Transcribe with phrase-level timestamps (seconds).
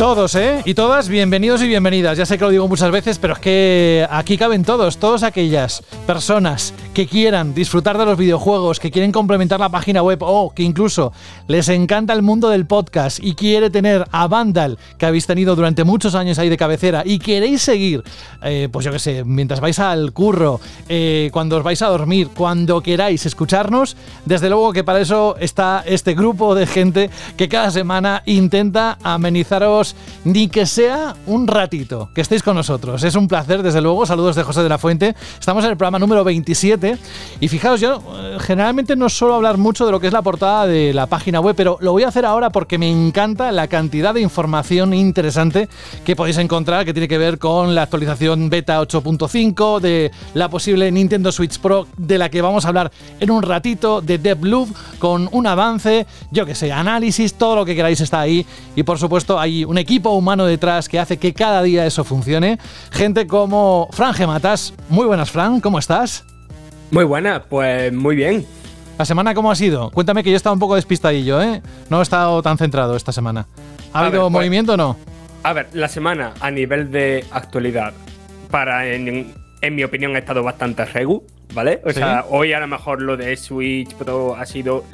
[0.00, 0.62] Todos, ¿eh?
[0.64, 2.16] Y todas, bienvenidos y bienvenidas.
[2.16, 5.82] Ya sé que lo digo muchas veces, pero es que aquí caben todos, todas aquellas
[6.06, 10.62] personas que quieran disfrutar de los videojuegos, que quieren complementar la página web o que
[10.62, 11.12] incluso
[11.48, 15.84] les encanta el mundo del podcast y quiere tener a Vandal, que habéis tenido durante
[15.84, 18.02] muchos años ahí de cabecera, y queréis seguir,
[18.42, 22.30] eh, pues yo qué sé, mientras vais al curro, eh, cuando os vais a dormir,
[22.34, 27.70] cuando queráis escucharnos, desde luego que para eso está este grupo de gente que cada
[27.70, 29.89] semana intenta amenizaros
[30.24, 33.02] ni que sea un ratito que estéis con nosotros.
[33.04, 34.06] Es un placer, desde luego.
[34.06, 35.14] Saludos de José de la Fuente.
[35.38, 36.98] Estamos en el programa número 27
[37.40, 40.66] y fijaos, yo eh, generalmente no suelo hablar mucho de lo que es la portada
[40.66, 44.14] de la página web, pero lo voy a hacer ahora porque me encanta la cantidad
[44.14, 45.68] de información interesante
[46.04, 50.90] que podéis encontrar que tiene que ver con la actualización beta 8.5, de la posible
[50.90, 55.28] Nintendo Switch Pro, de la que vamos a hablar en un ratito, de Deathloop, con
[55.32, 58.46] un avance, yo que sé, análisis, todo lo que queráis está ahí.
[58.76, 62.58] Y por supuesto, hay un equipo humano detrás que hace que cada día eso funcione.
[62.90, 64.74] Gente como Fran Gematas.
[64.88, 66.24] Muy buenas, Fran, ¿cómo estás?
[66.90, 68.46] Muy buenas, pues muy bien.
[68.98, 69.90] ¿La semana cómo ha sido?
[69.90, 71.62] Cuéntame que yo he estado un poco despistadillo, ¿eh?
[71.88, 73.46] No he estado tan centrado esta semana.
[73.92, 74.96] ¿Ha habido pues, movimiento o no?
[75.42, 77.94] A ver, la semana a nivel de actualidad,
[78.50, 79.32] para en,
[79.70, 81.80] mi opinión, ha estado bastante regu, ¿vale?
[81.84, 84.84] O sea, hoy a lo mejor lo de Switch Pro ha sido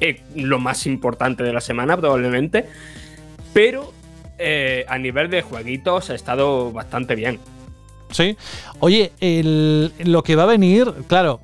[0.00, 2.66] eh, lo más importante de la semana, probablemente.
[3.52, 3.92] Pero
[4.40, 7.38] eh, a nivel de jueguitos ha estado bastante bien.
[8.10, 8.36] Sí.
[8.80, 9.12] Oye,
[9.98, 11.40] lo que va a venir, claro,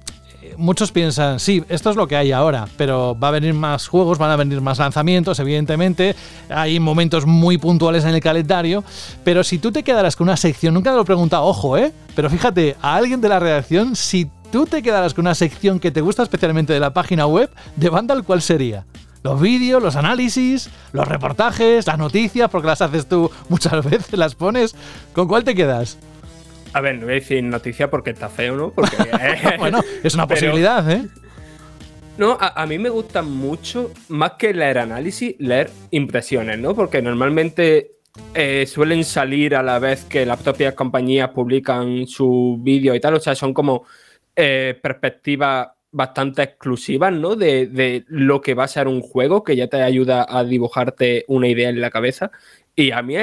[0.56, 4.19] muchos piensan, sí, esto es lo que hay ahora, pero va a venir más juegos,
[4.19, 6.14] van a venir más lanzamientos, evidentemente,
[6.48, 8.84] hay momentos muy puntuales en el calendario,
[9.25, 11.92] pero si tú te quedaras con una sección, nunca te lo he preguntado, ojo, ¿eh?
[12.14, 15.91] Pero fíjate, a alguien de la redacción, si tú te quedaras con una sección que
[15.91, 18.84] te gusta especialmente de la página web, de Vandal, ¿cuál sería?
[19.26, 24.37] Los vídeos, los análisis, los reportajes, las noticias, porque las haces tú muchas veces, las
[24.37, 24.76] pones.
[25.12, 25.98] ¿Con cuál te quedas?
[26.72, 28.70] A ver, no voy a decir noticia porque está feo, ¿no?
[28.70, 28.97] Porque,
[29.59, 31.09] bueno, es una posibilidad, ¿eh?
[32.19, 36.75] No, a, mí me gusta mucho, más que leer análisis, leer impresiones, ¿no?
[36.75, 37.97] Porque normalmente
[38.32, 43.14] eh, suelen salir a la vez que las propias compañías publican su vídeo y tal,
[43.14, 43.84] o sea, son como
[44.34, 47.36] eh, perspectivas bastante exclusivas, ¿no?
[47.36, 51.48] De, lo que va a ser un juego que ya te ayuda a dibujarte una
[51.48, 52.30] idea en la cabeza.
[52.76, 53.16] Y a mí,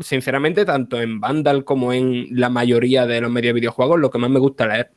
[0.00, 4.30] sinceramente, tanto en Vandal como en la mayoría de los medios videojuegos, lo que más
[4.30, 4.90] me gusta leer.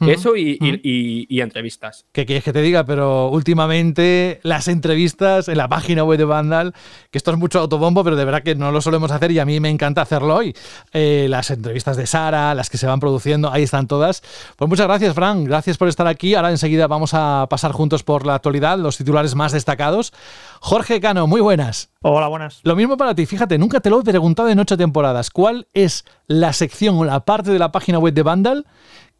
[0.00, 2.04] Eso y, entrevistas.
[2.12, 2.84] ¿Qué quieres que te diga?
[2.84, 6.74] Pero últimamente las entrevistas en la página web de Vandal,
[7.10, 9.44] que esto es mucho autobombo, pero de verdad que no lo solemos hacer y a
[9.44, 10.54] mí me encanta hacerlo hoy.
[10.92, 14.22] Eh, las entrevistas de Sara, las que se van produciendo, ahí están todas.
[14.56, 15.44] Pues muchas gracias, Fran.
[15.44, 16.34] Gracias por estar aquí.
[16.34, 20.12] Ahora enseguida vamos a pasar juntos por la actualidad, los titulares más destacados.
[20.60, 21.90] Jorge Cano, muy buenas.
[22.02, 22.60] Hola, buenas.
[22.62, 23.26] Lo mismo para ti.
[23.26, 25.30] Fíjate, nunca te lo he preguntado en ocho temporadas.
[25.30, 28.66] ¿Cuál es la sección o la parte de la página web de Vandal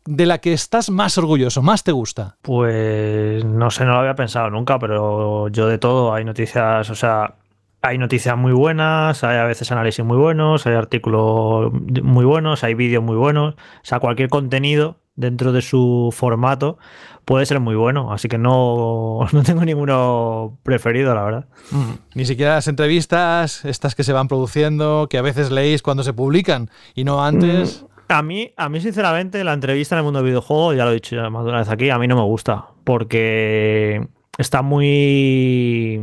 [0.07, 2.37] de la que estás más orgulloso, más te gusta?
[2.43, 6.95] Pues no sé, no lo había pensado nunca, pero yo de todo hay noticias, o
[6.95, 7.35] sea,
[7.83, 11.73] hay noticias muy buenas, hay a veces análisis muy buenos, hay artículos
[12.03, 16.79] muy buenos, hay vídeos muy buenos, o sea, cualquier contenido dentro de su formato
[17.25, 21.45] puede ser muy bueno, así que no, no tengo ninguno preferido, la verdad.
[21.71, 21.93] Mm.
[22.15, 26.13] Ni siquiera las entrevistas, estas que se van produciendo, que a veces leéis cuando se
[26.13, 27.83] publican y no antes.
[27.83, 27.96] Mm.
[28.09, 30.95] A mí, a mí, sinceramente, la entrevista en el mundo del videojuego, ya lo he
[30.95, 32.67] dicho más de una vez aquí, a mí no me gusta.
[32.85, 34.07] Porque
[34.39, 36.01] está muy,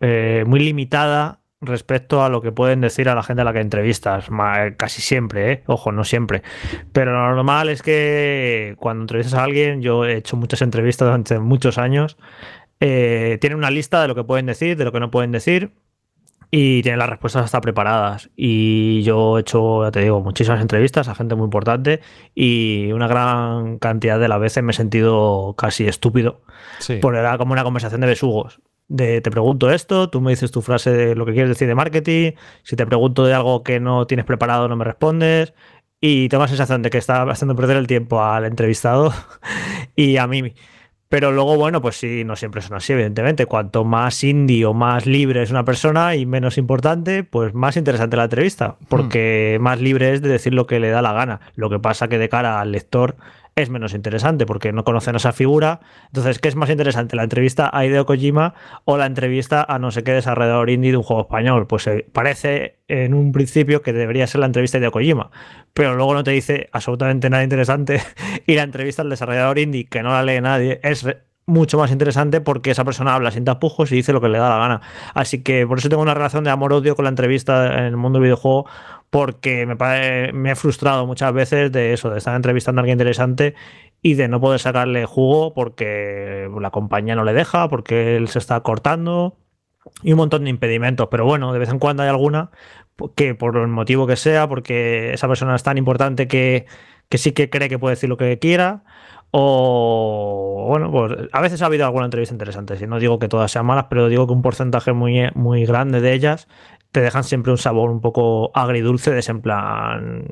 [0.00, 3.60] eh, muy limitada respecto a lo que pueden decir a la gente a la que
[3.60, 4.26] entrevistas.
[4.76, 5.62] Casi siempre, ¿eh?
[5.66, 6.42] Ojo, no siempre.
[6.92, 11.38] Pero lo normal es que cuando entrevistas a alguien, yo he hecho muchas entrevistas durante
[11.38, 12.18] muchos años,
[12.80, 15.72] eh, tienen una lista de lo que pueden decir, de lo que no pueden decir
[16.50, 18.30] y tiene las respuestas hasta preparadas.
[18.36, 22.00] Y yo he hecho, ya te digo, muchísimas entrevistas a gente muy importante
[22.34, 26.40] y una gran cantidad de las veces me he sentido casi estúpido.
[26.78, 26.98] Sí.
[27.00, 28.60] Porque era como una conversación de besugos.
[28.88, 31.74] De te pregunto esto, tú me dices tu frase de lo que quieres decir de
[31.74, 35.52] marketing, si te pregunto de algo que no tienes preparado no me respondes
[36.00, 39.12] y tengo la sensación de que está haciendo perder el tiempo al entrevistado
[39.96, 40.54] y a mí
[41.08, 43.46] pero luego, bueno, pues sí, no siempre son así, evidentemente.
[43.46, 48.16] Cuanto más indie o más libre es una persona y menos importante, pues más interesante
[48.16, 49.62] la entrevista, porque hmm.
[49.62, 51.40] más libre es de decir lo que le da la gana.
[51.54, 53.16] Lo que pasa que de cara al lector
[53.62, 55.80] es menos interesante porque no conocen esa figura.
[56.06, 57.16] Entonces, ¿qué es más interesante?
[57.16, 60.96] ¿La entrevista a Hideo Kojima o la entrevista a no sé qué desarrollador indie de
[60.96, 61.66] un juego español?
[61.66, 65.30] Pues eh, parece en un principio que debería ser la entrevista a Hideo Kojima,
[65.74, 68.00] pero luego no te dice absolutamente nada interesante
[68.46, 71.04] y la entrevista al desarrollador indie, que no la lee nadie, es
[71.48, 74.50] mucho más interesante porque esa persona habla sin tapujos y dice lo que le da
[74.50, 74.80] la gana.
[75.14, 78.18] Así que por eso tengo una relación de amor-odio con la entrevista en el mundo
[78.18, 78.66] del videojuego
[79.10, 83.54] porque me, me he frustrado muchas veces de eso, de estar entrevistando a alguien interesante
[84.02, 88.38] y de no poder sacarle jugo porque la compañía no le deja, porque él se
[88.38, 89.36] está cortando
[90.02, 91.08] y un montón de impedimentos.
[91.10, 92.50] Pero bueno, de vez en cuando hay alguna
[93.16, 96.66] que por el motivo que sea, porque esa persona es tan importante que,
[97.12, 98.84] sí que cree que puede decir lo que quiera
[99.30, 102.76] o bueno, pues a veces ha habido alguna entrevista interesante.
[102.76, 106.00] Si no digo que todas sean malas, pero digo que un porcentaje muy, muy grande
[106.00, 106.48] de ellas
[106.90, 110.24] te dejan siempre un sabor un poco agridulce de ese en plan,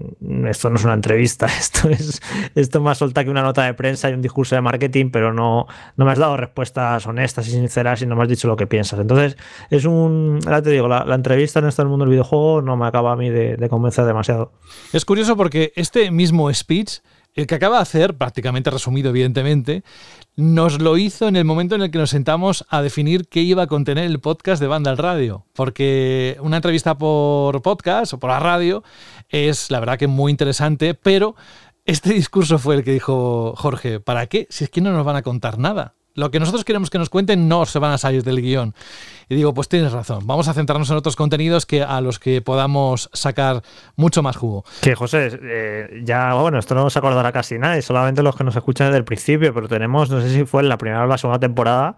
[0.49, 2.23] esto no es una entrevista, esto es
[2.55, 5.67] esto más solta que una nota de prensa y un discurso de marketing, pero no,
[5.97, 8.67] no me has dado respuestas honestas y sinceras y no me has dicho lo que
[8.67, 8.99] piensas.
[9.01, 9.37] Entonces,
[9.71, 13.13] es un, ahora te digo, la, entrevista en este mundo del videojuego no me acaba
[13.13, 14.53] a mí de convencer demasiado.
[14.93, 17.01] Es curioso porque este mismo speech
[17.37, 19.85] el que acaba de hacer, prácticamente resumido evidentemente,
[20.37, 23.63] nos lo hizo en el momento en el que nos sentamos a definir qué iba
[23.63, 25.45] a contener el podcast de Banda al Radio.
[25.53, 28.83] Porque una entrevista por podcast o por la radio
[29.29, 31.37] es la verdad que muy interesante, pero
[31.85, 34.47] este discurso fue el que dijo Jorge, ¿para qué?
[34.51, 35.95] Si es que no nos van a contar nada.
[36.17, 38.75] Lo que nosotros queremos que nos cuenten no se van a salir del guion.
[39.29, 42.41] Y digo, pues tienes razón, vamos a centrarnos en otros contenidos que a los que
[42.41, 43.63] podamos sacar
[43.97, 44.65] mucho más jugo.
[44.81, 48.57] Que José, eh, ya, bueno, esto no se acordará casi nadie, solamente los que nos
[48.57, 51.19] escuchan desde el principio, pero tenemos, no sé si fue en la primera o la
[51.19, 51.97] segunda temporada,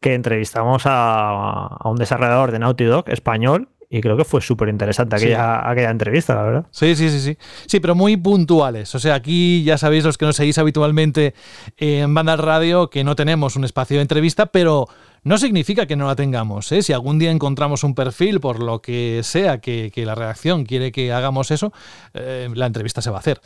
[0.00, 4.68] que entrevistamos a, a un desarrollador de Naughty Dog español y creo que fue súper
[4.68, 6.66] interesante aquella, aquella entrevista, la verdad.
[6.70, 7.38] Sí, sí, sí, sí.
[7.66, 8.94] Sí, pero muy puntuales.
[8.94, 11.34] O sea, aquí ya sabéis los que nos seguís habitualmente
[11.76, 14.88] en Banda Radio que no tenemos un espacio de entrevista, pero
[15.22, 16.70] no significa que no la tengamos.
[16.72, 16.82] ¿eh?
[16.82, 21.12] Si algún día encontramos un perfil, por lo que sea, que, la redacción quiere que
[21.12, 21.72] hagamos eso,
[22.14, 23.40] eh, la entrevista se va a hacer.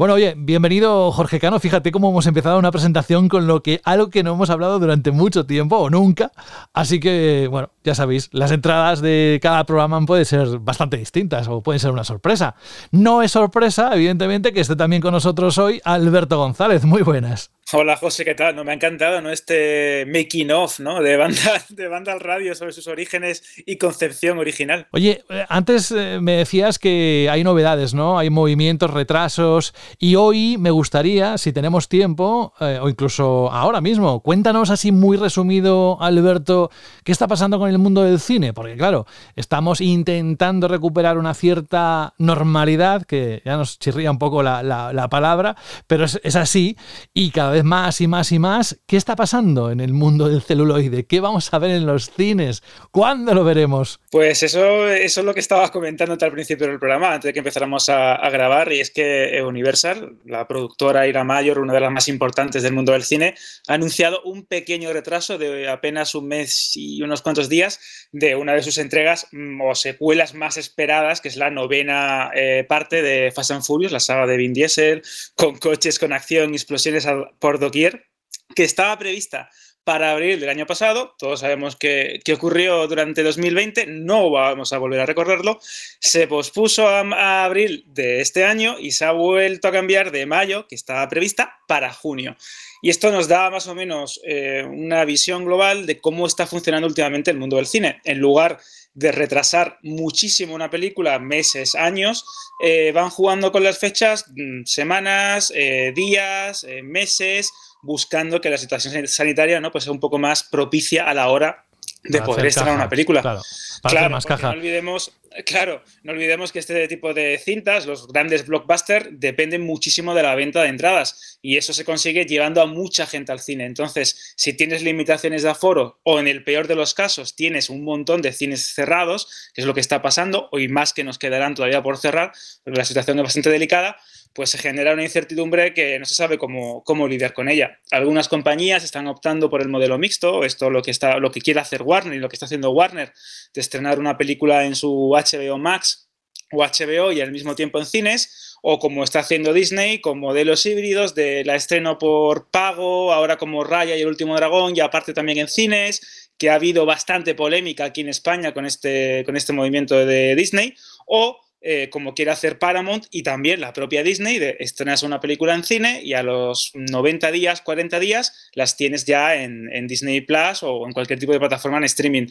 [0.00, 1.60] Bueno, oye, bienvenido Jorge Cano.
[1.60, 5.10] Fíjate cómo hemos empezado una presentación con lo que algo que no hemos hablado durante
[5.10, 6.32] mucho tiempo o nunca.
[6.72, 11.62] Así que, bueno, ya sabéis, las entradas de cada programa pueden ser bastante distintas o
[11.62, 12.54] pueden ser una sorpresa.
[12.92, 16.86] No es sorpresa, evidentemente, que esté también con nosotros hoy Alberto González.
[16.86, 17.50] Muy buenas.
[17.72, 18.56] Hola José, ¿qué tal?
[18.56, 19.30] No me ha encantado ¿no?
[19.30, 21.00] este making of ¿no?
[21.00, 24.88] de, banda, de banda al radio sobre sus orígenes y concepción original.
[24.90, 28.18] Oye, eh, antes eh, me decías que hay novedades, ¿no?
[28.18, 34.20] Hay movimientos, retrasos y hoy me gustaría, si tenemos tiempo, eh, o incluso ahora mismo,
[34.20, 36.72] cuéntanos así muy resumido, Alberto,
[37.04, 39.06] qué está pasando con el mundo del cine, porque claro,
[39.36, 45.56] estamos intentando recuperar una cierta normalidad, que ya nos chirría un poco la, palabra,
[45.86, 46.76] pero es, es así
[47.14, 48.78] y cada vez más y más y más.
[48.86, 51.06] ¿Qué está pasando en el mundo del celuloide?
[51.06, 52.62] ¿Qué vamos a ver en los cines?
[52.90, 54.00] ¿Cuándo lo veremos?
[54.10, 57.40] Pues eso, eso es lo que estabas comentando al principio del programa, antes de que
[57.40, 62.08] empezáramos a, grabar, y es que Universal, la productora Ira Mayor, una de las más
[62.08, 63.34] importantes del mundo del cine,
[63.68, 67.80] ha anunciado un pequeño retraso de apenas un mes y unos cuantos días
[68.12, 72.64] de una de sus entregas mm, o secuelas más esperadas, que es la novena eh,
[72.68, 75.02] parte de Fast and Furious, la saga de Vin Diesel,
[75.34, 77.06] con coches con acción explosiones
[77.38, 78.06] por por doquier,
[78.54, 79.50] que estaba prevista
[79.90, 81.16] para abril del año pasado.
[81.18, 85.58] Todos sabemos que, ocurrió durante 2020, no vamos a volver a recorrerlo.
[85.98, 90.68] Se pospuso a, abril de este año y se ha vuelto a cambiar de mayo,
[90.68, 92.36] que estaba prevista, para junio.
[92.82, 96.86] Y esto nos da más o menos eh, una visión global de cómo está funcionando
[96.86, 98.00] últimamente el mundo del cine.
[98.04, 98.60] En lugar
[98.94, 102.24] de retrasar muchísimo una película, meses, años,
[102.62, 109.06] eh, van jugando con las fechas mm, semanas, eh, días, meses, buscando que la situación
[109.06, 109.70] sanitaria ¿no?
[109.70, 111.66] pues sea un poco más propicia a la hora
[112.02, 113.20] de poder estrenar una película.
[113.20, 113.42] Claro,
[113.82, 114.48] para más caja.
[114.48, 115.12] No olvidemos,
[115.44, 120.34] claro, no olvidemos que este tipo de cintas, los grandes blockbusters, dependen muchísimo de la
[120.34, 123.66] venta de entradas y eso se consigue llevando a mucha gente al cine.
[123.66, 127.84] Entonces, si tienes limitaciones de aforo o en el peor de los casos tienes un
[127.84, 131.54] montón de cines cerrados, que es lo que está pasando, hoy más que nos quedarán
[131.54, 132.32] todavía por cerrar,
[132.64, 133.98] porque la situación es bastante delicada,
[134.32, 137.80] pues se genera una incertidumbre que no se sabe cómo, cómo lidiar con ella.
[137.90, 141.60] Algunas compañías están optando por el modelo mixto, esto lo que, está, lo que quiere
[141.60, 143.12] hacer Warner y lo que está haciendo Warner,
[143.52, 146.10] de estrenar una película en su HBO Max
[146.52, 150.66] o HBO y al mismo tiempo en cines, o como está haciendo Disney, con modelos
[150.66, 155.14] híbridos de la estreno por pago, ahora como Raya y el último dragón, y aparte
[155.14, 159.52] también en cines, que ha habido bastante polémica aquí en España con este, con este
[159.52, 160.74] movimiento de Disney,
[161.06, 165.54] o eh, como quiere hacer Paramount y también la propia Disney, de estrenas una película
[165.54, 170.62] en cine y a los 90 días, 40 días, las tienes ya en, Disney Plus
[170.62, 172.26] o en cualquier tipo de plataforma en streaming.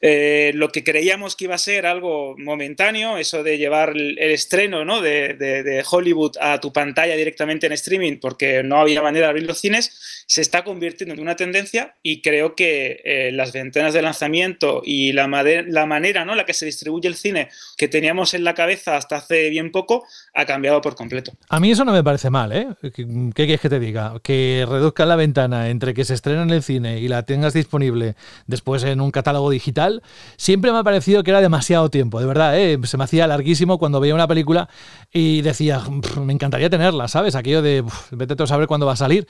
[0.00, 4.84] Eh, lo que creíamos que iba a ser algo momentáneo, eso de llevar el, estreno
[4.84, 5.00] ¿no?
[5.00, 9.60] de, Hollywood a tu pantalla directamente en streaming porque no había manera de abrir los
[9.60, 14.82] cines, se está convirtiendo en una tendencia y creo que eh, las ventanas de lanzamiento
[14.84, 16.34] y la, la manera, ¿no?
[16.34, 20.04] la que se distribuye el cine que teníamos en la cabeza, hasta hace bien poco
[20.34, 21.32] ha cambiado por completo.
[21.48, 22.68] A mí eso no me parece mal, ¿eh?
[22.82, 24.14] ¿Qué quieres que te diga?
[24.22, 28.16] Que reduzca la ventana entre que se estrena en el cine y la tengas disponible
[28.46, 30.02] después en un catálogo digital,
[30.36, 32.78] siempre me ha parecido que era demasiado tiempo, de verdad, ¿eh?
[32.84, 34.68] Se me hacía larguísimo cuando veía una película
[35.12, 35.82] y decía,
[36.20, 37.34] me encantaría tenerla, ¿sabes?
[37.34, 39.26] Aquello de, vete a saber cuándo va a salir.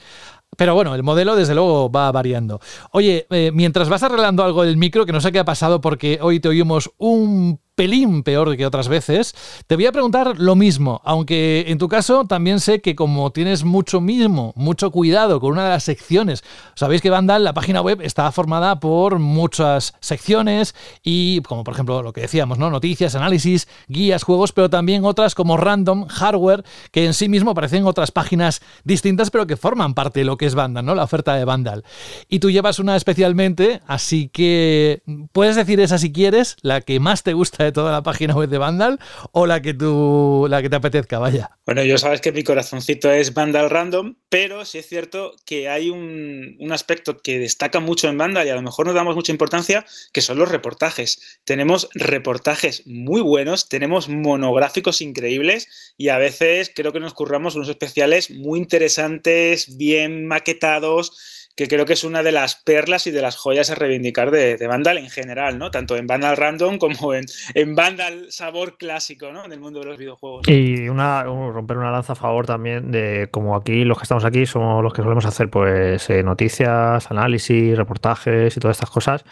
[0.57, 2.61] Pero bueno, el modelo desde luego va variando.
[2.91, 6.19] Oye, eh, mientras vas arreglando algo del micro, que no sé qué ha pasado porque
[6.21, 9.35] hoy te oímos un pelín peor que otras veces,
[9.67, 13.63] te voy a preguntar lo mismo, aunque en tu caso también sé que como tienes
[13.63, 16.43] mucho mismo, mucho cuidado con una de las secciones,
[16.75, 22.01] sabéis que Vandal, la página web, está formada por muchas secciones y como por ejemplo
[22.01, 22.69] lo que decíamos, ¿no?
[22.69, 27.85] Noticias, análisis, guías, juegos, pero también otras como random, hardware, que en sí mismo parecen
[27.85, 30.95] otras páginas distintas, pero que forman parte de lo que es Vandal, ¿no?
[30.95, 31.83] La oferta de Vandal.
[32.29, 35.01] Y tú llevas una especialmente, así que
[35.33, 38.49] puedes decir esa si quieres, la que más te gusta de toda la página web
[38.49, 38.99] de Vandal
[39.31, 41.51] o la que tú la que te apetezca, vaya.
[41.65, 45.89] Bueno, yo sabes que mi corazoncito es Vandal Random, pero sí es cierto que hay
[45.89, 49.31] un, un aspecto que destaca mucho en Vandal y a lo mejor no damos mucha
[49.31, 51.39] importancia, que son los reportajes.
[51.43, 57.69] Tenemos reportajes muy buenos, tenemos monográficos increíbles y a veces creo que nos curramos unos
[57.69, 63.21] especiales muy interesantes, bien maquetados que creo que es una de las perlas y de
[63.21, 65.71] las joyas a reivindicar de, Vandal en general, ¿no?
[65.71, 69.45] Tanto en Vandal Random como en, en Vandal sabor clásico, ¿no?
[69.45, 70.47] En el mundo de los videojuegos.
[70.47, 74.45] Y una, romper una lanza a favor también de, como aquí, los que estamos aquí,
[74.45, 79.23] somos los que solemos hacer, pues, eh, noticias, análisis, reportajes y todas estas cosas,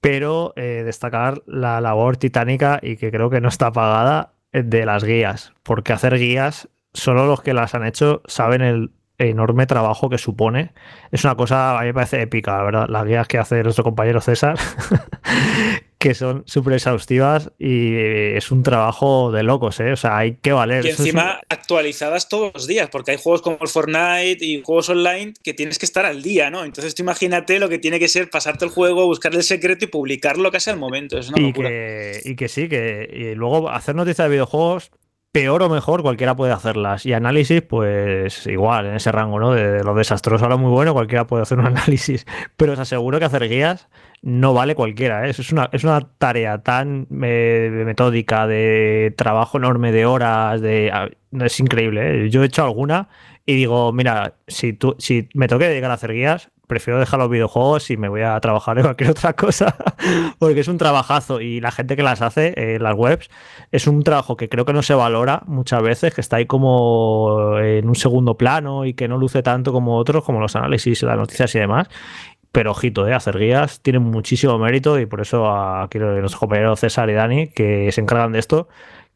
[0.00, 4.86] pero eh, destacar la labor titánica y que creo que no está pagada eh, de
[4.86, 8.90] las guías, porque hacer guías, solo los que las han hecho saben el
[9.28, 10.72] enorme trabajo que supone.
[11.12, 12.86] Es una cosa, a mí me parece épica, la verdad.
[12.88, 14.58] Las guías que hace nuestro compañero César,
[15.98, 19.92] que son súper exhaustivas y es un trabajo de locos, ¿eh?
[19.92, 20.86] O sea, hay que valer.
[20.86, 25.34] Y encima actualizadas todos los días, porque hay juegos como el Fortnite y juegos online
[25.42, 26.64] que tienes que estar al día, ¿no?
[26.64, 29.88] Entonces tú imagínate lo que tiene que ser pasarte el juego, buscar el secreto y
[29.88, 31.18] publicarlo casi al momento.
[31.18, 34.90] Es una y Que, y que sí, que y luego hacer noticias de videojuegos
[35.32, 37.06] peor o mejor, cualquiera puede hacerlas.
[37.06, 39.52] Y análisis, pues igual, en ese rango, ¿no?
[39.52, 42.26] De, lo desastroso a lo muy bueno, cualquiera puede hacer un análisis.
[42.56, 43.88] Pero os aseguro que hacer guías
[44.22, 45.26] no vale cualquiera.
[45.26, 45.30] ¿eh?
[45.30, 50.92] Es, una, es una tarea tan eh, metódica, de trabajo enorme, de horas, de.
[51.32, 52.26] Es increíble.
[52.26, 52.30] ¿eh?
[52.30, 53.08] Yo he hecho alguna
[53.46, 57.28] y digo, mira, si, tú, si me toque dedicar a hacer guías, prefiero dejar los
[57.28, 59.76] videojuegos y me voy a trabajar en cualquier otra cosa,
[60.38, 63.28] porque es un trabajazo y la gente que las hace, en las webs,
[63.72, 67.58] es un trabajo que creo que no se valora muchas veces, que está ahí como
[67.58, 71.16] en un segundo plano y que no luce tanto como otros, como los análisis, las
[71.16, 71.88] noticias y demás.
[72.52, 73.14] Pero ojito, ¿eh?
[73.14, 77.90] hacer guías tiene muchísimo mérito y por eso aquí nuestros compañeros César y Dani, que
[77.92, 78.68] se encargan de esto,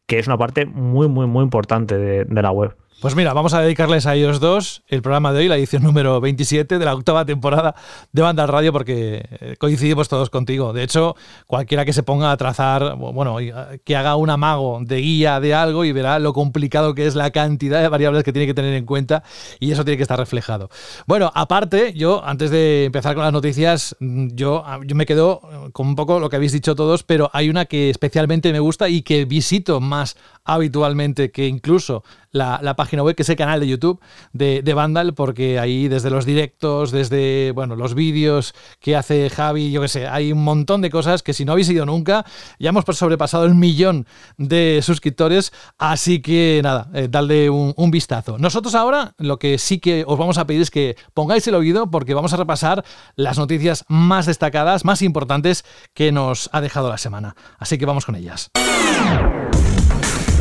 [0.05, 2.75] que es una parte muy, muy, muy importante de la web.
[3.01, 6.21] Pues mira, vamos a dedicarles a ellos dos el programa de hoy, la edición número
[6.21, 7.75] 27 de la octava temporada
[8.13, 10.71] de Banda Radio, porque eh, coincidimos todos contigo.
[10.71, 13.35] De hecho, cualquiera que se ponga a trazar, bueno,
[13.83, 17.31] que haga un amago de guía de algo y verá lo complicado que es la
[17.31, 19.23] cantidad de variables que tiene que tener en cuenta
[19.59, 20.69] y eso tiene que estar reflejado.
[21.05, 25.41] Bueno, aparte, yo, antes de empezar con las noticias, yo, yo me quedo
[25.73, 28.87] con un poco lo que habéis dicho todos, pero hay una que especialmente me gusta
[28.87, 32.03] y que visito más habitualmente que incluso
[32.35, 33.99] la, página web, que es el canal de YouTube
[34.33, 39.71] de, de, Vandal, porque ahí desde los directos, desde bueno, los vídeos que hace Javi,
[39.71, 42.25] yo qué sé, hay un montón de cosas que si no habéis ido nunca,
[42.59, 44.05] ya hemos sobrepasado el millón
[44.37, 48.37] de suscriptores, así que nada, eh, dale un, un vistazo.
[48.37, 51.89] Nosotros ahora lo que sí que os vamos a pedir es que pongáis el oído
[51.89, 52.83] porque vamos a repasar
[53.15, 55.63] las noticias más destacadas, más importantes
[55.93, 57.35] que nos ha dejado la semana.
[57.57, 58.49] Así que vamos con ellas.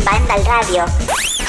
[0.05, 1.44] Vandal Radio.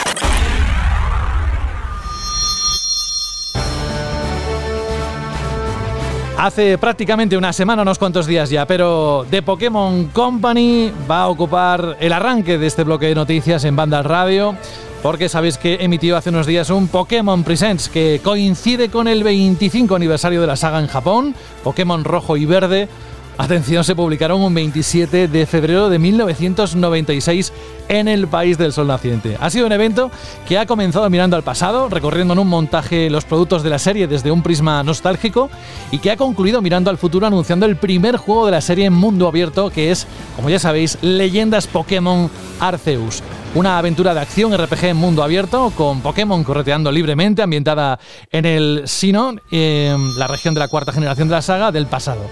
[6.38, 11.96] Hace prácticamente una semana, unos cuantos días ya, pero The Pokémon Company va a ocupar
[12.02, 14.54] el arranque de este bloque de noticias en Banda Radio,
[15.02, 19.96] porque sabéis que emitió hace unos días un Pokémon Presents que coincide con el 25
[19.96, 22.90] aniversario de la saga en Japón, Pokémon rojo y verde,
[23.38, 27.52] atención, se publicaron un 27 de febrero de 1996
[27.88, 29.38] en el país del sol naciente.
[29.40, 30.12] Ha sido un evento
[30.48, 34.08] que ha comenzado mirando al pasado, recorriendo en un montaje los productos de la serie
[34.08, 35.50] desde un prisma nostálgico
[35.92, 38.94] y que ha concluido mirando al futuro anunciando el primer juego de la serie en
[38.94, 43.22] mundo abierto que es, como ya sabéis, Leyendas Pokémon Arceus.
[43.54, 48.00] Una aventura de acción RPG en mundo abierto con Pokémon correteando libremente, ambientada
[48.30, 52.30] en el Sinnoh, la región de la cuarta generación de la saga del pasado.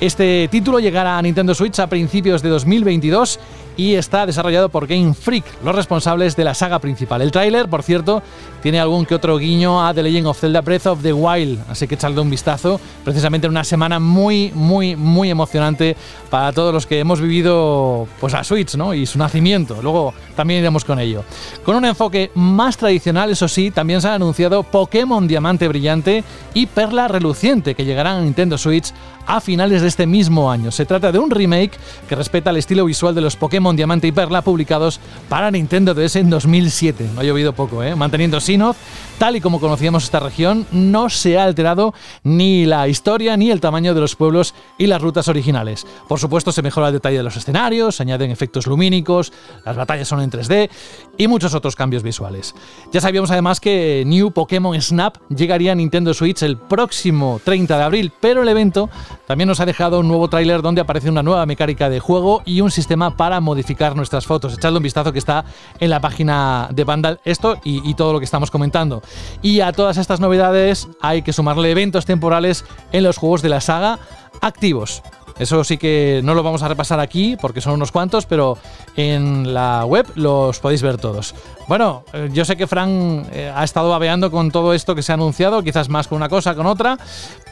[0.00, 3.38] Este título llegará a Nintendo Switch a principios de 2022
[3.76, 7.22] y está desarrollado por Game Freak, los responsables de la saga principal.
[7.22, 8.22] El tráiler, por cierto,
[8.62, 11.86] tiene algún que otro guiño a The Legend of Zelda Breath of the Wild, así
[11.86, 15.96] que echarle un vistazo, precisamente en una semana muy, muy, muy emocionante
[16.30, 18.94] para todos los que hemos vivido pues la Switch ¿no?
[18.94, 19.80] y su nacimiento.
[19.82, 21.24] Luego también iremos con ello.
[21.64, 26.22] Con un enfoque más tradicional, eso sí, también se han anunciado Pokémon Diamante Brillante
[26.52, 28.92] y Perla Reluciente, que llegarán a Nintendo Switch
[29.26, 30.70] a finales de este mismo año.
[30.70, 31.78] Se trata de un remake
[32.08, 36.16] que respeta el estilo visual de los Pokémon Diamante y Perla publicados para Nintendo DS
[36.16, 37.10] en 2007.
[37.14, 37.94] No ha llovido poco, ¿eh?
[37.94, 38.74] Manteniendo Sinnoh,
[39.18, 43.60] tal y como conocíamos esta región, no se ha alterado ni la historia ni el
[43.60, 45.86] tamaño de los pueblos y las rutas originales.
[46.08, 49.32] Por supuesto, se mejora el detalle de los escenarios, se añaden efectos lumínicos,
[49.64, 50.70] las batallas son en 3D
[51.16, 52.54] y muchos otros cambios visuales.
[52.92, 57.84] Ya sabíamos además que New Pokémon Snap llegaría a Nintendo Switch el próximo 30 de
[57.84, 58.90] abril, pero el evento
[59.26, 62.60] también nos ha dejado un nuevo tráiler donde aparece una nueva mecánica de juego y
[62.60, 64.54] un sistema para modificar nuestras fotos.
[64.54, 65.44] Echadle un vistazo que está
[65.78, 69.02] en la página de Vandal esto y, y todo lo que estamos comentando.
[69.42, 73.60] Y a todas estas novedades hay que sumarle eventos temporales en los juegos de la
[73.60, 73.98] saga
[74.40, 75.02] activos.
[75.38, 78.56] Eso sí que no lo vamos a repasar aquí porque son unos cuantos, pero
[78.96, 81.34] en la web los podéis ver todos.
[81.66, 85.10] Bueno, eh, yo sé que Fran eh, ha estado babeando con todo esto que se
[85.10, 86.98] ha anunciado, quizás más con una cosa, con otra,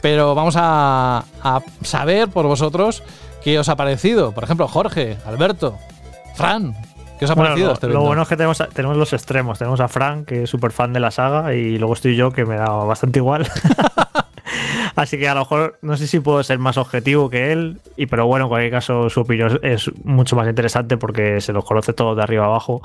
[0.01, 3.03] pero vamos a, a saber por vosotros
[3.43, 4.31] qué os ha parecido.
[4.31, 5.77] Por ejemplo, Jorge, Alberto,
[6.35, 6.73] Fran,
[7.23, 9.57] ¿Qué os ha Bueno, parecido lo, este lo bueno es que tenemos, tenemos los extremos.
[9.57, 12.43] Tenemos a Frank, que es súper fan de la saga, y luego estoy yo, que
[12.43, 13.47] me da bastante igual.
[14.95, 18.07] Así que a lo mejor no sé si puedo ser más objetivo que él, y
[18.07, 21.93] pero bueno, en cualquier caso su opinión es mucho más interesante porque se los conoce
[21.93, 22.81] todos de arriba abajo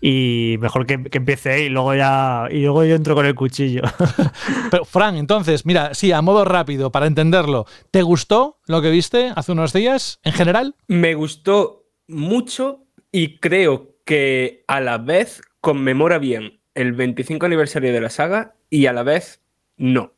[0.00, 3.34] y mejor que, que empiece él y luego ya y luego yo entro con el
[3.34, 3.82] cuchillo.
[4.70, 9.32] Pero, Fran, entonces, mira, sí, a modo rápido, para entenderlo, ¿te gustó lo que viste
[9.36, 10.74] hace unos días en general?
[10.88, 12.81] Me gustó mucho
[13.12, 18.86] y creo que a la vez conmemora bien el 25 aniversario de la saga y
[18.86, 19.42] a la vez
[19.76, 20.14] no.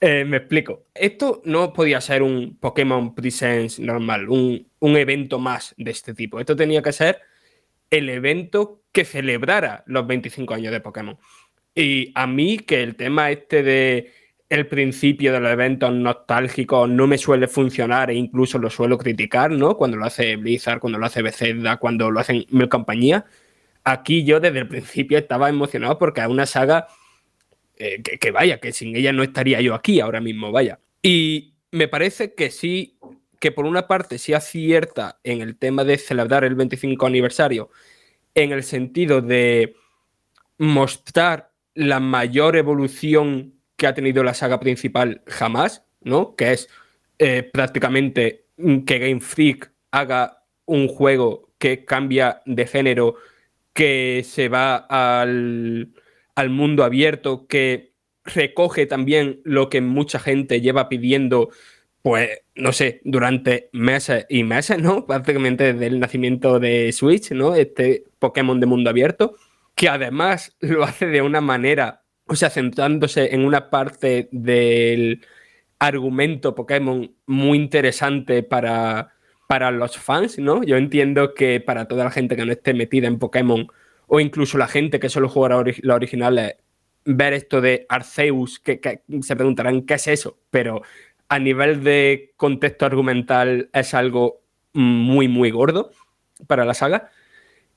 [0.00, 0.86] Eh, me explico.
[0.94, 6.40] Esto no podía ser un Pokémon Presents normal, un, un evento más de este tipo.
[6.40, 7.20] Esto tenía que ser
[7.90, 11.18] el evento que celebrara los 25 años de Pokémon.
[11.74, 14.12] Y a mí que el tema este de
[14.48, 19.50] el principio de los eventos nostálgicos no me suele funcionar e incluso lo suelo criticar,
[19.50, 19.76] ¿no?
[19.76, 23.24] Cuando lo hace Blizzard, cuando lo hace Bethesda, cuando lo hacen mil compañías.
[23.84, 26.86] Aquí yo desde el principio estaba emocionado porque es una saga
[27.76, 30.78] eh, que, que vaya, que sin ella no estaría yo aquí ahora mismo, vaya.
[31.02, 32.98] Y me parece que sí,
[33.40, 37.70] que por una parte sí acierta en el tema de celebrar el 25 aniversario,
[38.34, 39.74] en el sentido de
[40.58, 46.36] mostrar la mayor evolución que ha tenido la saga principal jamás, ¿no?
[46.36, 46.70] Que es
[47.18, 53.16] eh, prácticamente que Game Freak haga un juego que cambia de género,
[53.74, 55.92] que se va al,
[56.34, 57.92] al mundo abierto, que
[58.24, 61.50] recoge también lo que mucha gente lleva pidiendo,
[62.00, 65.04] pues, no sé, durante meses y meses, ¿no?
[65.06, 67.54] Prácticamente desde el nacimiento de Switch, ¿no?
[67.54, 69.36] Este Pokémon de mundo abierto,
[69.74, 75.24] que además lo hace de una manera, o sea, centrándose en una parte del
[75.78, 79.14] argumento Pokémon muy interesante para,
[79.48, 80.62] para los fans, ¿no?
[80.62, 83.68] Yo entiendo que para toda la gente que no esté metida en Pokémon,
[84.06, 86.56] o incluso la gente que solo juega ori los originales,
[87.04, 90.82] ver esto de Arceus, que, que, se preguntarán qué es eso, pero
[91.28, 94.40] a nivel de contexto argumental es algo
[94.72, 95.90] muy, muy gordo
[96.46, 97.10] para la saga.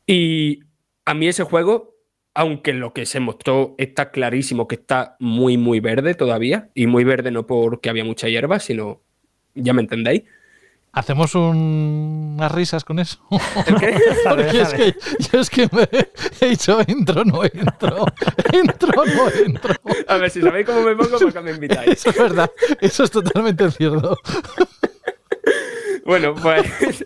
[0.05, 0.61] Y
[1.05, 1.96] a mí ese juego,
[2.37, 7.03] aunque lo que se mostró está clarísimo que está muy, muy verde todavía, y muy
[7.03, 9.01] verde no porque había mucha hierba, sino,
[9.55, 10.23] ya me entendéis,
[10.93, 13.19] ¿Hacemos un- unas risas con eso?
[13.29, 14.95] Porque es que
[15.31, 15.87] yo es que me
[16.41, 18.05] he dicho entro, no entro.
[18.53, 19.75] Entro, no entro.
[20.07, 21.89] A ver, si sabéis cómo me pongo, ¿por qué me invitáis?
[21.89, 22.49] Eso es verdad.
[22.81, 24.17] Eso es totalmente cierto.
[26.05, 27.05] Bueno, pues.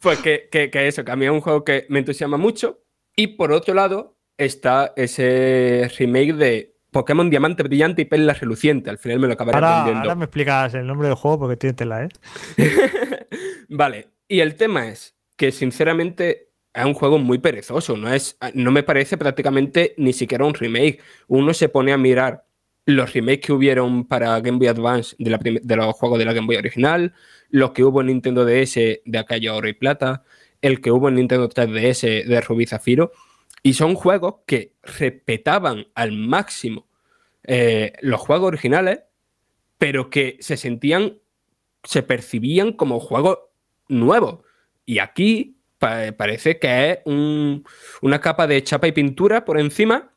[0.00, 2.78] Pues que, que, que eso, que a mí es un juego que me entusiasma mucho.
[3.18, 8.90] Y por otro lado, está ese remake de Pokémon Diamante Brillante y Perla Reluciente.
[8.90, 10.02] Al final me lo acabaré Ahora, aprendiendo.
[10.02, 12.08] ahora me explicas el nombre del juego porque tiene tela, ¿eh?
[13.68, 18.70] Vale, y el tema es que sinceramente es un juego muy perezoso, no, es, no
[18.70, 21.00] me parece prácticamente ni siquiera un remake.
[21.26, 22.44] Uno se pone a mirar
[22.86, 26.34] los remakes que hubieron para Game Boy Advance de, la de los juegos de la
[26.34, 27.14] Game Boy original,
[27.50, 30.22] los que hubo en Nintendo DS de aquella oro y plata,
[30.62, 33.12] el que hubo en Nintendo 3DS de Rubí Zafiro,
[33.62, 36.86] y son juegos que respetaban al máximo
[37.44, 39.00] eh, los juegos originales,
[39.78, 41.18] pero que se sentían,
[41.82, 43.38] se percibían como juegos
[43.88, 44.40] nuevos.
[44.84, 47.64] Y aquí pa- parece que es un-
[48.02, 50.12] una capa de chapa y pintura por encima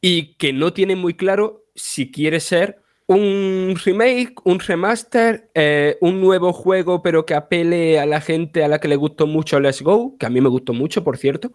[0.00, 2.79] y que no tiene muy claro si quiere ser
[3.10, 8.68] un remake, un remaster, eh, un nuevo juego, pero que apele a la gente a
[8.68, 11.50] la que le gustó mucho Let's Go, que a mí me gustó mucho, por cierto.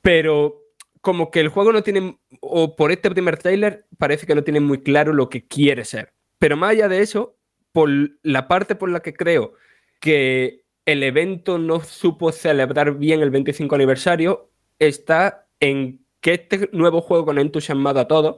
[0.00, 0.62] Pero
[1.02, 4.60] como que el juego no tiene, o por este primer trailer, parece que no tiene
[4.60, 6.14] muy claro lo que quiere ser.
[6.38, 7.36] Pero más allá de eso,
[7.72, 7.90] por
[8.22, 9.52] la parte por la que creo
[10.00, 17.02] que el evento no supo celebrar bien el 25 aniversario está en que este nuevo
[17.02, 18.36] juego con entusiasmado a todos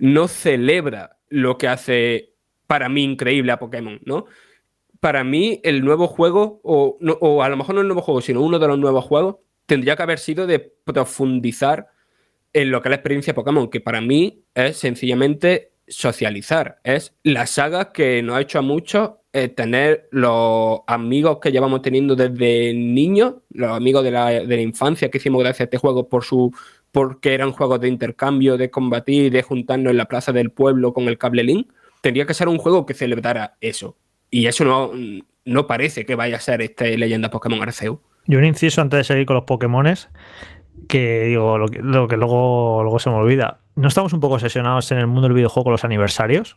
[0.00, 2.34] no celebra lo que hace
[2.66, 4.26] para mí increíble a Pokémon, ¿no?
[4.98, 8.20] Para mí el nuevo juego, o, no- o a lo mejor no el nuevo juego,
[8.20, 9.36] sino uno de los nuevos juegos,
[9.66, 11.86] tendría que haber sido de profundizar
[12.52, 16.80] en lo que es la experiencia Pokémon, que para mí es sencillamente socializar.
[16.84, 21.82] Es la saga que nos ha hecho a muchos eh, tener los amigos que llevamos
[21.82, 25.78] teniendo desde niños, los amigos de la, de la infancia que hicimos gracias a este
[25.78, 26.52] juego por su
[26.92, 31.08] porque eran juegos de intercambio, de combatir, de juntarnos en la plaza del pueblo con
[31.08, 31.72] el cable link.
[32.00, 33.96] Tendría que ser un juego que celebrara eso.
[34.30, 34.92] Y eso no,
[35.44, 37.98] no parece que vaya a ser este Leyenda Pokémon Arceus.
[38.26, 40.08] Y un inciso antes de seguir con los Pokémones,
[40.88, 43.60] que digo, lo que, lo que luego, luego se me olvida.
[43.76, 46.56] ¿No estamos un poco obsesionados en el mundo del videojuego con los aniversarios?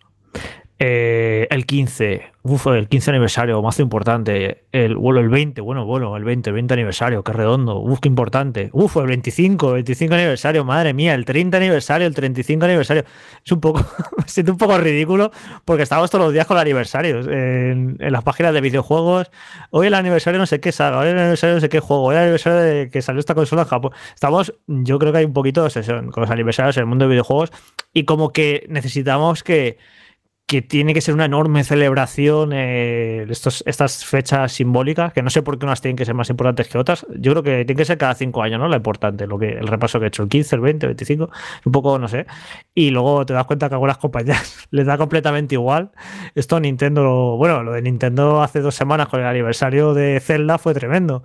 [0.85, 4.65] Eh, el 15, uf, el 15 aniversario, más importante.
[4.73, 8.09] El, bueno, el 20, bueno, bueno, el 20, el 20 aniversario, qué redondo, uf, qué
[8.09, 8.69] importante.
[8.73, 13.05] Uf, el 25, el 25 aniversario, madre mía, el 30 aniversario, el 35 aniversario.
[13.45, 13.79] Es un poco,
[14.17, 15.31] me siento un poco ridículo
[15.63, 19.31] porque estamos todos los días con aniversarios en, en las páginas de videojuegos.
[19.69, 22.15] Hoy el aniversario no sé qué saga, hoy el aniversario no sé qué juego, hoy
[22.15, 23.93] el aniversario de que salió esta consola en Japón.
[24.13, 27.05] Estamos, yo creo que hay un poquito de obsesión con los aniversarios en el mundo
[27.05, 27.53] de videojuegos
[27.93, 29.77] y como que necesitamos que
[30.45, 35.41] que tiene que ser una enorme celebración eh, estos, estas fechas simbólicas, que no sé
[35.41, 37.07] por qué unas tienen que ser más importantes que otras.
[37.17, 38.67] Yo creo que tiene que ser cada cinco años, ¿no?
[38.67, 41.29] La importante, lo que, el repaso que he hecho, el 15, el 20, el 25,
[41.65, 42.25] un poco, no sé.
[42.75, 45.91] Y luego te das cuenta que a algunas compañías les da completamente igual.
[46.35, 50.73] Esto Nintendo, bueno, lo de Nintendo hace dos semanas con el aniversario de Zelda fue
[50.73, 51.23] tremendo,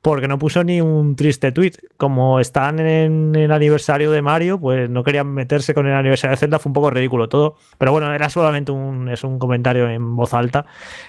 [0.00, 1.74] porque no puso ni un triste tweet.
[1.98, 6.38] Como están en el aniversario de Mario, pues no querían meterse con el aniversario de
[6.38, 7.56] Zelda, fue un poco ridículo todo.
[7.78, 10.66] Pero bueno, era solamente un, es un comentario en voz alta,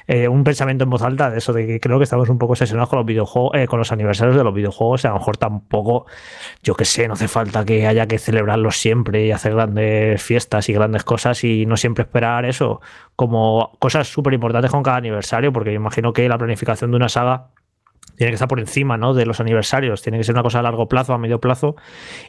[0.07, 2.53] eh, un pensamiento en voz alta de eso, de que creo que estamos un poco
[2.53, 6.05] obsesionados con los videojuegos, eh, con los aniversarios de los videojuegos, a lo mejor tampoco,
[6.63, 10.69] yo qué sé, no hace falta que haya que celebrarlos siempre y hacer grandes fiestas
[10.69, 12.81] y grandes cosas y no siempre esperar eso
[13.15, 17.09] como cosas súper importantes con cada aniversario, porque yo imagino que la planificación de una
[17.09, 17.47] saga
[18.15, 19.13] tiene que estar por encima ¿no?
[19.13, 21.75] de los aniversarios, tiene que ser una cosa a largo plazo, a medio plazo.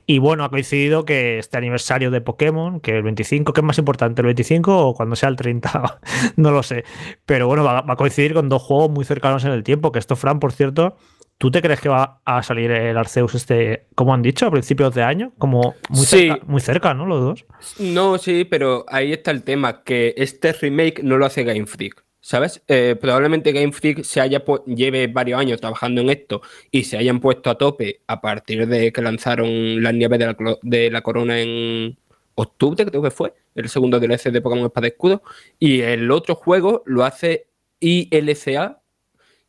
[0.04, 3.78] Y bueno, ha coincidido que este aniversario de Pokémon, que el 25, ¿qué es más
[3.78, 6.00] importante, el 25 o cuando sea el 30?
[6.36, 6.84] no lo sé.
[7.24, 9.98] Pero bueno, va, va, a coincidir con dos juegos muy cercanos en el tiempo, que
[9.98, 10.96] esto, Fran, por cierto,
[11.38, 14.94] ¿tú te crees que va a salir el Arceus este, como han dicho, a principios
[14.94, 15.32] de año?
[15.38, 16.28] Como muy, Sí.
[16.28, 17.06] cerca, muy cerca, ¿no?
[17.06, 17.44] Los dos.
[17.78, 22.05] No, sí, pero ahí está el tema, que este remake no lo hace Game Freak.
[22.26, 22.60] ¿Sabes?
[22.66, 27.20] Eh, probablemente Game Freak se haya lleve varios años trabajando en esto y se hayan
[27.20, 31.02] puesto a tope a partir de que lanzaron las nieves de la, clo- de la
[31.02, 31.96] corona en
[32.34, 35.22] octubre, creo que fue, el segundo DLC de Pokémon Espada y Escudo.
[35.60, 37.46] Y el otro juego lo hace
[37.78, 38.82] ILCA,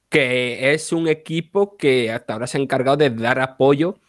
[0.07, 3.99] que es un equipo que hasta ahora se ha encargado de dar apoyo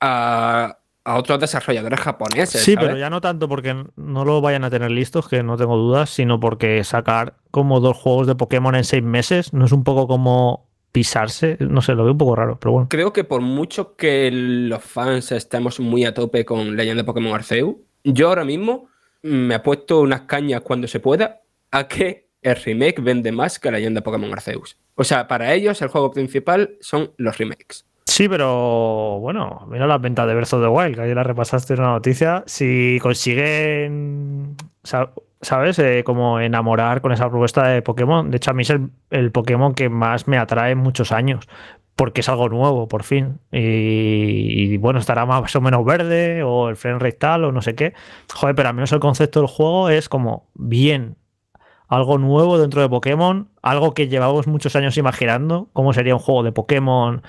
[0.00, 2.62] a, a otros desarrolladores japoneses.
[2.62, 2.88] Sí, ¿sabes?
[2.88, 6.10] pero ya no tanto porque no lo vayan a tener listos, que no tengo dudas,
[6.10, 10.06] sino porque sacar como dos juegos de Pokémon en seis meses no es un poco
[10.08, 12.88] como pisarse, no sé, lo veo un poco raro, pero bueno.
[12.88, 17.34] Creo que por mucho que los fans estemos muy a tope con Leyenda de Pokémon
[17.34, 18.88] Arceus, yo ahora mismo
[19.22, 21.40] me apuesto unas cañas cuando se pueda
[21.70, 24.78] a que el remake vende más que Leyenda de Pokémon Arceus.
[24.94, 27.84] O sea, para ellos el juego principal son los remakes.
[28.16, 31.74] Sí, pero bueno, mira las ventas de Breath of the Wild, que ayer la repasaste
[31.74, 32.44] en una noticia.
[32.46, 35.80] Si consiguen, sa- ¿sabes?
[35.80, 38.30] Eh, como enamorar con esa propuesta de Pokémon.
[38.30, 38.70] De hecho, a mí es
[39.10, 41.48] el, Pokémon que más me atrae en muchos años.
[41.96, 43.38] porque es algo nuevo, por fin.
[43.52, 47.74] Y, bueno, estará más o menos verde, o el frame rate tal, o no sé
[47.76, 47.94] qué.
[48.34, 51.16] Joder, pero al menos el concepto del juego es como bien
[51.88, 56.42] algo nuevo dentro de Pokémon, algo que llevamos muchos años imaginando, cómo sería un juego
[56.42, 57.22] de Pokémon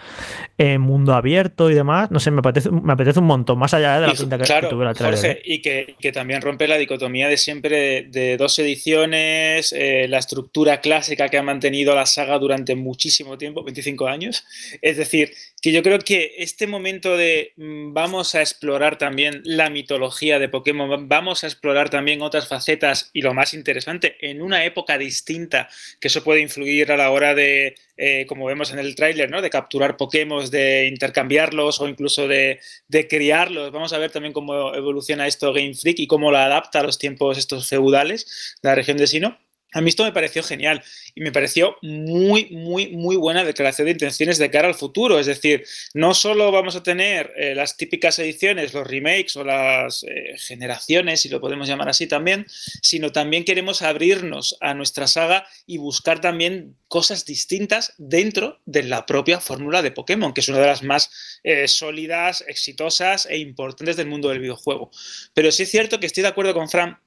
[0.58, 2.12] en mundo abierto y demás.
[2.12, 4.70] No sé, me apetece, me apetece un montón, más allá de la pinta que, claro,
[4.70, 5.42] tuviera el trailer, Jorge, ¿eh?
[5.46, 10.82] y que, que, también rompe la dicotomía de siempre de, dos ediciones, eh, la estructura
[10.82, 14.46] clásica que ha mantenido la saga durante muchísimo tiempo, 25 años.
[14.82, 19.70] Es decir, que yo creo que este momento de mm, vamos a explorar también la
[19.70, 24.64] mitología de Pokémon, vamos a explorar también otras facetas y lo más interesante, en una
[24.66, 28.96] época distinta, que eso puede influir a la hora de, eh, como vemos en el
[28.96, 29.42] tráiler, ¿no?
[29.42, 33.72] de capturar Pokémon, de intercambiarlos o incluso de, de, criarlos.
[33.72, 36.98] Vamos a ver también cómo evoluciona esto Game Freak y cómo lo adapta a los
[36.98, 39.45] tiempos estos feudales de la región de Sino.
[39.76, 40.82] A mí esto me pareció genial
[41.16, 45.20] y me pareció muy, muy, muy buena declaración de intenciones de cara al futuro.
[45.20, 50.04] Es decir, no solo vamos a tener eh, las típicas ediciones, los remakes o las
[50.04, 52.46] eh, generaciones, si lo podemos llamar así también,
[52.82, 59.06] sino también queremos abrirnos a nuestra saga y buscar también cosas distintas dentro de la
[59.06, 61.12] propia fórmula de Pokémon, que es una de las más
[61.44, 64.90] eh, sólidas, exitosas e importantes del mundo del videojuego.
[65.34, 66.98] Pero sí es cierto que estoy de acuerdo con Fran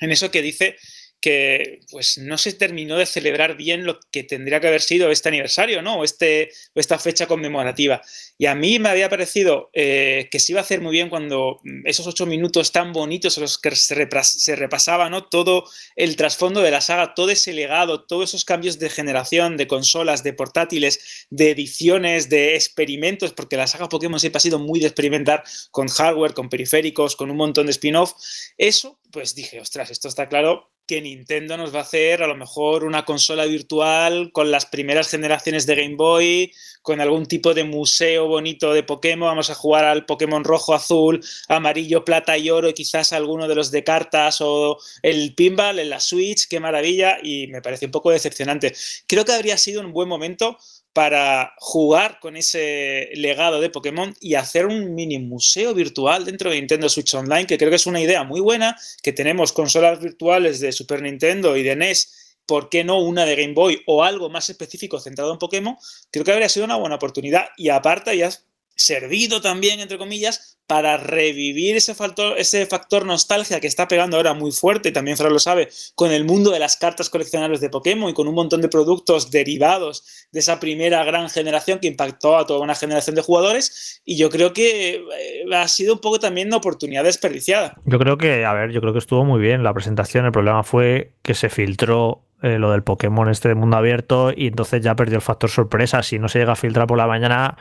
[0.00, 0.76] en eso que dice
[1.20, 5.28] que pues no se terminó de celebrar bien lo que tendría que haber sido este
[5.28, 5.98] aniversario, ¿no?
[5.98, 8.02] O, este, esta fecha conmemorativa.
[8.38, 11.60] Y a mí me había parecido eh, que se iba a hacer muy bien cuando
[11.84, 15.24] esos ocho minutos tan bonitos en los que se, se repasaba, ¿no?
[15.24, 15.64] Todo
[15.96, 20.22] el trasfondo de la saga, todo ese legado, todos esos cambios de generación, de consolas,
[20.22, 24.86] de portátiles, de ediciones, de experimentos, porque la saga Pokémon siempre ha sido muy de
[24.86, 28.12] experimentar con hardware, con periféricos, con un montón de spin-off.
[28.58, 32.36] Eso, pues dije, ostras, esto está claro que Nintendo nos va a hacer a lo
[32.36, 37.64] mejor una consola virtual con las primeras generaciones de Game Boy, con algún tipo de
[37.64, 39.28] museo bonito de Pokémon.
[39.28, 43.56] Vamos a jugar al Pokémon rojo, azul, amarillo, plata y oro, y quizás alguno de
[43.56, 46.46] los de cartas o el pinball en la Switch.
[46.48, 47.18] Qué maravilla.
[47.22, 48.74] Y me parece un poco decepcionante.
[49.08, 50.58] Creo que habría sido un buen momento
[50.96, 56.56] para jugar con ese legado de Pokémon y hacer un mini museo virtual dentro de
[56.56, 60.58] Nintendo Switch Online, que creo que es una idea muy buena, que tenemos consolas virtuales
[60.58, 64.30] de Super Nintendo y de NES, ¿por qué no una de Game Boy o algo
[64.30, 65.76] más específico centrado en Pokémon?
[66.10, 68.30] Creo que habría sido una buena oportunidad y aparte ya
[68.76, 74.34] servido también, entre comillas, para revivir ese factor, ese factor nostalgia que está pegando ahora
[74.34, 78.10] muy fuerte, también Fran lo sabe, con el mundo de las cartas coleccionables de Pokémon
[78.10, 82.46] y con un montón de productos derivados de esa primera gran generación que impactó a
[82.46, 84.02] toda una generación de jugadores.
[84.04, 87.76] Y yo creo que eh, ha sido un poco también una oportunidad desperdiciada.
[87.84, 90.26] Yo creo que, a ver, yo creo que estuvo muy bien la presentación.
[90.26, 94.48] El problema fue que se filtró eh, lo del Pokémon este de mundo abierto y
[94.48, 96.02] entonces ya perdió el factor sorpresa.
[96.02, 97.56] Si no se llega a filtrar por la mañana,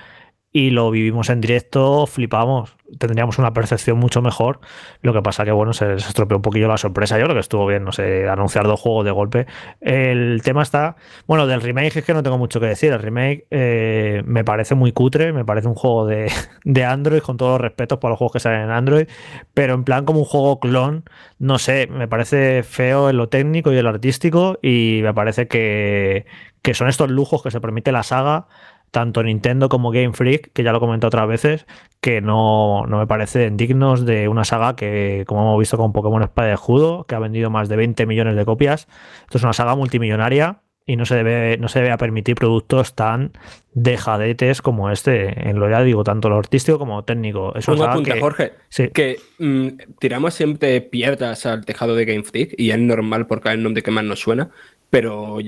[0.55, 2.77] y lo vivimos en directo, flipamos.
[2.97, 4.61] Tendríamos una percepción mucho mejor.
[5.01, 7.17] Lo que pasa que, bueno, se, estropeó un poquillo la sorpresa.
[7.17, 9.47] Yo creo que estuvo bien, no sé, anunciar dos juegos de golpe.
[9.81, 10.95] El tema está,
[11.27, 12.93] bueno, del remake es que no tengo mucho que decir.
[12.93, 16.31] El remake eh, me parece muy cutre, me parece un juego de,
[16.63, 19.09] de, Android, con todos los respetos por los juegos que salen en Android,
[19.53, 21.03] pero en plan como un juego clon,
[21.37, 25.49] no sé, me parece feo en lo técnico y en lo artístico y me parece
[25.49, 26.25] que,
[26.61, 28.47] que son estos lujos que se permite la saga
[28.95, 31.65] tanto Nintendo como Game Freak, que ya lo comenté otras veces,
[31.99, 36.23] que no, no, me parecen dignos de una saga que, como hemos visto con Pokémon
[36.23, 38.87] Espada de Judo, que ha vendido más de 20 millones de copias.
[39.23, 43.33] Esto es una saga multimillonaria y no se debe, no se debe permitir productos tan
[43.73, 47.53] dejadetes como este, en lo ya digo, tanto lo artístico como técnico.
[47.53, 48.87] Es una apunta, que, Jorge, sí.
[48.93, 49.67] que mmm,
[49.99, 53.83] tiramos siempre piedras al tejado de Game Freak y es normal porque es el nombre
[53.83, 54.51] que más nos suena,
[54.89, 55.41] pero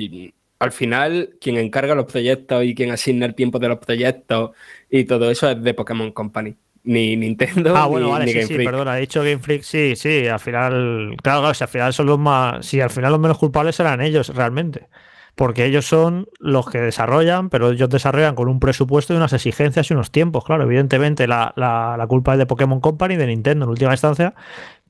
[0.60, 4.52] al final, quien encarga los proyectos y quien asigna el tiempo de los proyectos
[4.89, 6.56] y todo eso es de Pokémon Company.
[6.84, 7.76] Ni Nintendo.
[7.76, 8.70] Ah, bueno, ni, vale, ni sí, Game sí, Freak.
[8.72, 12.06] perdón, ha dicho Game Freak, sí, sí, al final, claro, claro, si al final son
[12.06, 14.88] los más, si al final los menos culpables serán ellos, realmente.
[15.36, 19.89] Porque ellos son los que desarrollan, pero ellos desarrollan con un presupuesto y unas exigencias
[19.91, 20.43] y unos tiempos.
[20.46, 24.34] Claro, evidentemente la, la, la culpa es de Pokémon Company, de Nintendo en última instancia,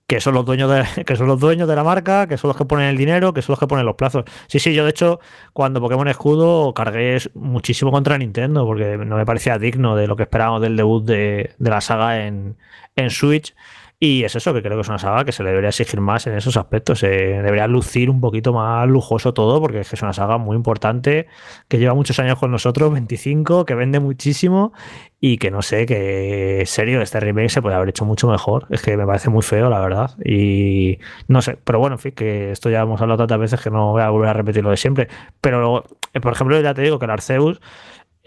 [0.08, 2.58] que son los dueños de, que son los dueños de la marca, que son los
[2.58, 4.24] que ponen el dinero, que son los que ponen los plazos.
[4.48, 5.20] Sí, sí, yo de hecho,
[5.54, 10.24] cuando Pokémon Escudo cargué muchísimo contra Nintendo, porque no me parecía digno de lo que
[10.24, 12.58] esperábamos del debut de, de la saga en,
[12.96, 13.54] en Switch.
[14.00, 16.28] Y es eso, que creo que es una saga que se le debería exigir más
[16.28, 17.00] en esos aspectos.
[17.00, 21.26] Se debería lucir un poquito más lujoso todo, porque es una saga muy importante,
[21.68, 24.72] que lleva muchos años con nosotros, 25, que vende muchísimo
[25.20, 28.68] y que no sé, que en serio, este remake se puede haber hecho mucho mejor.
[28.70, 30.12] Es que me parece muy feo, la verdad.
[30.24, 33.72] Y no sé, pero bueno, en fin, que esto ya hemos hablado tantas veces que
[33.72, 35.08] no voy a volver a repetir lo de siempre.
[35.42, 35.86] Pero,
[36.22, 37.60] por ejemplo, ya te digo que el Arceus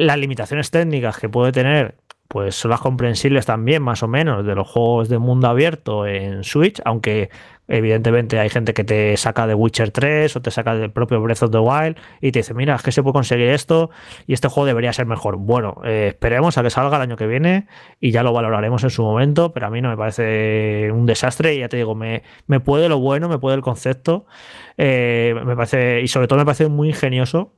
[0.01, 4.55] las limitaciones técnicas que puede tener pues son las comprensibles también, más o menos, de
[4.55, 7.29] los juegos de mundo abierto en Switch, aunque
[7.67, 11.43] evidentemente hay gente que te saca de Witcher 3 o te saca del propio Breath
[11.43, 13.91] of the Wild y te dice, mira, es que se puede conseguir esto
[14.29, 15.39] y este juego debería ser mejor.
[15.39, 17.67] Bueno, eh, esperemos a que salga el año que viene
[17.99, 21.57] y ya lo valoraremos en su momento, pero a mí no me parece un desastre
[21.57, 24.27] y ya te digo, me, me puede lo bueno, me puede el concepto,
[24.79, 27.55] eh, me parece, y sobre todo me parece muy ingenioso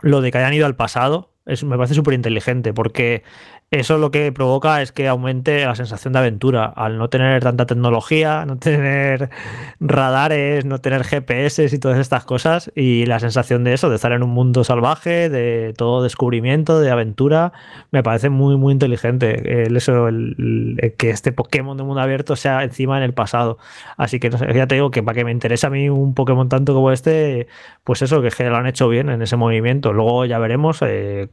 [0.00, 3.24] lo de que hayan ido al pasado, es, me parece súper inteligente porque
[3.70, 6.64] eso lo que provoca es que aumente la sensación de aventura.
[6.64, 9.28] Al no tener tanta tecnología, no tener
[9.78, 14.12] radares, no tener GPS y todas estas cosas, y la sensación de eso, de estar
[14.12, 17.52] en un mundo salvaje, de todo descubrimiento, de aventura,
[17.90, 19.64] me parece muy, muy inteligente.
[19.66, 20.08] El, eso,
[20.96, 23.58] que este Pokémon de mundo abierto sea encima en el pasado.
[23.98, 26.72] Así que ya te digo que para que me interese a mí un Pokémon tanto
[26.72, 27.48] como este,
[27.84, 29.92] pues eso, que lo han hecho bien en ese movimiento.
[29.92, 31.28] Luego ya veremos eh,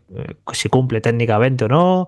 [0.54, 2.08] si cumple técnicamente o no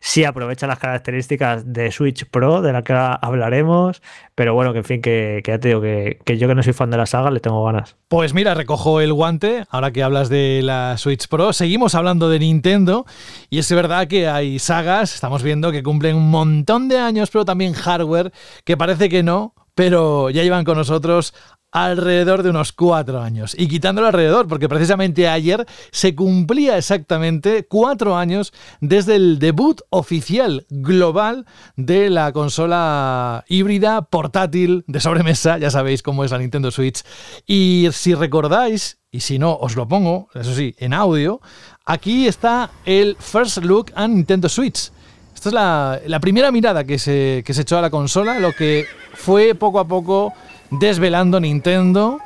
[0.00, 4.02] si aprovecha las características de Switch Pro, de la que hablaremos,
[4.34, 6.72] pero bueno, que en fin, que, ya te digo que, que, yo que no soy
[6.72, 7.96] fan de la saga le tengo ganas.
[8.08, 12.38] Pues mira, recojo el guante, ahora que hablas de la Switch Pro, seguimos hablando de
[12.38, 13.06] Nintendo,
[13.50, 17.44] y es verdad que hay sagas, estamos viendo que cumplen un montón de años, pero
[17.44, 18.32] también hardware,
[18.64, 21.34] que parece que no, pero ya llevan con nosotros
[21.70, 23.54] alrededor de unos cuatro años.
[23.58, 30.66] Y quitándolo alrededor, porque precisamente ayer se cumplía exactamente cuatro años desde el debut oficial
[30.70, 37.02] global de la consola híbrida portátil de sobremesa, ya sabéis cómo es la Nintendo Switch.
[37.46, 41.40] Y si recordáis, y si no, os lo pongo, eso sí, en audio,
[41.84, 44.90] aquí está el First Look a Nintendo Switch.
[45.34, 48.52] Esta es la, la primera mirada que se, que se echó a la consola, lo
[48.52, 50.34] que fue poco a poco
[50.70, 52.18] desvelando Nintendo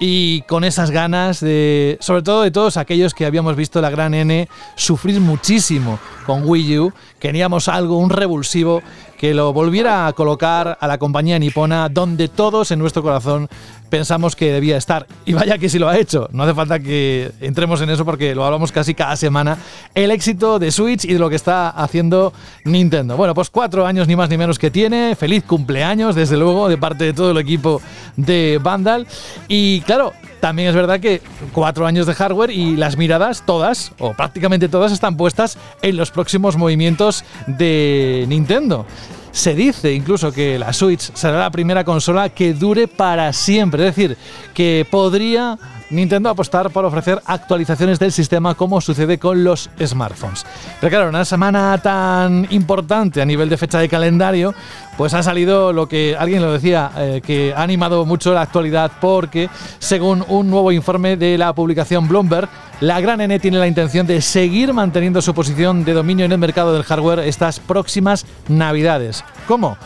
[0.00, 4.14] y con esas ganas de, sobre todo de todos aquellos que habíamos visto la gran
[4.14, 8.82] N sufrir muchísimo con Wii U, queríamos algo, un revulsivo
[9.18, 13.48] que lo volviera a colocar a la compañía nipona donde todos en nuestro corazón
[13.88, 15.06] pensamos que debía estar.
[15.24, 16.28] Y vaya que sí lo ha hecho.
[16.32, 19.58] No hace falta que entremos en eso porque lo hablamos casi cada semana.
[19.94, 22.32] El éxito de Switch y de lo que está haciendo
[22.64, 23.16] Nintendo.
[23.16, 25.14] Bueno, pues cuatro años ni más ni menos que tiene.
[25.14, 27.80] Feliz cumpleaños, desde luego, de parte de todo el equipo
[28.16, 29.06] de Vandal.
[29.46, 30.12] Y claro,
[30.44, 31.22] también es verdad que
[31.54, 36.10] cuatro años de hardware y las miradas, todas, o prácticamente todas, están puestas en los
[36.10, 38.84] próximos movimientos de Nintendo.
[39.32, 43.96] Se dice incluso que la Switch será la primera consola que dure para siempre, es
[43.96, 44.18] decir,
[44.52, 45.58] que podría
[45.90, 50.46] Nintendo apostar por ofrecer actualizaciones del sistema como sucede con los smartphones.
[50.80, 54.54] Pero claro, una semana tan importante a nivel de fecha de calendario,
[54.96, 58.92] pues ha salido lo que alguien lo decía, eh, que ha animado mucho la actualidad
[59.00, 62.48] porque, según un nuevo informe de la publicación Bloomberg,
[62.80, 66.38] la gran N tiene la intención de seguir manteniendo su posición de dominio en el
[66.38, 69.24] mercado del hardware estas próximas navidades.
[69.46, 69.76] ¿Cómo?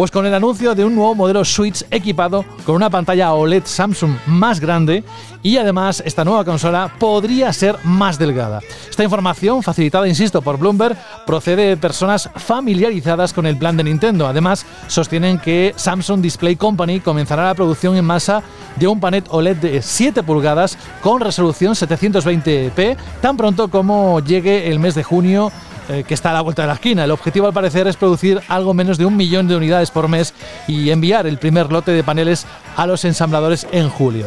[0.00, 4.12] Pues con el anuncio de un nuevo modelo Switch equipado con una pantalla OLED Samsung
[4.24, 5.04] más grande
[5.42, 8.60] y además esta nueva consola podría ser más delgada.
[8.88, 14.26] Esta información, facilitada, insisto, por Bloomberg, procede de personas familiarizadas con el plan de Nintendo.
[14.26, 18.42] Además, sostienen que Samsung Display Company comenzará la producción en masa
[18.76, 24.78] de un panel OLED de 7 pulgadas con resolución 720p tan pronto como llegue el
[24.78, 25.52] mes de junio
[25.90, 27.02] eh, que está a la vuelta de la esquina.
[27.02, 30.34] El objetivo al parecer es producir algo menos de un millón de unidades por mes
[30.68, 34.26] y enviar el primer lote de paneles a los ensambladores en julio.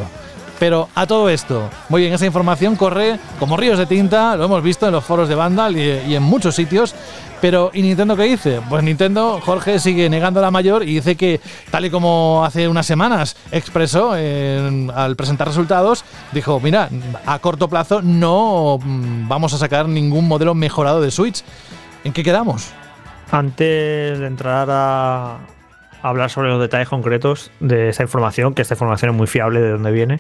[0.64, 4.64] Pero a todo esto, muy bien, esa información corre como ríos de tinta, lo hemos
[4.64, 6.96] visto en los foros de Vandal y, en muchos sitios.
[7.42, 8.62] Pero, ¿y Nintendo qué dice?
[8.70, 12.86] Pues Nintendo, Jorge sigue negando la mayor y dice que, tal y como hace unas
[12.86, 16.88] semanas expresó al presentar resultados, dijo: Mira,
[17.26, 21.44] a corto plazo no mm, vamos a sacar ningún modelo mejorado de Switch.
[22.06, 22.70] ¿En qué quedamos?
[23.32, 25.40] Antes de entrar a,
[26.04, 29.72] hablar sobre los detalles concretos de esa información, que esta información es muy fiable de
[29.72, 30.20] dónde viene.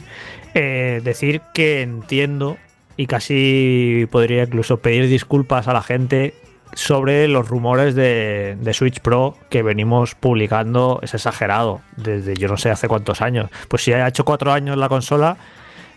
[0.55, 2.57] Eh, decir que entiendo
[2.97, 6.33] y casi podría incluso pedir disculpas a la gente
[6.73, 10.99] sobre los rumores de, de, Switch Pro que venimos publicando.
[11.03, 13.49] Es exagerado, desde yo no sé hace cuántos años.
[13.67, 15.37] Pues si ha hecho cuatro años la consola,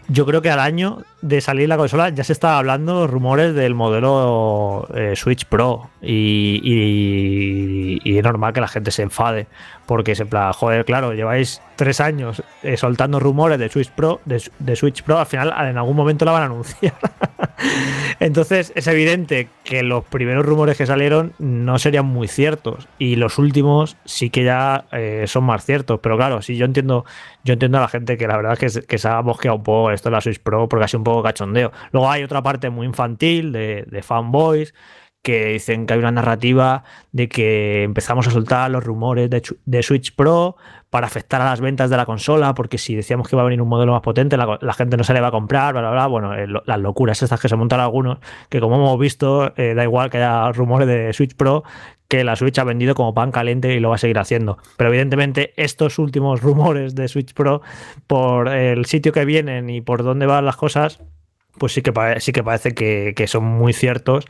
[0.09, 3.75] yo creo que al año de salir la consola ya se estaba hablando rumores del
[3.75, 9.47] modelo eh, Switch Pro y, es normal que la gente se enfade
[9.87, 14.77] porque se plan, joder, claro, lleváis tres años eh, soltando rumores de Switch Pro, de,
[14.77, 16.95] Switch Pro, al final en algún momento la van a anunciar.
[18.21, 23.39] Entonces es evidente que los primeros rumores que salieron no serían muy ciertos y los
[23.39, 26.01] últimos sí que ya eh, son más ciertos.
[26.03, 27.05] Pero claro, sí, yo entiendo,
[27.45, 29.91] yo entiendo a la gente que la verdad es que, se ha bosqueado un poco
[29.91, 31.73] esto de la Switch Pro porque ha sido un poco cachondeo.
[31.93, 34.75] Luego hay otra parte muy infantil de, fanboys
[35.23, 40.15] que dicen que hay una narrativa de que empezamos a soltar los rumores de, Switch
[40.15, 40.57] Pro
[40.89, 43.61] para afectar a las ventas de la consola, porque si decíamos que iba a venir
[43.61, 46.07] un modelo más potente, la, gente no se le va a comprar, bla, bla, bla.
[46.07, 49.83] Bueno, eh, las locuras estas que se montan algunos, que como hemos visto, eh, da
[49.83, 51.65] igual que haya rumores de Switch Pro,
[52.09, 54.59] que la Switch ha vendido como pan caliente y lo va a seguir haciendo.
[54.77, 57.63] Pero evidentemente estos últimos rumores de Switch Pro,
[58.07, 61.01] por el sitio que vienen y por dónde van las cosas,
[61.59, 64.27] pues sí que, sí que parece que, son muy ciertos.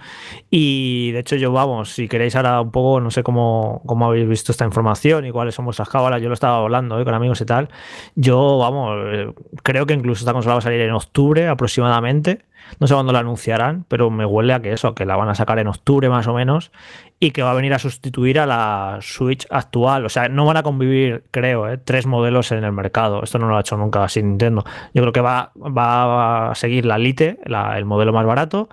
[0.51, 4.29] Y de hecho, yo, vamos, si queréis ahora un poco, no sé cómo, cómo habéis
[4.29, 7.05] visto esta información y cuáles son vuestras cábalas, yo lo estaba hablando ¿eh?
[7.05, 7.69] con amigos y tal.
[8.15, 12.45] Yo, vamos, eh, creo que incluso esta consola va a salir en octubre aproximadamente.
[12.81, 15.35] No sé cuándo la anunciarán, pero me huele a que eso, que la van a
[15.35, 16.73] sacar en octubre más o menos
[17.19, 20.05] y que va a venir a sustituir a la Switch actual.
[20.05, 21.79] O sea, no van a convivir, creo, ¿eh?
[21.79, 23.23] tres modelos en el mercado.
[23.23, 24.65] Esto no lo ha hecho nunca así Nintendo.
[24.93, 28.69] Yo creo que va, va a seguir la Lite, el modelo más barato,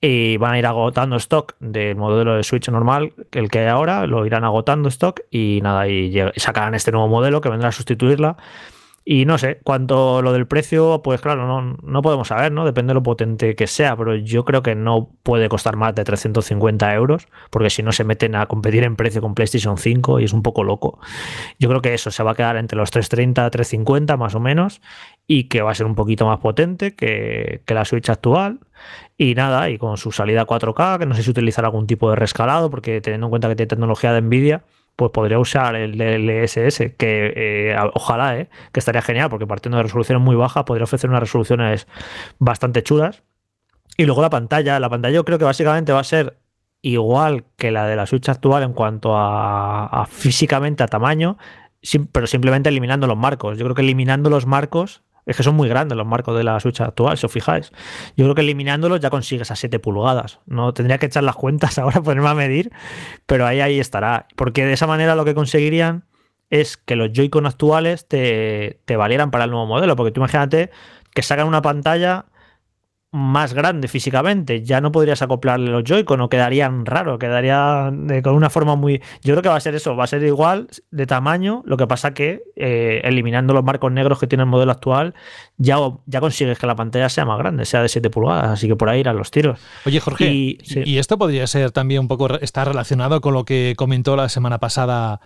[0.00, 4.06] y van a ir agotando stock del modelo de Switch normal, el que hay ahora,
[4.06, 8.36] lo irán agotando stock y nada, y sacarán este nuevo modelo que vendrá a sustituirla.
[9.12, 12.64] Y no sé, cuanto lo del precio, pues claro, no, no podemos saber, ¿no?
[12.64, 16.04] Depende de lo potente que sea, pero yo creo que no puede costar más de
[16.04, 20.24] 350 euros, porque si no se meten a competir en precio con PlayStation 5 y
[20.26, 21.00] es un poco loco.
[21.58, 24.80] Yo creo que eso se va a quedar entre los 330 350 más o menos,
[25.26, 28.60] y que va a ser un poquito más potente que, que la Switch actual.
[29.18, 32.14] Y nada, y con su salida 4K, que no sé si utilizará algún tipo de
[32.14, 34.62] rescalado, porque teniendo en cuenta que tiene tecnología de Nvidia
[34.96, 39.84] pues podría usar el DLSS, que eh, ojalá, eh, que estaría genial, porque partiendo de
[39.84, 41.86] resoluciones muy bajas, podría ofrecer unas resoluciones
[42.38, 43.22] bastante chulas.
[43.96, 46.38] Y luego la pantalla, la pantalla yo creo que básicamente va a ser
[46.82, 51.36] igual que la de la Switch actual en cuanto a, físicamente a tamaño,
[52.12, 53.58] pero simplemente eliminando los marcos.
[53.58, 56.58] Yo creo que eliminando los marcos es que son muy grandes los marcos de la
[56.58, 57.70] Switch actual, si os fijáis.
[58.16, 60.40] Yo creo que eliminándolos ya consigues a 7 pulgadas.
[60.46, 62.72] No tendría que echar las cuentas ahora, ponerme a medir,
[63.26, 64.26] pero ahí, ahí estará.
[64.34, 66.04] Porque de esa manera lo que conseguirían
[66.50, 69.94] es que los Joy-Con actuales te, te valieran para el nuevo modelo.
[69.94, 70.70] Porque tú imagínate
[71.14, 72.26] que sacan una pantalla
[73.12, 74.62] más grande físicamente.
[74.62, 77.92] Ya no podrías acoplarle los Joy-Con o quedarían raro, quedaría
[78.22, 79.02] con una forma muy.
[79.22, 81.62] Yo creo que va a ser eso, va a ser igual de tamaño.
[81.66, 85.14] Lo que pasa que eh, eliminando los marcos negros que tiene el modelo actual,
[85.56, 88.50] ya, ya consigues que la pantalla sea más grande, sea de 7 pulgadas.
[88.50, 89.58] Así que por ahí irán los tiros.
[89.86, 94.14] Oye, Jorge, y, esto podría ser también un poco estar relacionado con lo que comentó
[94.16, 95.20] la semana pasada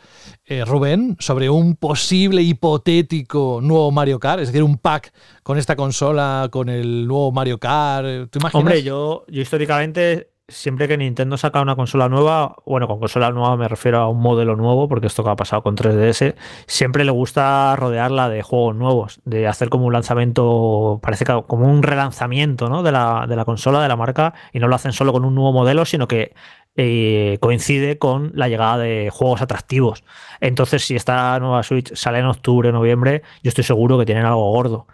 [0.46, 5.12] eh, Rubén sobre un posible hipotético nuevo Mario Kart, es decir, un pack
[5.42, 7.73] con esta consola, con el nuevo Mario Kart
[8.52, 13.56] Hombre, yo, yo históricamente, siempre que Nintendo saca una consola nueva, bueno, con consola nueva
[13.56, 16.34] me refiero a un modelo nuevo, porque esto que ha pasado con 3DS,
[16.66, 21.82] siempre le gusta rodearla de juegos nuevos, de hacer como un lanzamiento, parece como un
[21.82, 22.82] relanzamiento ¿no?
[22.82, 25.34] de, la, de la consola, de la marca, y no lo hacen solo con un
[25.34, 26.34] nuevo modelo, sino que
[26.76, 30.02] eh, coincide con la llegada de juegos atractivos.
[30.40, 34.50] Entonces, si esta nueva Switch sale en octubre, noviembre, yo estoy seguro que tienen algo
[34.50, 34.86] gordo.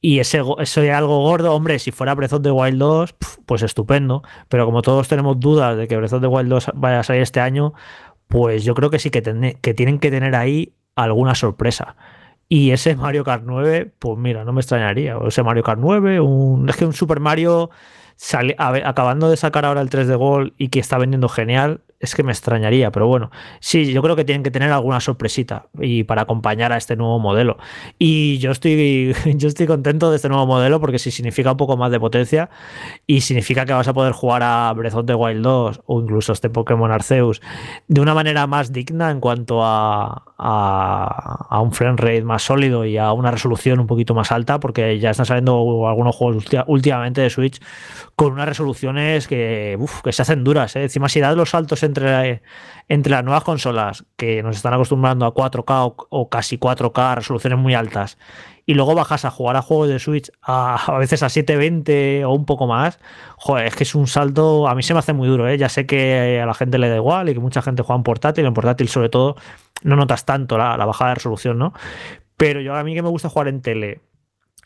[0.00, 3.14] Y ese, eso es algo gordo, hombre, si fuera Breath of the Wild 2,
[3.46, 4.22] pues estupendo.
[4.48, 7.22] Pero como todos tenemos dudas de que Breath of the Wild 2 vaya a salir
[7.22, 7.74] este año,
[8.28, 9.22] pues yo creo que sí que,
[9.60, 11.96] que tienen que tener ahí alguna sorpresa.
[12.48, 15.18] Y ese Mario Kart 9, pues mira, no me extrañaría.
[15.18, 17.70] O ese Mario Kart 9, un, es que un Super Mario
[18.58, 22.22] acabando de sacar ahora el 3 de gol y que está vendiendo genial, es que
[22.22, 23.30] me extrañaría, pero bueno,
[23.60, 27.18] sí, yo creo que tienen que tener alguna sorpresita y para acompañar a este nuevo
[27.18, 27.58] modelo.
[27.98, 31.76] Y yo estoy, yo estoy contento de este nuevo modelo porque si significa un poco
[31.76, 32.50] más de potencia
[33.06, 36.32] y significa que vas a poder jugar a Breath of the Wild 2 o incluso
[36.32, 37.40] este Pokémon Arceus
[37.88, 42.96] de una manera más digna en cuanto a, a, un frame rate más sólido y
[42.96, 47.30] a una resolución un poquito más alta porque ya están saliendo algunos juegos últimamente de
[47.30, 47.60] Switch
[48.14, 50.76] con unas resoluciones que, que se hacen duras.
[50.76, 50.82] ¿eh?
[50.82, 52.42] Encima si das los saltos entre,
[52.88, 57.74] entre las nuevas consolas, que nos están acostumbrando a 4K o, casi 4K, resoluciones muy
[57.74, 58.18] altas,
[58.64, 62.32] y luego bajas a jugar a juegos de Switch a, a veces a 720 o
[62.32, 62.98] un poco más,
[63.36, 65.58] joder, es que es un salto, a mí se me hace muy duro, ¿eh?
[65.58, 68.04] ya sé que a la gente le da igual y que mucha gente juega en
[68.04, 69.36] portátil, en portátil sobre todo
[69.82, 71.72] no notas tanto la, la bajada de resolución, ¿no?
[72.36, 74.00] Pero yo a mí que me gusta jugar en tele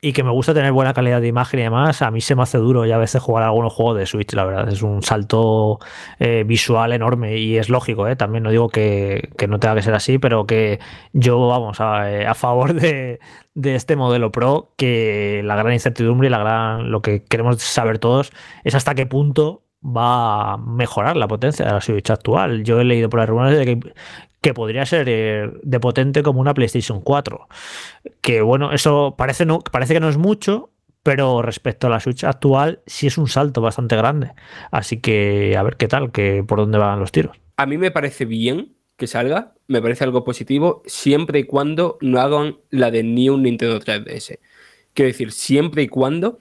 [0.04, 2.42] y que me gusta tener buena calidad de imagen y demás, a mí se me
[2.42, 4.68] hace duro y a veces jugar algunos juegos de Switch, la verdad.
[4.68, 5.78] Es un salto
[6.18, 8.16] eh, visual enorme y es lógico, ¿eh?
[8.16, 10.80] También no digo que, no tenga que ser así, pero que
[11.12, 13.20] yo, vamos, a, eh, favor de,
[13.54, 18.32] este modelo Pro, que la gran incertidumbre y la gran, lo que queremos saber todos
[18.64, 22.64] es hasta qué punto va a mejorar la potencia de la Switch actual.
[22.64, 23.92] Yo he leído por las rumores de que,
[24.40, 27.48] que podría ser eh, de potente como una PlayStation 4.
[28.20, 30.70] Que bueno, eso parece, no, parece que no es mucho,
[31.02, 34.32] pero respecto a la Switch actual sí es un salto bastante grande.
[34.70, 37.36] Así que a ver qué tal, que por dónde van los tiros.
[37.56, 42.20] A mí me parece bien que salga, me parece algo positivo, siempre y cuando no
[42.20, 44.38] hagan la de New Nintendo 3DS.
[44.94, 46.38] Quiero decir, siempre y cuando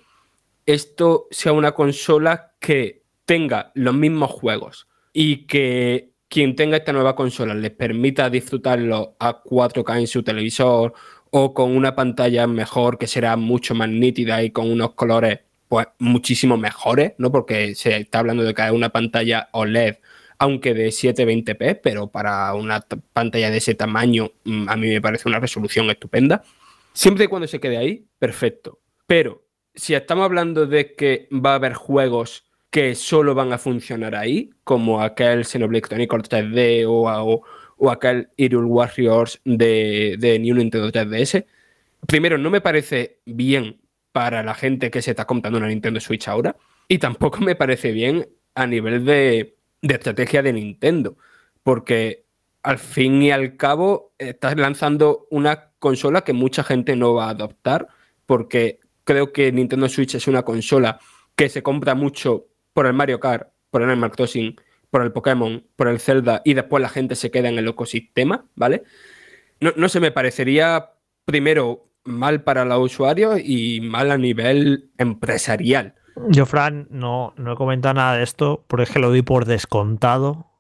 [0.66, 7.16] esto sea una consola que tenga los mismos juegos y que quien tenga esta nueva
[7.16, 10.94] consola les permita disfrutarlo a 4K en su televisor
[11.30, 15.88] o con una pantalla mejor que será mucho más nítida y con unos colores pues
[16.00, 17.32] muchísimo mejores, ¿no?
[17.32, 20.00] Porque se está hablando de hay una pantalla OLED,
[20.38, 25.30] aunque de 720p, pero para una pantalla de ese tamaño mm, a mí me parece
[25.30, 26.44] una resolución estupenda.
[26.92, 28.82] Siempre y cuando se quede ahí, perfecto.
[29.08, 34.16] Pero si estamos hablando de que va a haber juegos que solo van a funcionar
[34.16, 37.44] ahí, como aquel Xenoblade Chronicles 3D o,
[37.78, 41.46] o, aquel Hyrule Warriors de, de New Nintendo 3DS.
[42.08, 43.82] Primero, no me parece bien
[44.14, 46.56] para la gente que se está comprando una Nintendo Switch ahora,
[46.88, 51.18] y tampoco me parece bien a nivel de, de estrategia de Nintendo,
[51.64, 52.26] porque
[52.64, 57.32] al fin y al cabo estás lanzando una consola que mucha gente no va a
[57.32, 57.88] adoptar,
[58.26, 61.00] porque creo que Nintendo Switch es una consola
[61.36, 64.56] que se compra mucho por el Mario Kart, por el Animal Crossing,
[64.90, 68.46] por el Pokémon, por el Zelda y después la gente se queda en el ecosistema,
[68.56, 68.84] ¿vale?
[69.60, 70.92] No, no se me parecería
[71.26, 75.96] primero mal para los usuarios y mal a nivel empresarial.
[76.30, 79.46] Yo, Fran, no, no he comentado nada de esto porque es que lo doy por
[79.46, 80.51] descontado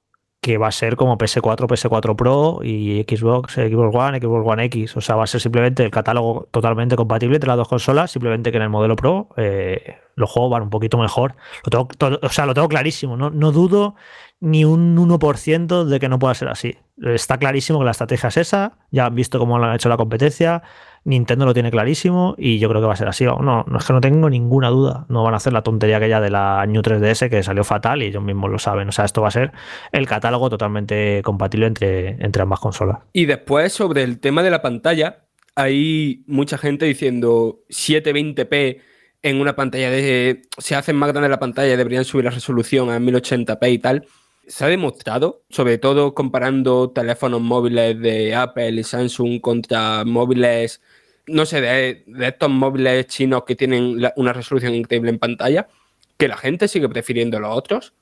[0.41, 4.97] que va a ser como PS4, PS4 Pro y Xbox, Xbox One, Xbox One X.
[4.97, 8.49] O sea, va a ser simplemente el catálogo totalmente compatible entre las dos consolas, simplemente
[8.51, 11.35] que en el modelo Pro eh, los juegos van un poquito mejor.
[11.63, 13.95] Lo tengo, o sea, lo tengo clarísimo, no, no dudo
[14.41, 16.75] ni un 1% de que no pueda ser así.
[17.01, 19.97] Está clarísimo que la estrategia es esa, ya han visto cómo lo han hecho la
[19.97, 20.63] competencia,
[21.03, 23.25] Nintendo lo tiene clarísimo y yo creo que va a ser así.
[23.25, 25.05] No, no es que no tengo ninguna duda.
[25.09, 28.07] No van a hacer la tontería aquella de la New 3DS que salió fatal y
[28.07, 28.89] ellos mismos lo saben.
[28.89, 29.51] O sea, esto va a ser
[29.91, 32.99] el catálogo totalmente compatible entre, entre ambas consolas.
[33.13, 35.25] Y después, sobre el tema de la pantalla,
[35.55, 38.81] hay mucha gente diciendo 720p
[39.23, 40.43] en una pantalla de.
[40.59, 44.05] Se hacen más grande la pantalla, deberían subir la resolución a 1080p y tal.
[44.51, 50.81] Se ha demostrado, sobre todo comparando teléfonos móviles de Apple y Samsung contra móviles
[51.27, 55.69] no sé, de, estos móviles chinos que tienen una resolución increíble en pantalla,
[56.17, 57.93] que la gente sigue prefiriendo los otros,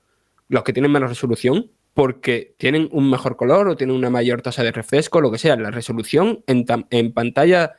[0.47, 4.63] los que tienen menos resolución, porque tienen un mejor color o tienen una mayor tasa
[4.63, 5.55] de refresco, lo que sea.
[5.55, 7.75] La resolución en, pantalla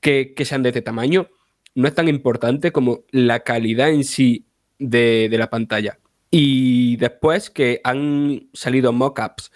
[0.00, 1.28] que, sean de este tamaño
[1.74, 4.46] no es tan importante como la calidad en sí
[4.78, 5.98] de la pantalla.
[6.38, 9.50] Y después que han salido mockups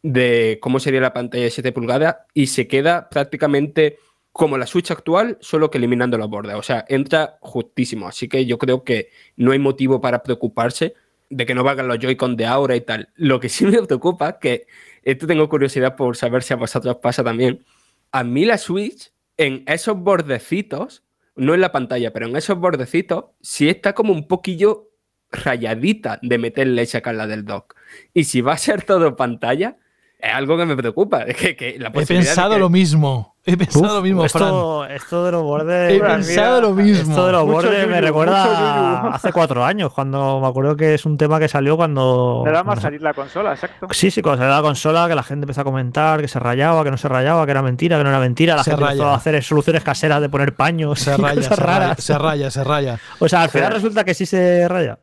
[0.00, 3.98] de cómo sería la pantalla de 7 pulgadas y se queda prácticamente
[4.30, 6.54] como la Switch actual, solo que eliminando los bordes.
[6.54, 8.06] O sea, entra justísimo.
[8.06, 10.94] Así que yo creo que no hay motivo para preocuparse
[11.30, 13.08] de que no valgan los Joy-Con de ahora y tal.
[13.16, 14.68] Lo que sí me preocupa, que
[15.02, 17.64] esto tengo curiosidad por saber si a vosotros pasa también.
[18.12, 21.02] A mí la Switch, en esos bordecitos,
[21.34, 24.89] no en la pantalla, pero en esos bordecitos, sí está como un poquillo
[25.30, 27.74] rayadita de meterle y sacarla del dock.
[28.14, 29.76] Y si va a ser todo pantalla,
[30.22, 31.22] es algo que me preocupa.
[31.26, 33.36] Es que, la He pensado lo mismo.
[33.46, 34.94] He pensado lo mismo, esto, Fran.
[34.94, 35.92] Esto de los bordes.
[35.94, 37.10] He pensado lo mismo.
[37.10, 41.16] Esto de los bordes me recuerda hace cuatro años, cuando me acuerdo que es un
[41.16, 42.42] tema que salió cuando.
[42.44, 43.88] Le da más salir la consola, exacto.
[43.92, 46.84] Sí, sí, cuando salió la consola, que la gente empezó a comentar que se rayaba,
[46.84, 48.56] que no se rayaba, que era mentira, que no era mentira.
[48.56, 51.00] La gente empezó a hacer soluciones caseras de poner paños.
[51.00, 52.98] Se raya, se raya, se raya, se raya.
[53.20, 54.98] O sea, al final resulta que sí se raya.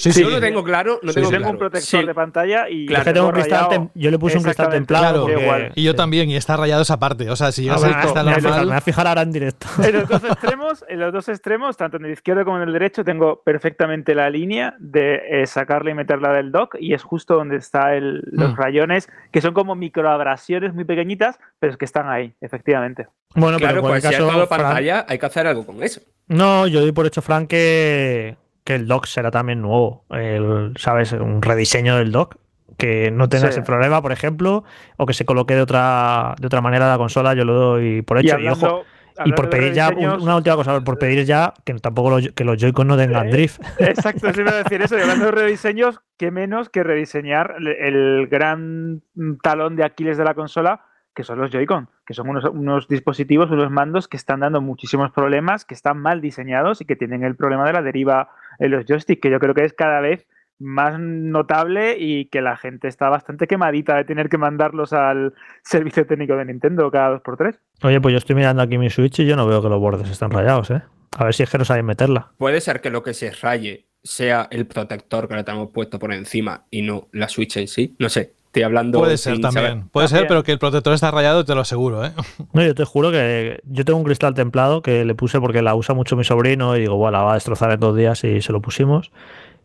[0.00, 0.22] Sí, sí.
[0.22, 0.98] Yo lo tengo claro.
[1.02, 5.26] No tengo, un protector de pantalla y yo le puse un cristal templado.
[5.74, 7.28] y yo también, y está rayado esa parte.
[7.28, 8.60] O sea, si yo ah, cristal normal.
[8.60, 9.66] Me voy a fijar ahora en directo.
[9.90, 12.72] En los dos extremos, en los dos extremos, tanto en el izquierdo como en el
[12.72, 17.34] derecho, tengo perfectamente la línea de eh, sacarla y meterla del dock, y es justo
[17.34, 18.56] donde están los mm.
[18.56, 23.08] rayones, que son como microabrasiones muy pequeñitas, pero es que están ahí, efectivamente.
[23.34, 26.00] Bueno, claro, pues si caso, pantalla, hay que hacer algo con eso.
[26.28, 28.36] No, yo doy por hecho, Frank, que
[28.70, 30.04] que el dock será también nuevo.
[30.10, 31.12] El, ¿Sabes?
[31.12, 32.36] Un rediseño del dock.
[32.78, 34.64] Que no tenga ese problema, por ejemplo,
[34.96, 38.18] o que se coloque de otra, de otra manera la consola, yo lo doy por
[38.18, 38.28] hecho.
[38.28, 38.84] Y hablando,
[39.26, 42.56] Y por pedir ya, una última cosa, por pedir ya que tampoco los, que los
[42.58, 43.60] Joy-Con no tengan eh, drift.
[43.80, 44.96] Exacto, sí me voy a decir eso.
[44.96, 49.02] Y hablando de rediseños, qué menos que rediseñar el gran
[49.42, 53.50] talón de Aquiles de la consola, que son los Joy-Con, que son unos, unos, dispositivos,
[53.50, 57.34] unos mandos que están dando muchísimos problemas, que están mal diseñados y que tienen el
[57.36, 60.26] problema de la deriva en los joysticks, que yo creo que es cada vez
[60.60, 65.32] más notable y que la gente está bastante quemadita de tener que mandarlos al
[65.62, 67.58] servicio técnico de Nintendo cada dos por tres.
[67.82, 70.10] Oye, pues yo estoy mirando aquí mi Switch y yo no veo que los bordes
[70.10, 70.82] están rayados, ¿eh?
[71.16, 72.32] A ver si es que no saben meterla.
[72.36, 76.12] Puede ser que lo que se raye sea el protector que le tenemos puesto por
[76.12, 77.96] encima y no la Switch en sí.
[77.98, 78.98] No sé, estoy hablando.
[78.98, 79.88] Puede ser también.
[79.90, 82.12] Puede ser, pero que el protector está rayado, te lo aseguro, ¿eh?
[82.52, 85.76] No, yo te juro que yo tengo un cristal templado que le puse porque la
[85.76, 88.42] usa mucho mi sobrino y digo, bueno, la va a destrozar en dos días y
[88.42, 89.12] se lo pusimos.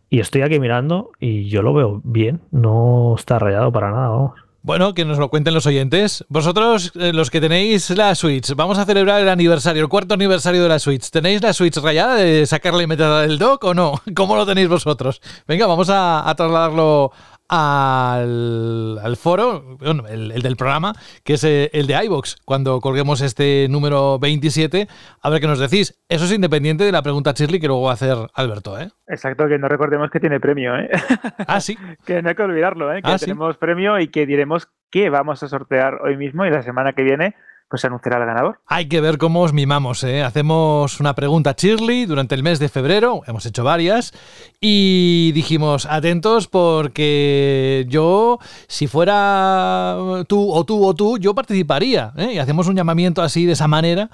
[0.08, 4.32] Y estoy aquí mirando y yo lo veo bien, no está rayado para nada, vamos.
[4.62, 6.24] Bueno, que nos lo cuenten los oyentes.
[6.28, 10.62] Vosotros, eh, los que tenéis la Switch, vamos a celebrar el aniversario, el cuarto aniversario
[10.62, 11.10] de la Switch.
[11.10, 14.00] ¿Tenéis la Switch rayada de sacarle y meterla del dock o no?
[14.16, 15.20] ¿Cómo lo tenéis vosotros?
[15.46, 17.12] Venga, vamos a, a trasladarlo
[17.48, 19.78] al, foro,
[20.08, 20.94] el, del programa,
[21.24, 24.88] que es eh, el de iVox, cuando colguemos este número 27,
[25.22, 26.02] a ver qué nos decís.
[26.08, 28.88] Eso es independiente de la pregunta Shirley que luego va a hacer Alberto, ¿eh?
[29.08, 30.90] Exacto, que no recordemos que tiene premio, ¿eh?
[31.46, 31.76] Ah, sí.
[32.04, 33.02] que no hay que olvidarlo, ¿eh?
[33.02, 36.62] Que ah, tenemos premio y que diremos que vamos a sortear hoy mismo y la
[36.62, 37.34] semana que viene
[37.68, 38.60] pues se anunciará el ganador.
[38.66, 40.04] Hay que ver cómo os mimamos.
[40.04, 40.22] ¿eh?
[40.22, 44.12] Hacemos una pregunta a Shirley durante el mes de febrero, hemos hecho varias,
[44.60, 48.38] y dijimos, atentos porque yo,
[48.68, 49.96] si fuera
[50.28, 52.12] tú o tú o tú, yo participaría.
[52.16, 52.34] ¿eh?
[52.34, 54.10] Y hacemos un llamamiento así de esa manera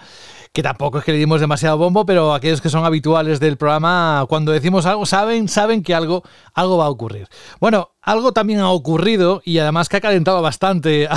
[0.52, 4.26] que tampoco es que le dimos demasiado bombo, pero aquellos que son habituales del programa,
[4.28, 6.22] cuando decimos algo, saben, saben que algo,
[6.52, 7.26] algo va a ocurrir.
[7.58, 11.08] Bueno, algo también ha ocurrido y además que ha calentado bastante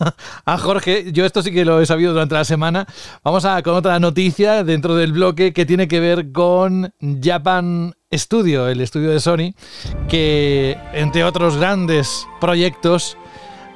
[0.58, 1.12] Jorge.
[1.12, 2.86] Yo esto sí que lo he sabido durante la semana.
[3.22, 6.92] Vamos a con otra noticia dentro del bloque que tiene que ver con
[7.22, 9.54] Japan Studio, el estudio de Sony,
[10.08, 13.16] que entre otros grandes proyectos,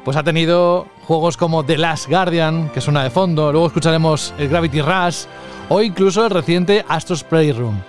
[0.04, 4.48] pues ha tenido juegos como The Last Guardian, que suena de fondo, luego escucharemos el
[4.48, 5.24] Gravity Rush
[5.68, 7.80] o incluso el reciente Astro's Playroom.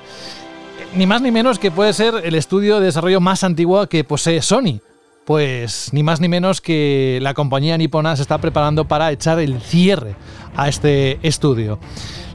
[0.96, 4.42] Ni más ni menos que puede ser el estudio de desarrollo más antiguo que posee
[4.42, 4.80] Sony,
[5.26, 9.60] pues ni más ni menos que la compañía nipona se está preparando para echar el
[9.60, 10.16] cierre
[10.56, 11.80] a este estudio.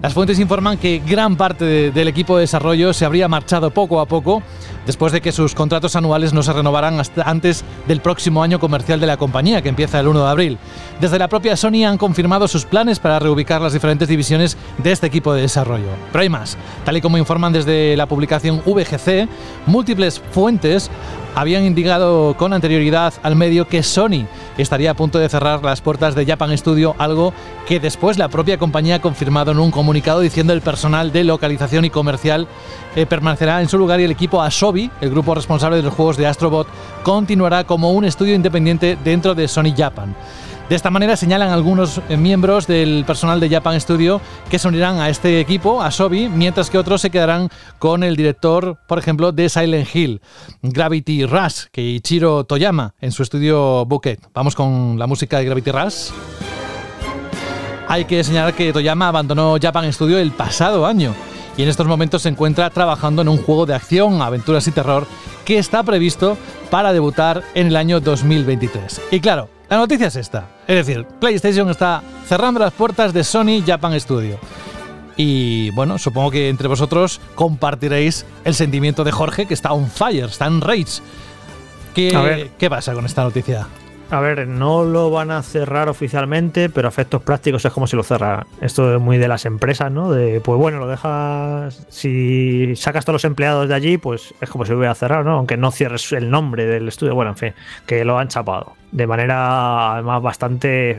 [0.03, 4.07] Las fuentes informan que gran parte del equipo de desarrollo se habría marchado poco a
[4.07, 4.43] poco
[4.87, 8.99] después de que sus contratos anuales no se renovaran hasta antes del próximo año comercial
[8.99, 10.59] de la compañía, que empieza el 1 de abril.
[11.01, 15.07] Desde la propia Sony han confirmado sus planes para reubicar las diferentes divisiones de este
[15.07, 15.89] equipo de desarrollo.
[16.13, 16.57] Pero hay más.
[16.85, 19.29] Tal y como informan desde la publicación VGC,
[19.67, 20.91] múltiples fuentes
[21.35, 24.27] habían indicado con anterioridad al medio que Sony
[24.59, 27.33] estaría a punto de cerrar las puertas de Japan Studio, algo
[27.67, 31.85] que después la propia compañía ha confirmado en un comunicado diciendo el personal de localización
[31.85, 32.49] y comercial
[32.97, 36.17] eh, permanecerá en su lugar y el equipo Asobi, el grupo responsable de los juegos
[36.17, 36.67] de Astrobot,
[37.03, 40.15] continuará como un estudio independiente dentro de Sony Japan.
[40.71, 45.01] De esta manera señalan algunos eh, miembros del personal de Japan Studio que se unirán
[45.01, 47.49] a este equipo, a Sobi, mientras que otros se quedarán
[47.81, 50.21] con el director, por ejemplo, de Silent Hill,
[50.63, 54.21] Gravity Rush, que Ichiro Toyama en su estudio Bouquet.
[54.33, 56.11] Vamos con la música de Gravity Rush.
[57.89, 61.17] Hay que señalar que Toyama abandonó Japan Studio el pasado año
[61.57, 65.09] y en estos momentos se encuentra trabajando en un juego de acción, aventuras y terror
[65.45, 66.39] que está previsto
[66.71, 69.01] para debutar en el año 2023.
[69.11, 70.49] Y claro, la noticia es esta.
[70.67, 74.39] Es decir, PlayStation está cerrando las puertas de Sony Japan Studio.
[75.17, 80.25] Y bueno, supongo que entre vosotros compartiréis el sentimiento de Jorge, que está on fire,
[80.25, 81.01] está en rage.
[81.95, 83.67] ¿Qué, ¿qué pasa con esta noticia?
[84.11, 87.95] A ver, no lo van a cerrar oficialmente, pero a efectos prácticos es como si
[87.95, 88.45] lo cerraran.
[88.61, 90.11] Esto es muy de las empresas, ¿no?
[90.11, 91.87] De, pues bueno, lo dejas.
[91.91, 95.37] Si sacas todos los empleados de allí, pues es como si lo hubiera cerrado, ¿no?
[95.37, 97.15] Aunque no cierres el nombre del estudio.
[97.15, 97.55] Bueno, en fin,
[97.87, 98.73] que lo han chapado.
[98.91, 100.99] De manera, además, bastante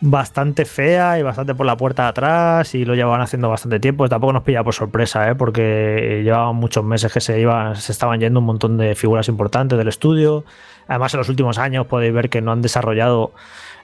[0.00, 4.08] bastante fea y bastante por la puerta de atrás y lo llevaban haciendo bastante tiempo.
[4.08, 5.34] Tampoco nos pilla por sorpresa, ¿eh?
[5.34, 9.76] porque llevaban muchos meses que se iban, se estaban yendo un montón de figuras importantes
[9.78, 10.44] del estudio.
[10.88, 13.32] Además, en los últimos años podéis ver que no han desarrollado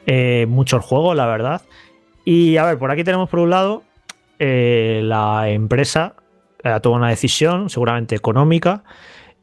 [0.06, 1.62] eh, muchos juegos, la verdad.
[2.24, 3.82] Y a ver, por aquí tenemos por un lado
[4.38, 6.16] eh, la empresa
[6.64, 8.84] ha tomado una decisión, seguramente económica,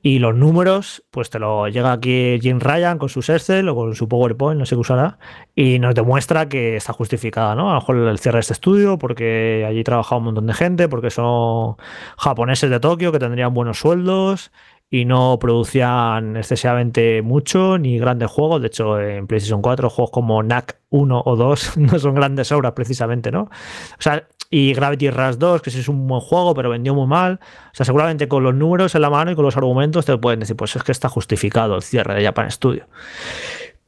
[0.01, 3.95] y los números, pues te lo llega aquí Jim Ryan con su Excel o con
[3.95, 5.17] su PowerPoint, no sé qué usará,
[5.55, 7.69] y nos demuestra que está justificada, ¿no?
[7.69, 10.87] A lo mejor el cierre de este estudio, porque allí trabaja un montón de gente,
[10.87, 11.75] porque son
[12.17, 14.51] japoneses de Tokio que tendrían buenos sueldos
[14.89, 18.61] y no producían excesivamente mucho ni grandes juegos.
[18.61, 22.73] De hecho, en PlayStation 4, juegos como NAC 1 o 2 no son grandes obras
[22.73, 23.43] precisamente, ¿no?
[23.43, 27.05] O sea, y Gravity Rush 2, que sí es un buen juego, pero vendió muy
[27.05, 27.39] mal.
[27.71, 30.39] O sea, seguramente con los números en la mano y con los argumentos te pueden
[30.39, 32.87] decir, pues es que está justificado el cierre de Japan Studio.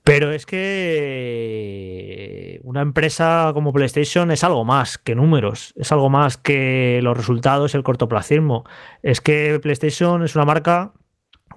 [0.04, 1.92] Pero es que
[2.64, 7.76] una empresa como PlayStation es algo más que números, es algo más que los resultados
[7.76, 8.64] el cortoplacismo.
[9.04, 10.94] Es que PlayStation es una marca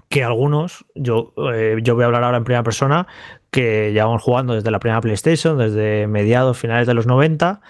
[0.09, 3.07] que algunos, yo, eh, yo voy a hablar ahora en primera persona,
[3.49, 7.61] que llevamos jugando desde la primera PlayStation, desde mediados, finales de los 90,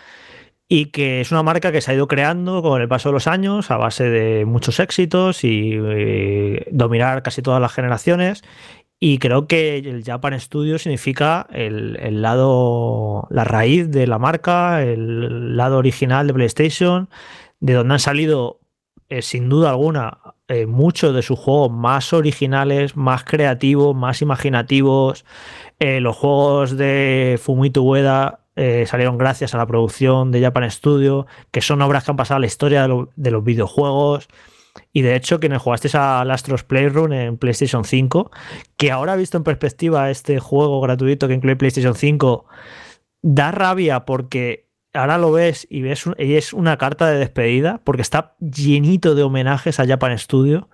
[0.68, 3.28] y que es una marca que se ha ido creando con el paso de los
[3.28, 8.44] años a base de muchos éxitos y eh, dominar casi todas las generaciones
[9.00, 15.58] y creo que el Japan Studio significa el, lado, la raíz de la marca, el
[15.58, 17.10] lado original de PlayStation,
[17.60, 18.62] de donde han salido,
[19.10, 25.26] eh, sin duda alguna, eh, muchos de sus juegos más originales, más creativos, más imaginativos.
[25.80, 28.40] Eh, los juegos de Fumito Ueda
[28.86, 32.40] salieron gracias a la producción de Japan Studio, que son obras que han pasado a
[32.40, 32.88] la historia
[33.18, 34.30] de los videojuegos.
[34.92, 38.32] Y de hecho, quienes jugasteis al Astros Playroom en PlayStation 5,
[38.78, 42.46] que ahora visto en perspectiva este juego gratuito que incluye PlayStation 5,
[43.22, 48.02] da rabia porque ahora lo ves y ves y es una carta de despedida porque
[48.02, 50.70] está llenito de homenajes a Japan Studio.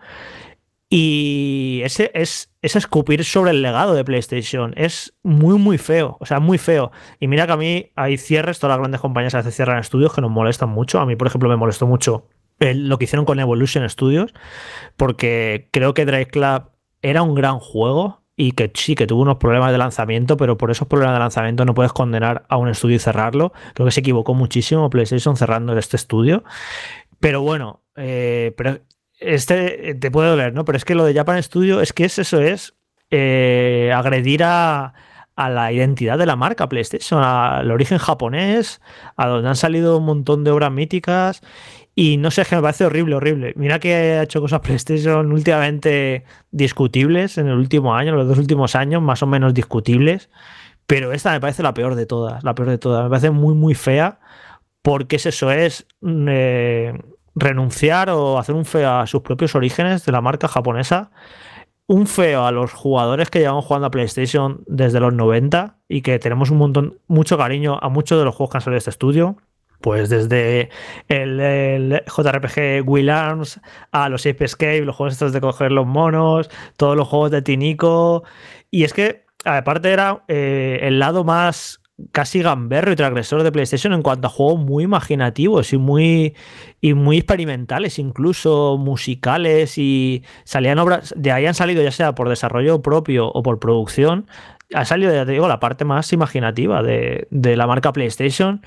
[0.93, 4.73] Y ese es, es escupir sobre el legado de PlayStation.
[4.75, 6.17] Es muy, muy feo.
[6.19, 6.91] O sea, muy feo.
[7.17, 10.19] Y mira que a mí hay cierres, todas las grandes compañías a veces estudios que
[10.19, 10.99] nos molestan mucho.
[10.99, 12.27] A mí, por ejemplo, me molestó mucho
[12.61, 14.33] lo que hicieron con Evolution Studios,
[14.97, 16.63] porque creo que Drive Club
[17.01, 20.71] era un gran juego y que sí, que tuvo unos problemas de lanzamiento, pero por
[20.71, 23.53] esos problemas de lanzamiento no puedes condenar a un estudio y cerrarlo.
[23.73, 26.43] Creo que se equivocó muchísimo PlayStation cerrando este estudio.
[27.19, 28.79] Pero bueno, eh, pero
[29.19, 30.65] este te puede doler, ¿no?
[30.65, 32.73] Pero es que lo de Japan Studio es que es, eso es
[33.11, 34.93] eh, agredir a,
[35.35, 38.81] a la identidad de la marca PlayStation, al origen japonés,
[39.17, 41.41] a donde han salido un montón de obras míticas
[41.95, 43.53] y no sé, que me parece horrible, horrible.
[43.57, 48.75] Mira que ha hecho cosas PlayStation últimamente discutibles en el último año, los dos últimos
[48.75, 50.29] años, más o menos discutibles.
[50.85, 53.03] Pero esta me parece la peor de todas, la peor de todas.
[53.03, 54.19] Me parece muy, muy fea.
[54.81, 56.93] Porque es eso, es mm, eh,
[57.35, 61.11] renunciar o hacer un feo a sus propios orígenes de la marca japonesa.
[61.87, 66.19] Un feo a los jugadores que llevamos jugando a PlayStation desde los 90 y que
[66.19, 68.89] tenemos un montón, mucho cariño a muchos de los juegos que han salido de este
[68.91, 69.37] estudio
[69.81, 70.69] pues desde
[71.07, 73.59] el, JRPG Will Arms
[73.91, 77.41] a los Ape Escape, los juegos estos de coger los monos, todos los juegos de
[77.41, 78.23] Tinico.
[78.69, 83.93] Y es que, aparte, era eh, el lado más casi gamberro y transgresor de PlayStation
[83.93, 86.35] en cuanto a juegos muy imaginativos y muy,
[86.79, 89.77] y muy experimentales, incluso musicales.
[89.77, 94.27] Y salían obras, de ahí han salido, ya sea por desarrollo propio o por producción,
[94.73, 98.61] ha salido, ya te digo, la parte más imaginativa de, de la marca PlayStation.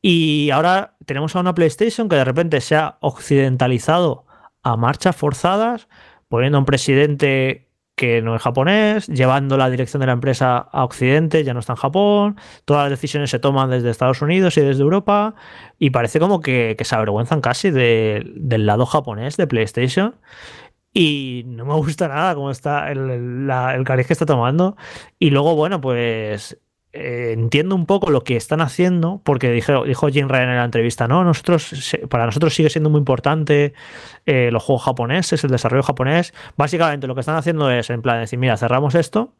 [0.00, 4.26] Y ahora tenemos a una PlayStation que de repente se ha occidentalizado
[4.62, 5.88] a marchas forzadas,
[6.28, 7.68] poniendo un presidente
[7.98, 11.72] que no es japonés, llevando la dirección de la empresa a Occidente, ya no está
[11.72, 15.34] en Japón, todas las decisiones se toman desde Estados Unidos y desde Europa,
[15.78, 20.14] y parece como que, se avergüenzan casi del lado japonés de PlayStation.
[20.94, 24.76] Y no me gusta nada cómo está el, el cariz que está tomando.
[25.18, 26.58] Y luego, bueno, pues
[26.92, 30.64] eh, entiendo un poco lo que están haciendo, porque dijo, dijo Jim Ryan en la
[30.64, 33.74] entrevista, no, nosotros, para nosotros sigue siendo muy importante
[34.26, 36.32] eh, los juegos japoneses, el desarrollo japonés.
[36.56, 39.34] Básicamente lo que están haciendo es, en plan, decir, mira, cerramos esto,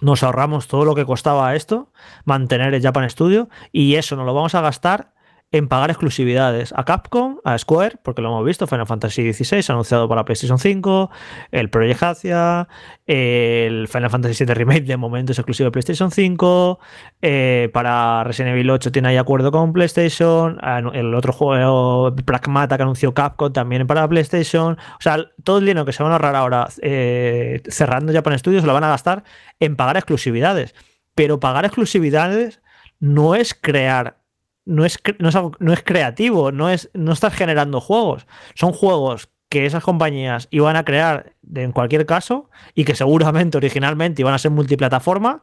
[0.00, 1.92] nos ahorramos todo lo que costaba esto,
[2.24, 5.13] mantener el Japan Studio, y eso nos lo vamos a gastar
[5.54, 10.08] en pagar exclusividades a Capcom, a Square, porque lo hemos visto, Final Fantasy XVI anunciado
[10.08, 11.10] para PlayStation 5,
[11.52, 12.68] el Project Hacia,
[13.06, 16.80] el Final Fantasy VII Remake de momento es exclusivo de PlayStation 5,
[17.22, 20.58] eh, para Resident Evil 8 tiene ahí acuerdo con PlayStation,
[20.92, 25.86] el otro juego Pragmata que anunció Capcom también para PlayStation, o sea, todo el dinero
[25.86, 29.22] que se van a ahorrar ahora eh, cerrando Japan Studios lo van a gastar
[29.60, 30.74] en pagar exclusividades,
[31.14, 32.60] pero pagar exclusividades
[32.98, 34.23] no es crear
[34.64, 38.26] no es, no es, creativo, no, es, no estás generando juegos.
[38.54, 44.22] Son juegos que esas compañías iban a crear en cualquier caso y que seguramente originalmente
[44.22, 45.42] iban a ser multiplataforma.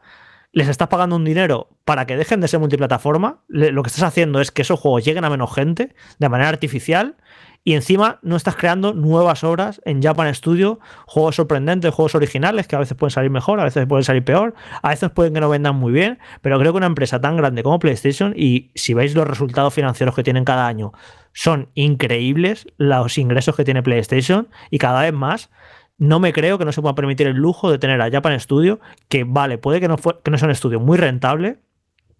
[0.53, 3.43] Les estás pagando un dinero para que dejen de ser multiplataforma.
[3.47, 7.15] Lo que estás haciendo es que esos juegos lleguen a menos gente de manera artificial
[7.63, 12.75] y encima no estás creando nuevas obras en Japan Studio, juegos sorprendentes, juegos originales que
[12.75, 15.49] a veces pueden salir mejor, a veces pueden salir peor, a veces pueden que no
[15.49, 19.13] vendan muy bien, pero creo que una empresa tan grande como PlayStation y si veis
[19.13, 20.91] los resultados financieros que tienen cada año,
[21.33, 25.49] son increíbles los ingresos que tiene PlayStation y cada vez más
[25.97, 28.79] no me creo que no se pueda permitir el lujo de tener a Japan Studio,
[29.07, 31.59] que vale, puede que no, que no sea un estudio muy rentable,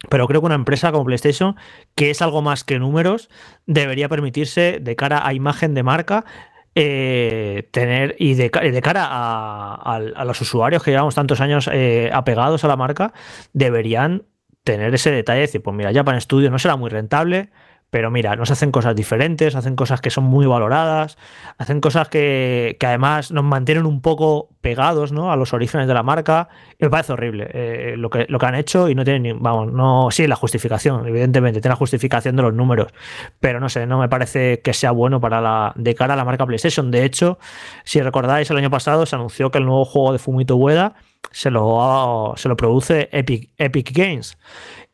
[0.10, 1.56] pero creo que una empresa como PlayStation,
[1.96, 3.30] que es algo más que números,
[3.66, 6.26] debería permitirse de cara a imagen de marca
[6.74, 12.68] eh, tener y de, cara a, los usuarios que llevamos tantos años eh, apegados a
[12.68, 13.14] la marca,
[13.54, 14.24] deberían
[14.64, 17.50] tener ese detalle de decir, pues mira, Japan Studio no será muy rentable,
[17.92, 21.18] pero mira, nos hacen cosas diferentes, hacen cosas que son muy valoradas,
[21.58, 25.32] hacen cosas que, además nos mantienen un poco pegados ¿no?
[25.32, 26.48] a los orígenes de la marca.
[26.80, 29.74] me parece horrible eh, lo, que, lo que han hecho y no tienen ni, vamos,
[29.74, 32.94] no, sí, la justificación, evidentemente, tiene la justificación de los números,
[33.42, 36.24] pero no sé, no me parece que sea bueno para la, de cara a la
[36.24, 36.92] marca PlayStation.
[36.92, 37.40] De hecho,
[37.84, 40.96] si recordáis, el año pasado se anunció que el nuevo juego de Fumito Ueda
[41.32, 44.38] se lo, se lo produce Epic, Epic Games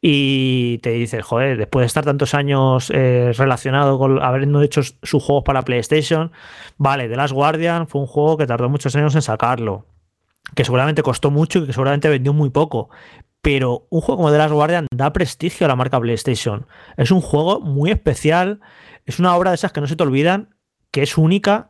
[0.02, 5.24] y te dices, joder, después de estar tantos años eh, relacionado con habiendo hecho sus
[5.24, 6.32] juegos para PlayStation,
[6.78, 9.86] vale, The Last Guardian fue un juego que tardó muchos años en sacarlo,
[10.56, 12.90] que seguramente costó mucho y que seguramente vendió muy poco,
[13.42, 16.68] pero un juego como The Last Guardian da prestigio a la marca PlayStation.
[16.96, 18.60] Es un juego muy especial,
[19.06, 20.56] es una obra de esas que no se te olvidan,
[20.92, 21.70] que es única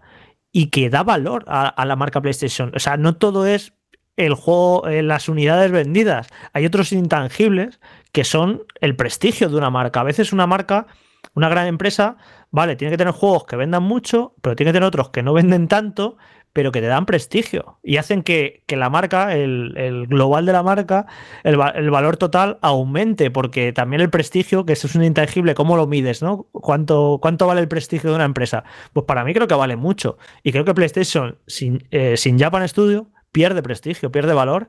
[0.52, 2.72] y que da valor a, a la marca PlayStation.
[2.76, 3.77] O sea, no todo es
[4.18, 6.28] el juego, eh, las unidades vendidas.
[6.54, 7.80] Hay otros intangibles
[8.12, 10.02] que son el prestigio de una marca.
[10.02, 10.88] A veces una marca,
[11.36, 12.18] una gran empresa,
[12.52, 15.34] vale, tiene que tener juegos que vendan mucho, pero tiene que tener otros que no
[15.36, 16.18] venden tanto,
[16.52, 21.06] pero que te dan prestigio y hacen que, la marca, el, global de la marca,
[21.44, 25.86] el, valor total aumente, porque también el prestigio, que eso es un intangible, ¿cómo lo
[25.86, 26.24] mides?
[26.24, 26.48] ¿no?
[26.52, 28.64] ¿Cuánto, ¿Cuánto vale el prestigio de una empresa?
[28.94, 30.18] Pues para mí creo que vale mucho.
[30.42, 33.06] Y creo que PlayStation sin, eh, sin Japan Studio
[33.38, 34.68] pierde prestigio, pierde valor.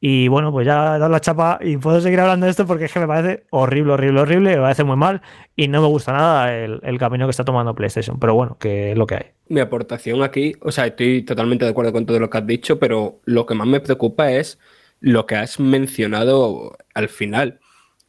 [0.00, 2.86] Y bueno, pues ya he dado la chapa y puedo seguir hablando de esto porque
[2.86, 5.22] es que me parece horrible, horrible, horrible, me parece muy mal
[5.54, 8.18] y no me gusta nada el, camino que está tomando PlayStation.
[8.18, 9.26] Pero bueno, que es lo que hay.
[9.46, 12.80] Mi aportación aquí, o sea, estoy totalmente de acuerdo con todo lo que has dicho,
[12.80, 14.58] pero lo que más me preocupa es
[14.98, 17.60] lo que has mencionado al final,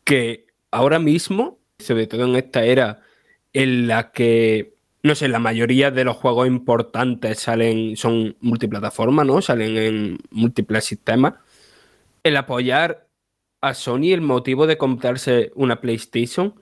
[0.04, 3.02] que ahora mismo, sobre todo en esta era
[3.54, 9.42] en la que no sé, la mayoría de los juegos importantes salen, son multiplataforma, ¿no?
[9.42, 11.36] Salen en múltiples sistemas.
[12.24, 13.08] El apoyar
[13.62, 16.56] a Sony, el motivo de comprarse una PlayStation,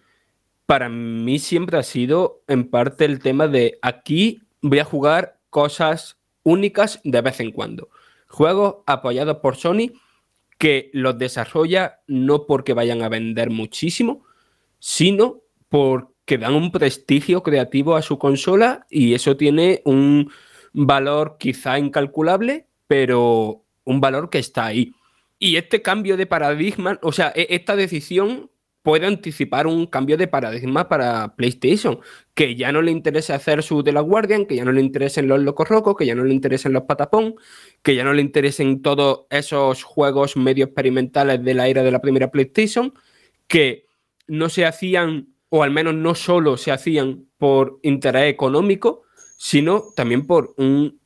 [0.66, 6.18] para mí siempre ha sido en parte el tema de aquí voy a jugar cosas
[6.44, 7.90] únicas de vez en cuando.
[8.28, 9.92] Juegos apoyados por Sony
[10.58, 14.26] que los desarrolla no porque vayan a vender muchísimo,
[14.80, 20.30] sino porque que dan un prestigio creativo a su consola y eso tiene un
[20.74, 24.94] valor quizá incalculable, pero un valor que está ahí.
[25.40, 28.52] Y este cambio de paradigma, o sea, e-, esta decisión
[28.84, 32.02] puede anticipar un cambio de paradigma para PlayStation,
[32.34, 35.30] que ya no le interesa hacer su de la Guardian, que ya no le interesen
[35.30, 37.36] los locos rocos, que ya no le interesen los patapón,
[37.82, 42.02] que ya no le interesen todos esos juegos medio experimentales de la era de la
[42.02, 42.94] primera PlayStation,
[43.48, 43.86] que
[44.28, 49.04] no se hacían o al menos no solo se hacían por interés económico,
[49.38, 51.00] sino también por un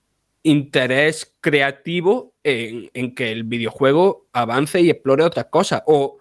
[0.43, 6.17] interés creativo en, que el videojuego avance y explore otras cosas, o,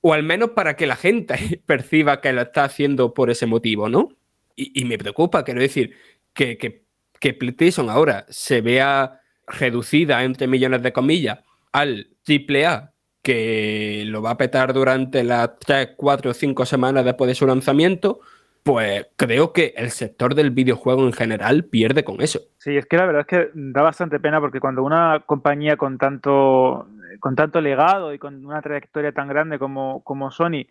[0.00, 3.88] o, al menos para que la gente perciba que lo está haciendo por ese motivo,
[3.88, 4.08] ¿no?
[4.56, 5.94] Y, me preocupa, quiero decir,
[6.34, 6.84] que, que,
[7.20, 11.38] que PlayStation ahora se vea reducida, entre millones de comillas,
[11.70, 12.92] al AAA
[13.28, 17.46] que lo va a petar durante las 3, 4 o 5 semanas después de su
[17.46, 18.20] lanzamiento,
[18.62, 22.40] pues creo que el sector del videojuego en general pierde con eso.
[22.56, 25.98] Sí, es que la verdad es que da bastante pena porque cuando una compañía con
[25.98, 26.88] tanto,
[27.20, 30.64] con tanto legado y con una trayectoria tan grande como, como Sony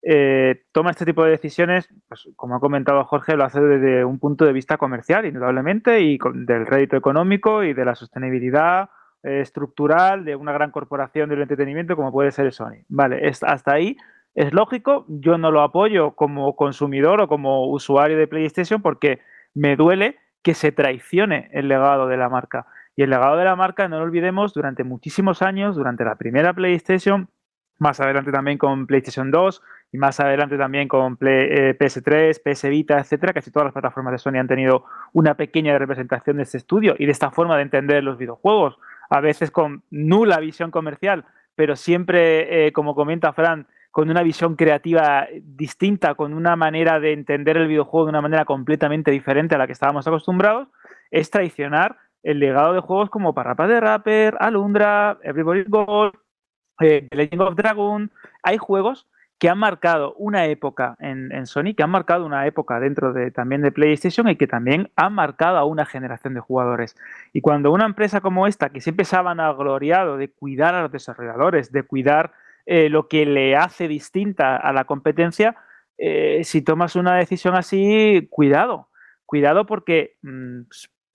[0.00, 4.20] eh, toma este tipo de decisiones, pues como ha comentado Jorge, lo hace desde un
[4.20, 8.88] punto de vista comercial, indudablemente, y del rédito económico y de la sostenibilidad
[9.24, 12.84] eh, estructural de una gran corporación del entretenimiento como puede ser Sony.
[12.88, 13.96] Vale, hasta ahí
[14.34, 19.20] es lógico, yo no lo apoyo como consumidor o como usuario de PlayStation porque
[19.54, 22.66] me duele que se traicione el legado de la marca.
[22.96, 26.52] Y el legado de la marca, no lo olvidemos, durante muchísimos años, durante la primera
[26.52, 27.28] PlayStation,
[27.78, 29.62] más adelante también con PlayStation 2
[29.92, 34.18] y más adelante también con PS3, eh, PS Vita, etcétera, casi todas las plataformas de
[34.18, 38.04] Sony han tenido una pequeña representación de este estudio y de esta forma de entender
[38.04, 38.78] los videojuegos
[39.10, 41.24] a veces con nula visión comercial,
[41.54, 47.12] pero siempre, eh, como comenta Fran, con una visión creativa distinta, con una manera de
[47.12, 50.68] entender el videojuego de una manera completamente diferente a la que estábamos acostumbrados,
[51.12, 56.12] es traicionar el legado de juegos como Parrapa de Rapper, Alundra, Everybody's Gold,
[56.80, 58.10] eh, Legend of Dragon.
[58.42, 59.06] Hay juegos
[59.38, 63.62] que han marcado una época en, Sony, que han marcado una época dentro de también
[63.62, 66.96] de PlayStation y que también han marcado a una generación de jugadores.
[67.32, 70.92] Y cuando una empresa como esta, que siempre se ha vanagloriado de cuidar a los
[70.92, 72.32] desarrolladores, de cuidar
[72.66, 75.56] eh, lo que le hace distinta a la competencia,
[75.98, 78.88] eh, si tomas una decisión así, cuidado,
[79.26, 80.62] cuidado porque, mm,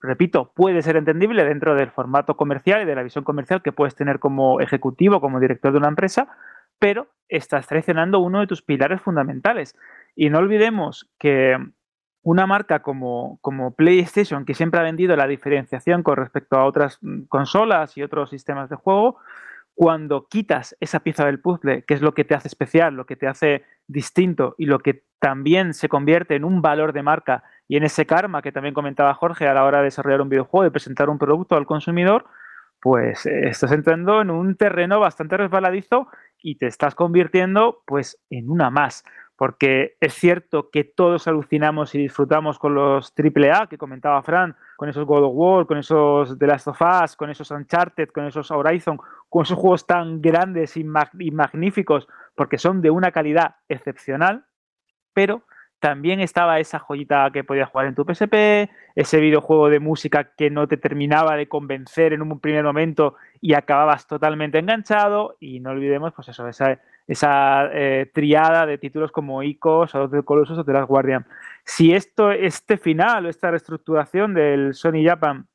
[0.02, 3.96] repito, puede ser entendible dentro del formato comercial y de la visión comercial que puedes
[3.96, 6.30] tener como ejecutivo, como director de una empresa,
[6.80, 9.76] pero estás traicionando uno de tus pilares fundamentales.
[10.16, 11.58] Y no olvidemos que
[12.24, 16.98] una marca como, como, PlayStation, que siempre ha vendido la diferenciación con respecto a otras
[17.02, 19.18] mm, consolas y otros sistemas de juego,
[19.74, 23.16] cuando quitas esa pieza del puzzle, que es lo que te hace especial, lo que
[23.16, 27.78] te hace distinto y lo que también se convierte en un valor de marca y
[27.78, 30.72] en ese karma que también comentaba Jorge a la hora de desarrollar un videojuego y
[30.72, 32.26] presentar un producto al consumidor,
[32.82, 36.08] pues eh, estás entrando en un terreno bastante resbaladizo
[36.42, 39.04] y te estás convirtiendo pues en una más.
[39.36, 44.90] Porque es cierto que todos alucinamos y disfrutamos con los AAA que comentaba Fran, con
[44.90, 48.52] esos God of War, con esos The Last of Us, con esos Uncharted, con esos
[48.52, 50.86] Horizon, con esos juegos tan grandes y,
[51.20, 54.46] y magníficos, porque son de una calidad excepcional,
[55.14, 55.44] pero
[55.80, 60.50] también estaba esa joyita que podías jugar en tu PSP, ese videojuego de música que
[60.50, 65.38] no te terminaba de convencer en un primer momento y acababas totalmente enganchado.
[65.40, 70.24] Y no olvidemos, pues eso, esa, esa eh, triada de títulos como Icos, o The
[70.24, 71.26] Colossus o The Last Guardian.
[71.64, 75.48] Si esto, este final o esta reestructuración del Sony Japan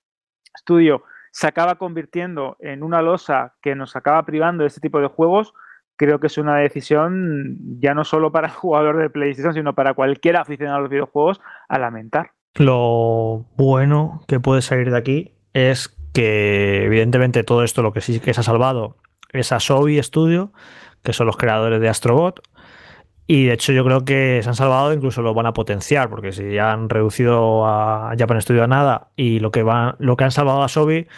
[0.57, 5.09] Studio se acaba convirtiendo en una losa que nos acaba privando de este tipo de
[5.09, 5.53] juegos,
[5.97, 9.95] creo que es una decisión ya no solo para el jugador de PlayStation, sino para
[9.95, 12.32] cualquier aficionado a los videojuegos a lamentar.
[12.55, 18.20] Lo bueno que puede salir de aquí es que evidentemente todo esto lo que sí
[18.20, 18.97] que se ha salvado
[19.32, 20.53] es a Sobi Studio,
[21.03, 22.40] que son los creadores de Astrobot.
[23.26, 26.32] Y de hecho yo creo que se han salvado, incluso lo van a potenciar, porque
[26.32, 30.24] si ya han reducido a Japan Studio a nada y lo que, van, lo que
[30.24, 31.09] han salvado a Sobi,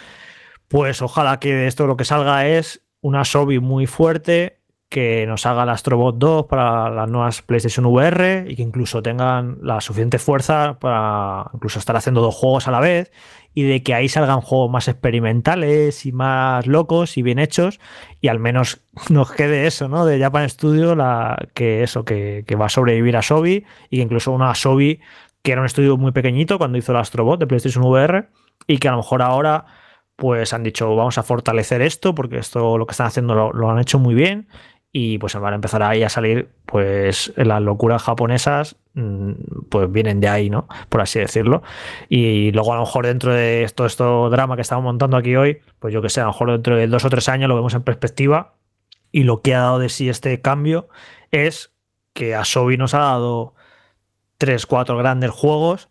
[0.67, 4.56] pues ojalá que de esto lo que salga es una Sobi muy fuerte,
[4.89, 9.57] que nos haga el Astrobot 2 para las nuevas PlayStation VR y que incluso tengan
[9.61, 13.11] la suficiente fuerza para incluso estar haciendo dos juegos a la vez
[13.53, 17.81] y de que ahí salgan juegos más experimentales y más locos y bien hechos
[18.21, 20.05] y al menos nos quede eso, ¿no?
[20.05, 24.31] De Japan Studio, la, que eso, que, va a sobrevivir a Sobi y que incluso
[24.31, 25.01] una Sobi
[25.43, 28.29] que era un estudio muy pequeñito cuando hizo el Astrobot de PlayStation VR
[28.67, 29.65] y que a lo mejor ahora
[30.15, 33.79] pues han dicho vamos a fortalecer esto porque esto lo que están haciendo lo han
[33.79, 34.47] hecho muy bien
[34.99, 39.31] y pues van a empezar ahí a salir pues las locuras japonesas mm,
[39.69, 40.67] pues vienen de ahí, ¿no?
[40.89, 41.61] Por así decirlo.
[42.09, 45.59] Y luego a lo mejor dentro de todo esto drama que estamos montando aquí hoy,
[45.77, 47.75] pues yo que sé, a lo mejor dentro de dos o tres años lo vemos
[47.75, 48.55] en perspectiva
[49.11, 50.89] y lo que ha dado de sí este cambio
[51.29, 51.75] es
[52.13, 53.53] que a Sobi nos ha dado
[54.39, 55.89] tres, cuatro grandes juegos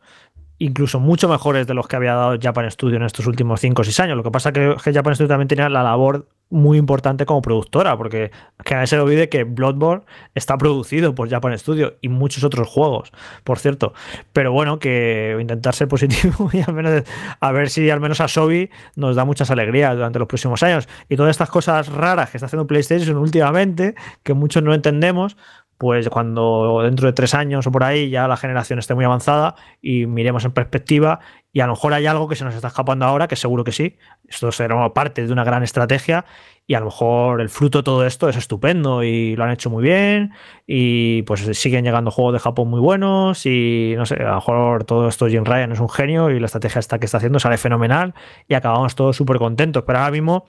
[0.59, 3.85] incluso mucho mejores de los que había dado Japan Studio en estos últimos cinco o
[3.85, 4.17] seis años.
[4.17, 7.97] Lo que pasa es que Japan Studio también tenía la labor muy importante como productora,
[7.97, 8.31] porque
[8.65, 10.05] que nadie se olvide que Bloodborne
[10.35, 13.95] está producido por Japan Studio y muchos otros juegos, por cierto.
[14.33, 17.03] Pero bueno, que intentar ser positivo y al menos
[17.41, 20.89] a ver si al menos a Sobi nos da muchas alegrías durante los próximos años.
[21.09, 25.37] Y todas estas cosas raras que está haciendo PlayStation últimamente, que muchos no entendemos,
[25.79, 29.57] pues cuando dentro de tres años o por ahí ya la generación esté muy avanzada
[29.83, 31.21] y miremos en perspectiva
[31.53, 33.73] y a lo mejor hay algo que se nos está escapando ahora, que seguro que
[33.73, 33.97] sí,
[34.29, 36.25] esto será parte de una gran estrategia
[36.67, 39.71] y a lo mejor el fruto de todo esto es estupendo y lo han hecho
[39.71, 40.33] muy bien
[40.67, 44.85] y pues siguen llegando juegos de Japón muy buenos y no sé, a lo mejor
[44.85, 47.57] todo esto Jim Ryan es un genio y la estrategia esta que está haciendo sale
[47.57, 48.15] fenomenal
[48.49, 50.47] y acabamos todos súper contentos, pero ahora mismo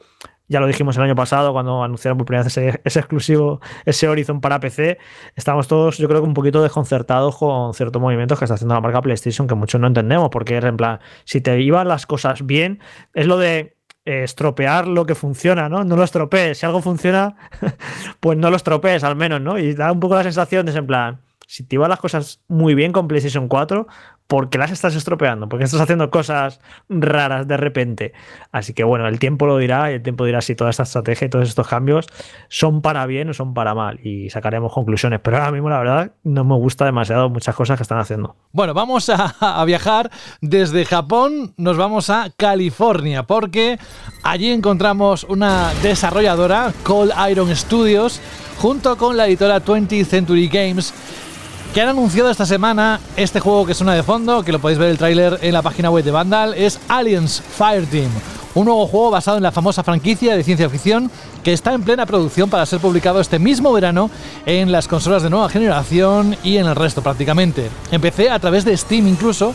[0.47, 4.41] ya lo dijimos el año pasado cuando anunciaron por primera vez ese, exclusivo, ese Horizon
[4.41, 4.97] para PC.
[5.35, 8.81] Estamos todos, yo creo que un poquito desconcertados con ciertos movimientos que está haciendo la
[8.81, 12.45] marca PlayStation que muchos no entendemos, porque es en plan, si te iban las cosas
[12.45, 12.79] bien,
[13.13, 15.83] es lo de eh, estropear lo que funciona, ¿no?
[15.83, 16.57] No lo estropees.
[16.57, 17.35] Si algo funciona,
[18.21, 19.59] pues no lo estropees al menos, ¿no?
[19.59, 22.73] Y da un poco la sensación de, en plan, si te iban las cosas muy
[22.73, 23.85] bien con PlayStation 4,
[24.27, 25.49] ¿por qué las estás estropeando?
[25.49, 26.59] ¿Por qué estás haciendo cosas
[26.89, 28.13] raras de repente?
[28.51, 31.27] Así que bueno, el tiempo lo dirá y el tiempo dirá si toda esta estrategia
[31.27, 32.07] y todos estos cambios
[32.49, 35.21] son para bien o son para mal y sacaremos conclusiones.
[35.23, 38.35] Pero ahora mismo la verdad no me gusta demasiado muchas cosas que están haciendo.
[38.51, 40.11] Bueno, vamos a, a viajar
[40.41, 43.79] desde Japón, nos vamos a California porque
[44.23, 48.21] allí encontramos una desarrolladora, Cold Iron Studios,
[48.57, 50.93] junto con la editora 20th Century Games
[51.77, 54.89] que han anunciado esta semana este juego que suena de fondo, que lo podéis ver
[54.89, 58.09] el tráiler en la página web de Vandal, es Aliens Fireteam.
[58.55, 61.11] un nuevo juego basado en la famosa franquicia de ciencia ficción
[61.43, 64.09] que está en plena producción para ser publicado este mismo verano
[64.47, 67.69] en las consolas de nueva generación y en el resto prácticamente.
[67.91, 69.53] Empecé a través de Steam incluso.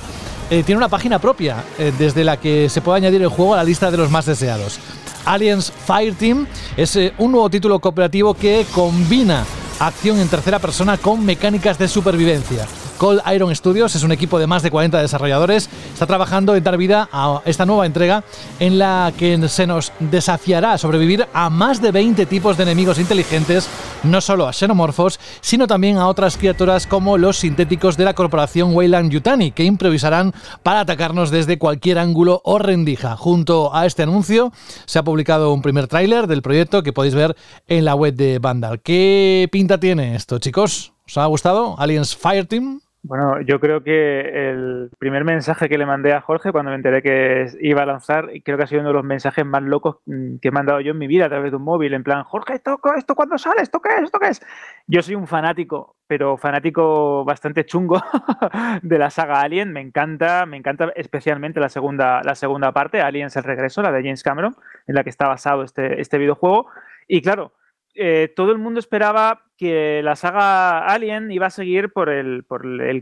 [0.48, 3.56] eh, tiene una página propia eh, desde la que se puede añadir el juego a
[3.56, 4.78] la lista de los más deseados.
[5.24, 6.46] Aliens Fireteam
[6.76, 9.44] es eh, un nuevo título cooperativo que combina
[9.78, 12.66] acción en tercera persona con mecánicas de supervivencia.
[13.02, 15.68] Cold Iron Studios es un equipo de más de 40 desarrolladores.
[15.92, 18.22] Está trabajando en dar vida a esta nueva entrega
[18.60, 23.00] en la que se nos desafiará a sobrevivir a más de 20 tipos de enemigos
[23.00, 23.68] inteligentes,
[24.04, 28.72] no solo a xenomorfos, sino también a otras criaturas como los sintéticos de la corporación
[28.72, 33.16] Weyland Yutani, que improvisarán para atacarnos desde cualquier ángulo o rendija.
[33.16, 34.52] Junto a este anuncio
[34.86, 38.38] se ha publicado un primer tráiler del proyecto que podéis ver en la web de
[38.38, 38.80] Vandal.
[38.80, 40.92] ¿Qué tiene esto, chicos?
[41.06, 41.76] ¿Os ha gustado?
[41.78, 42.80] Aliens Fireteam.
[43.04, 47.02] Bueno, yo creo que el primer mensaje que le mandé a Jorge cuando me enteré
[47.02, 50.36] que iba a lanzar, creo que ha sido uno de los mensajes más locos mm,
[50.36, 52.54] que he mandado yo en mi vida a través de un móvil, en plan, Jorge,
[52.54, 53.62] ¿esto, esto cuándo sale?
[53.62, 54.02] ¿Esto qué es?
[54.04, 54.40] ¿Esto qué es?
[54.86, 58.00] Yo soy un fanático, pero fanático bastante chungo
[58.82, 59.72] de la saga Alien.
[59.72, 64.02] Me encanta, me encanta especialmente la segunda, la segunda parte, Aliens el regreso, la de
[64.02, 64.54] James Cameron,
[64.86, 66.66] en la que está basado este, este videojuego.
[67.08, 67.52] Y claro,
[67.94, 72.44] eh, todo el mundo esperaba que la saga Alien iba a seguir por el,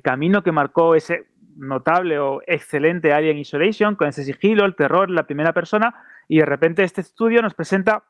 [0.03, 1.27] camino que marcó ese
[1.57, 5.95] notable o excelente Alien Isolation, con ese sigilo, el terror, la primera persona,
[6.29, 8.05] y de repente este estudio nos presenta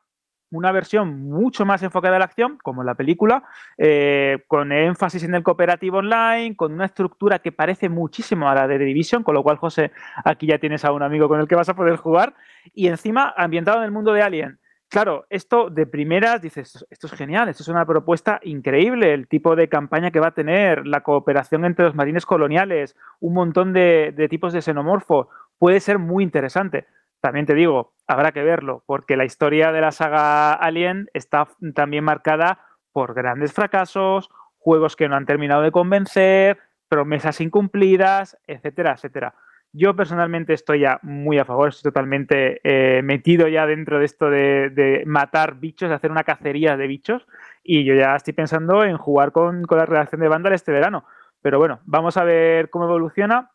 [0.51, 3.43] una versión mucho más enfocada a la acción, como la película,
[3.77, 8.67] eh, con énfasis en el cooperativo online, con una estructura que parece muchísimo a la
[8.67, 9.91] de The Division, con lo cual, José,
[10.25, 12.33] aquí ya tienes a un amigo con el que vas a poder jugar,
[12.73, 14.59] y encima ambientado en el mundo de Alien.
[14.91, 19.55] Claro, esto de primeras dices, esto es genial, esto es una propuesta increíble, el tipo
[19.55, 24.13] de campaña que va a tener, la cooperación entre los marines coloniales, un montón de,
[24.13, 26.87] de tipos de xenomorfo, puede ser muy interesante.
[27.21, 32.03] También te digo, habrá que verlo, porque la historia de la saga Alien está también
[32.03, 32.59] marcada
[32.91, 39.35] por grandes fracasos, juegos que no han terminado de convencer, promesas incumplidas, etcétera, etcétera.
[39.73, 44.29] Yo personalmente estoy ya muy a favor, estoy totalmente eh, metido ya dentro de esto
[44.29, 47.25] de, matar bichos, de hacer una cacería de bichos,
[47.63, 51.05] y yo ya estoy pensando en jugar con, la redacción de Vandal este verano.
[51.41, 53.51] Pero bueno, vamos a ver cómo evoluciona.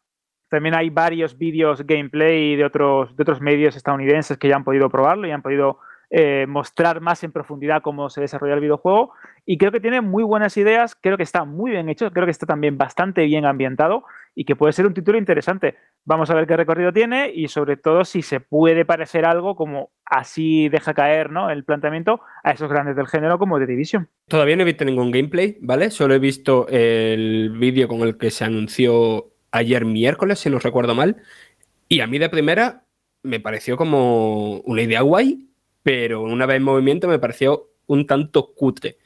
[0.48, 4.88] También hay varios vídeos gameplay de otros, de otros medios estadounidenses que ya han podido
[4.88, 9.12] probarlo y han podido eh, mostrar más en profundidad cómo se desarrolla el videojuego.
[9.44, 12.30] Y creo que tiene muy buenas ideas, creo que está muy bien hecho, creo que
[12.30, 14.04] está también bastante bien ambientado
[14.38, 15.76] y que puede ser un título interesante.
[16.04, 19.90] Vamos a ver qué recorrido tiene y sobre todo si se puede parecer algo como
[20.04, 21.50] así deja caer ¿no?
[21.50, 24.08] el planteamiento a esos grandes del género como The Division.
[24.28, 25.90] Todavía no he visto ningún gameplay, ¿vale?
[25.90, 30.94] Solo he visto el vídeo con el que se anunció ayer miércoles, si no recuerdo
[30.94, 31.16] mal.
[31.88, 32.84] Y a mí de primera
[33.22, 35.48] me pareció como una idea guay,
[35.82, 38.98] pero una vez en movimiento me pareció un tanto cutre.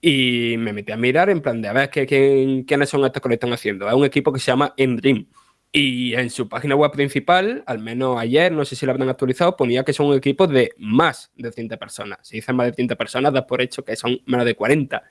[0.00, 3.22] Y me metí a mirar en plan de a ver ¿qué, quién, quiénes son estos
[3.22, 3.88] que lo están haciendo.
[3.88, 5.26] Es un equipo que se llama Endream.
[5.72, 9.56] Y en su página web principal, al menos ayer, no sé si lo habrán actualizado,
[9.56, 12.18] ponía que son un equipo de más de 100 personas.
[12.22, 15.02] Si dicen más de 100 personas, da por hecho que son menos de 40.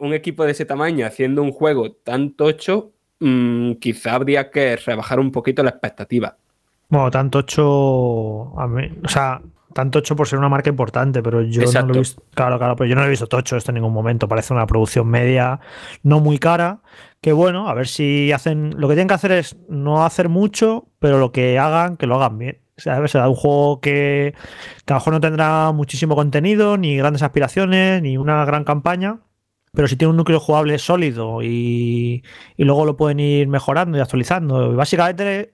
[0.00, 5.20] Un equipo de ese tamaño haciendo un juego tan tocho, mmm, quizá habría que rebajar
[5.20, 6.36] un poquito la expectativa.
[6.88, 7.64] Bueno, tan tocho.
[7.66, 9.40] O sea,
[9.74, 11.88] tan tocho por ser una marca importante, pero yo Exacto.
[11.88, 12.22] no lo he visto.
[12.34, 14.28] Claro, claro, pero yo no lo he visto tocho esto en ningún momento.
[14.28, 15.60] Parece una producción media,
[16.02, 16.80] no muy cara.
[17.20, 18.74] Que bueno, a ver si hacen.
[18.78, 22.14] Lo que tienen que hacer es no hacer mucho, pero lo que hagan, que lo
[22.16, 22.60] hagan bien.
[22.76, 24.34] O sea, será un juego que,
[24.84, 29.20] que a lo mejor no tendrá muchísimo contenido, ni grandes aspiraciones, ni una gran campaña.
[29.72, 32.22] Pero si tiene un núcleo jugable sólido y,
[32.56, 34.72] y luego lo pueden ir mejorando y actualizando.
[34.72, 35.50] Y básicamente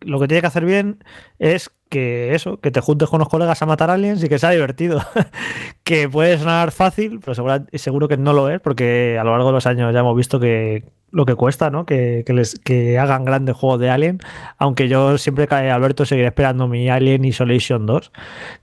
[0.00, 1.04] lo que tiene que hacer bien
[1.38, 4.50] es que eso, que te juntes con los colegas a matar aliens y que sea
[4.50, 5.00] divertido.
[5.84, 9.48] que puede sonar fácil, pero seguro, seguro, que no lo es, porque a lo largo
[9.48, 11.86] de los años ya hemos visto que lo que cuesta, ¿no?
[11.86, 14.20] Que, que les, que hagan grandes juegos de Alien,
[14.58, 18.12] aunque yo siempre, Alberto, seguiré esperando mi Alien Isolation 2,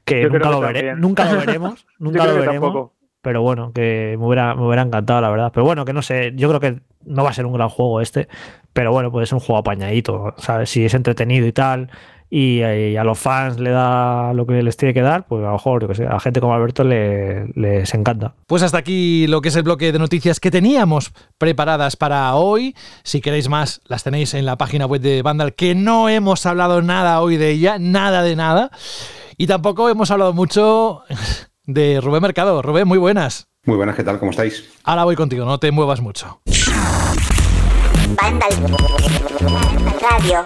[0.04, 2.54] que, Yo nunca lo, que veré, nunca lo veremos, nunca lo veremos.
[2.54, 2.96] tampoco.
[3.22, 5.52] Pero bueno, que me hubiera, me hubiera encantado, la verdad.
[5.52, 8.00] Pero bueno, que no sé, yo creo que no va a ser un gran juego
[8.00, 8.28] este,
[8.72, 10.70] pero bueno, puede ser un juego apañadito, ¿sabes?
[10.70, 11.90] Si es entretenido y tal,
[12.38, 15.46] y, y a los fans le da lo que les tiene que dar, pues a
[15.46, 18.34] lo mejor, yo que sé, a gente como Alberto le, les encanta.
[18.46, 22.76] Pues hasta aquí lo que es el bloque de noticias que teníamos preparadas para hoy.
[23.04, 26.82] Si queréis más, las tenéis en la página web de Vandal, que no hemos hablado
[26.82, 28.70] nada hoy de ella, nada de nada.
[29.38, 31.04] Y tampoco hemos hablado mucho
[31.64, 32.62] de Rubén Mercado.
[32.62, 33.48] Rubén, muy buenas.
[33.64, 34.20] Muy buenas, ¿qué tal?
[34.20, 34.74] ¿Cómo estáis?
[34.84, 36.42] Ahora voy contigo, no te muevas mucho.
[38.22, 38.52] Vandal
[40.02, 40.44] Radio.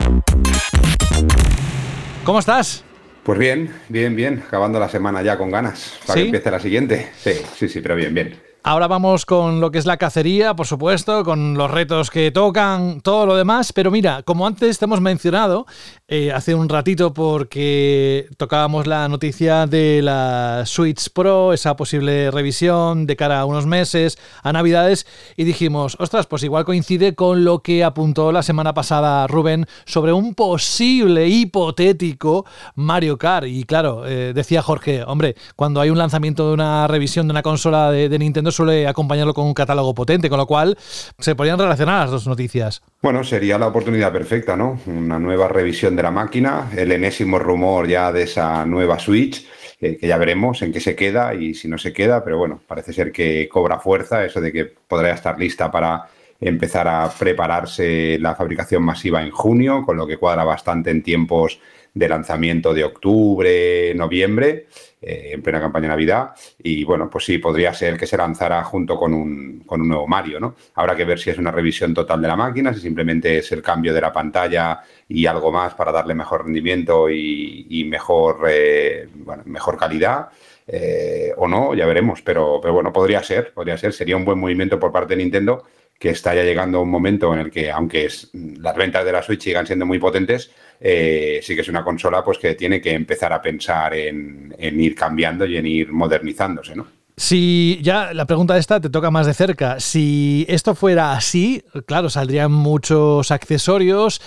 [2.29, 2.83] ¿Cómo estás?
[3.23, 4.43] Pues bien, bien, bien.
[4.45, 5.97] Acabando la semana ya con ganas.
[6.05, 6.19] Para ¿Sí?
[6.19, 7.09] que empiece la siguiente.
[7.17, 8.39] Sí, sí, sí, pero bien, bien.
[8.61, 12.99] Ahora vamos con lo que es la cacería, por supuesto, con los retos que tocan,
[12.99, 13.71] todo lo demás.
[13.71, 15.65] Pero mira, como antes te hemos mencionado,
[16.09, 23.05] eh, hace un ratito, porque tocábamos la noticia de la Switch Pro, esa posible revisión
[23.07, 25.07] de cara a unos meses, a Navidades,
[25.37, 30.11] y dijimos, ostras, pues igual coincide con lo que apuntó la semana pasada Rubén sobre
[30.11, 32.45] un posible hipotético
[32.75, 33.47] Mario Kart.
[33.47, 37.41] Y claro, eh, decía Jorge, hombre, cuando hay un lanzamiento de una revisión de una
[37.41, 40.77] consola de, de Nintendo suele acompañarlo con un catálogo potente, con lo cual
[41.17, 42.81] se podrían relacionar las dos noticias.
[43.01, 44.79] Bueno, sería la oportunidad perfecta, ¿no?
[44.85, 49.45] Una nueva revisión de la máquina, el enésimo rumor ya de esa nueva Switch,
[49.81, 52.59] eh, que ya veremos en qué se queda y si no se queda, pero bueno,
[52.67, 56.05] parece ser que cobra fuerza eso de que podría estar lista para
[56.41, 61.59] empezar a prepararse la fabricación masiva en junio, con lo que cuadra bastante en tiempos
[61.93, 64.67] de lanzamiento de octubre, noviembre,
[65.01, 66.31] eh, en plena campaña de Navidad.
[66.61, 70.07] Y bueno, pues sí, podría ser que se lanzara junto con un, con un nuevo
[70.07, 70.55] Mario, ¿no?
[70.75, 73.61] Habrá que ver si es una revisión total de la máquina, si simplemente es el
[73.61, 79.43] cambio de la pantalla y algo más para darle mejor rendimiento y, mejor, eh, bueno,
[79.45, 80.29] mejor calidad.
[80.71, 84.37] eh, o no, ya veremos, pero, pero bueno, podría ser, podría ser, sería un buen
[84.37, 85.63] movimiento por parte de Nintendo
[85.99, 89.43] que está ya llegando un momento en el que, aunque las ventas de la Switch
[89.43, 90.49] sigan siendo muy potentes,
[90.79, 94.79] eh, sí que es una consola pues que tiene que empezar a pensar en, en
[94.79, 96.98] ir cambiando y en ir modernizándose, ¿no?
[97.19, 102.09] Si ya la pregunta esta te toca más de cerca, si esto fuera así, claro,
[102.09, 104.21] saldrían muchos accesorios.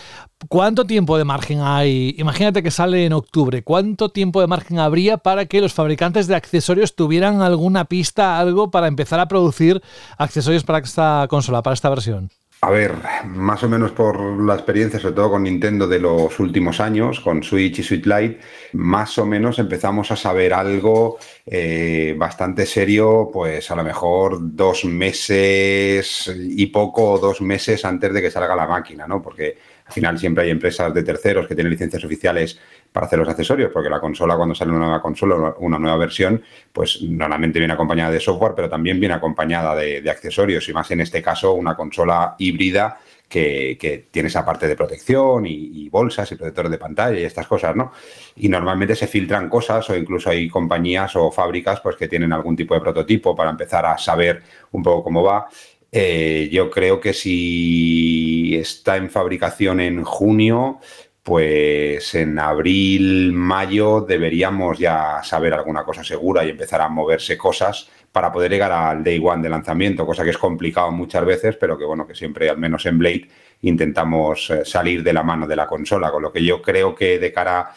[0.46, 2.14] ¿Cuánto tiempo de margen hay?
[2.18, 3.64] Imagínate que sale en octubre.
[3.64, 8.70] ¿Cuánto tiempo de margen habría para que los fabricantes de accesorios tuvieran alguna pista, algo
[8.70, 9.80] para empezar a producir
[10.18, 12.28] accesorios para esta consola, para esta versión?
[12.64, 12.94] A ver,
[13.26, 17.42] más o menos por la experiencia, sobre todo con Nintendo de los últimos años, con
[17.42, 18.38] Switch y Switch Lite,
[18.74, 24.84] más o menos empezamos a saber algo eh, bastante serio, pues a lo mejor dos
[24.84, 29.20] meses y poco dos meses antes de que salga la máquina, ¿no?
[29.20, 32.60] Porque al final siempre hay empresas de terceros que tienen licencias oficiales
[32.92, 36.42] para hacer los accesorios, porque la consola, cuando sale una nueva consola, una nueva versión,
[36.72, 41.00] pues normalmente viene acompañada de software, pero también viene acompañada de, accesorios, y más en
[41.00, 46.36] este caso una consola híbrida que, tiene esa parte de protección y, y, bolsas y
[46.36, 47.92] protectores de pantalla y estas cosas, ¿no?
[48.36, 52.56] Y normalmente se filtran cosas o incluso hay compañías o fábricas pues que tienen algún
[52.56, 54.42] tipo de prototipo para empezar a saber
[54.72, 55.48] un poco cómo va.
[55.94, 60.80] Eh, yo creo que si está en fabricación en junio,
[61.22, 67.88] pues en abril, mayo deberíamos ya saber alguna cosa segura y empezar a moverse cosas
[68.10, 71.78] para poder llegar al day one de lanzamiento, cosa que es complicado muchas veces, pero
[71.78, 73.28] que bueno, que siempre, al menos en Blade,
[73.62, 77.20] intentamos eh, salir de la mano de la consola, con lo que yo creo que
[77.20, 77.70] de cara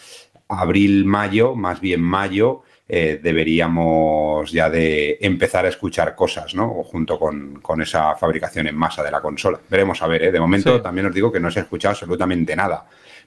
[0.49, 6.83] a abril, mayo, más bien mayo, eh, deberíamos ya de empezar a escuchar cosas, ¿no?
[6.83, 9.59] Junto con, con, esa fabricación en masa de la consola.
[9.69, 10.31] Veremos a ver, ¿eh?
[10.31, 10.83] De momento sí.
[10.83, 12.85] también os digo que no se ha escuchado absolutamente nada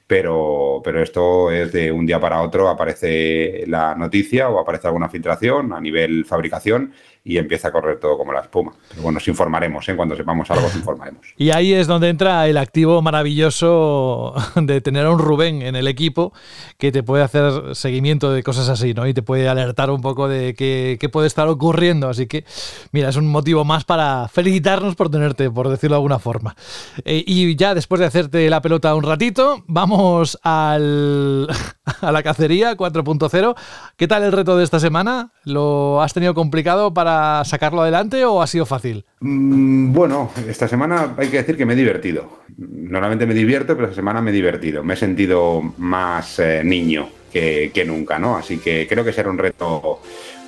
[0.09, 5.11] pero, pero esto es de un día para otro, aparece la noticia o aparece alguna
[5.11, 8.73] filtración a nivel fabricación y empieza a correr todo como la espuma.
[8.89, 9.97] Pero bueno, os informaremos, ¿eh?
[9.97, 11.27] cuando sepamos algo os informaremos.
[11.36, 15.86] Y ahí es donde entra el activo maravilloso de tener a un Rubén en el
[15.86, 16.32] equipo
[16.78, 19.07] que te puede hacer seguimiento de cosas así, ¿no?
[19.07, 22.09] Y te puede alertar un poco de qué, qué puede estar ocurriendo.
[22.09, 22.45] Así que,
[22.93, 26.57] mira, es un motivo más para felicitarnos por tenerte, por decirlo de alguna forma.
[27.05, 31.49] Eh, y ya después de hacerte la pelota un ratito, vamos al,
[32.01, 33.55] a la cacería 4.0.
[33.97, 35.32] ¿Qué tal el reto de esta semana?
[35.44, 39.05] ¿Lo has tenido complicado para sacarlo adelante o ha sido fácil?
[39.20, 42.40] Mm, bueno, esta semana hay que decir que me he divertido.
[42.56, 44.82] Normalmente me divierto, pero esta semana me he divertido.
[44.82, 48.36] Me he sentido más eh, niño que, nunca, ¿no?
[48.36, 50.01] Así que creo que será un reto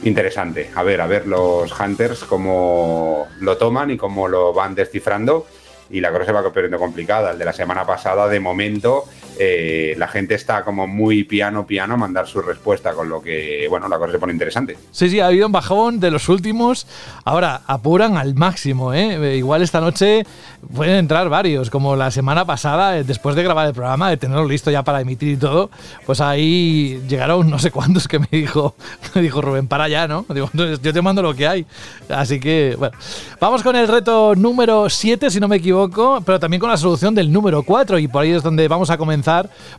[0.03, 0.71] interesante.
[0.75, 5.47] A ver, a ver los hunters cómo lo toman y cómo lo van descifrando.
[5.91, 7.33] Y la cosa se va poniendo complicada.
[7.33, 9.05] El de la semana pasada, de momento,
[9.43, 13.67] eh, la gente está como muy piano, piano a mandar su respuesta, con lo que,
[13.71, 14.77] bueno, la cosa se pone interesante.
[14.91, 16.87] Sí, sí, ha habido un bajón de los últimos.
[17.25, 19.37] Ahora, apuran al máximo, ¿eh?
[19.37, 20.25] Igual esta noche
[20.75, 24.47] pueden entrar varios, como la semana pasada, eh, después de grabar el programa, de tenerlo
[24.47, 25.71] listo ya para emitir y todo,
[26.07, 28.75] pues ahí llegaron no sé cuántos que me dijo,
[29.15, 30.27] me dijo Rubén, para allá, ¿no?
[30.29, 31.67] Digo, yo te mando lo que hay.
[32.09, 32.97] Así que, bueno,
[33.41, 37.15] vamos con el reto número 7, si no me equivoco pero también con la solución
[37.15, 39.30] del número 4 y por ahí es donde vamos a comenzar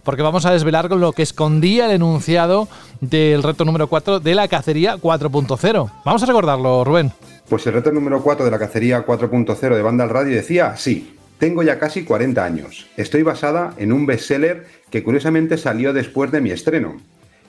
[0.04, 2.68] porque vamos a desvelar lo que escondía el enunciado
[3.02, 5.92] del reto número 4 de la cacería 4.0.
[6.06, 7.12] Vamos a recordarlo, Rubén.
[7.50, 11.18] Pues el reto número 4 de la cacería 4.0 de Banda al Radio decía, sí,
[11.38, 12.88] tengo ya casi 40 años.
[12.98, 16.98] Estoy basada en un bestseller que curiosamente salió después de mi estreno.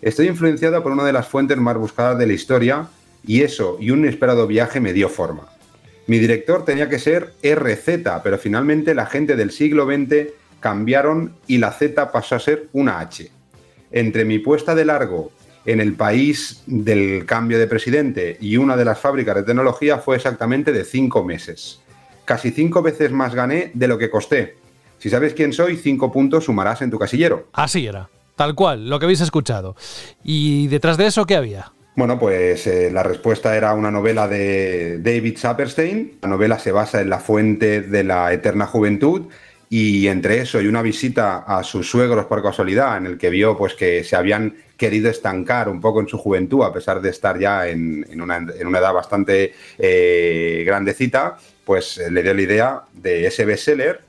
[0.00, 2.88] Estoy influenciado por una de las fuentes más buscadas de la historia
[3.24, 5.46] y eso y un inesperado viaje me dio forma.
[6.06, 11.58] Mi director tenía que ser RZ, pero finalmente la gente del siglo XX cambiaron y
[11.58, 13.30] la Z pasó a ser una H.
[13.90, 15.32] Entre mi puesta de largo
[15.66, 20.16] en el país del cambio de presidente y una de las fábricas de tecnología fue
[20.16, 21.80] exactamente de cinco meses.
[22.24, 24.56] Casi cinco veces más gané de lo que costé.
[24.98, 27.48] Si sabes quién soy, cinco puntos sumarás en tu casillero.
[27.52, 29.76] Así era, tal cual, lo que habéis escuchado.
[30.22, 31.72] ¿Y detrás de eso qué había?
[31.94, 36.18] Bueno, pues eh, la respuesta era una novela de David Saperstein.
[36.22, 39.26] La novela se basa en la fuente de la eterna juventud
[39.72, 43.56] y entre eso y una visita a sus suegros por casualidad, en el que vio
[43.56, 47.38] pues que se habían querido estancar un poco en su juventud, a pesar de estar
[47.38, 53.46] ya en, una, edad bastante eh, grandecita, pues eh, le dio la idea de ese
[53.46, 54.02] bestseller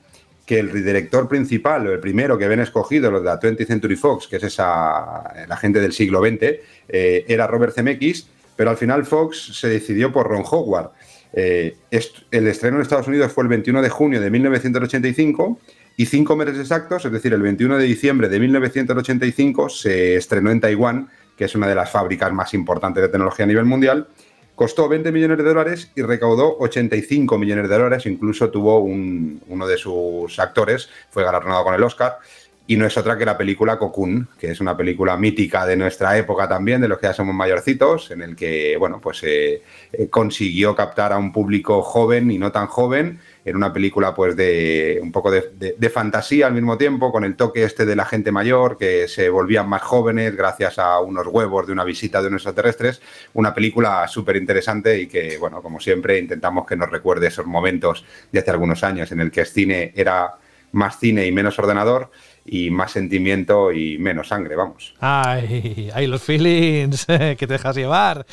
[0.45, 3.95] que el director principal, o el primero que ven escogido, los de la 20th Century
[3.95, 6.59] Fox, que es esa la gente del siglo XX,
[6.89, 8.27] eh, era Robert Zemeckis,
[8.57, 10.91] pero al final Fox se decidió por Ron Howard.
[11.33, 15.59] Eh, el estreno en Estados Unidos fue el 21 de junio de 1985
[15.97, 20.59] y cinco meses exactos, es decir, el 21 de diciembre de 1985, se estrenó en
[20.59, 24.07] Taiwán, que es una de las fábricas más importantes de tecnología a nivel mundial,
[24.55, 28.05] Costó 20 millones de dólares y recaudó 85 millones de dólares.
[28.05, 32.19] Incluso tuvo uno de sus actores, fue galardonado con el Oscar.
[32.65, 36.17] Y no es otra que la película Cocoon, que es una película mítica de nuestra
[36.17, 39.61] época también, de los que ya somos mayorcitos, en el que, bueno, pues eh,
[39.91, 44.37] eh, consiguió captar a un público joven y no tan joven, en una película pues
[44.37, 48.31] de un poco de, fantasía al mismo tiempo, con el toque este de la gente
[48.31, 52.43] mayor, que se volvían más jóvenes gracias a unos huevos de una visita de unos
[52.43, 53.01] extraterrestres.
[53.33, 58.05] Una película súper interesante y que, bueno, como siempre, intentamos que nos recuerde esos momentos
[58.31, 60.35] de hace algunos años en el que el cine era
[60.71, 62.09] más cine y menos ordenador
[62.45, 64.93] y más sentimiento y menos sangre, vamos.
[64.99, 68.25] Ay, ay los feelings que te dejas llevar.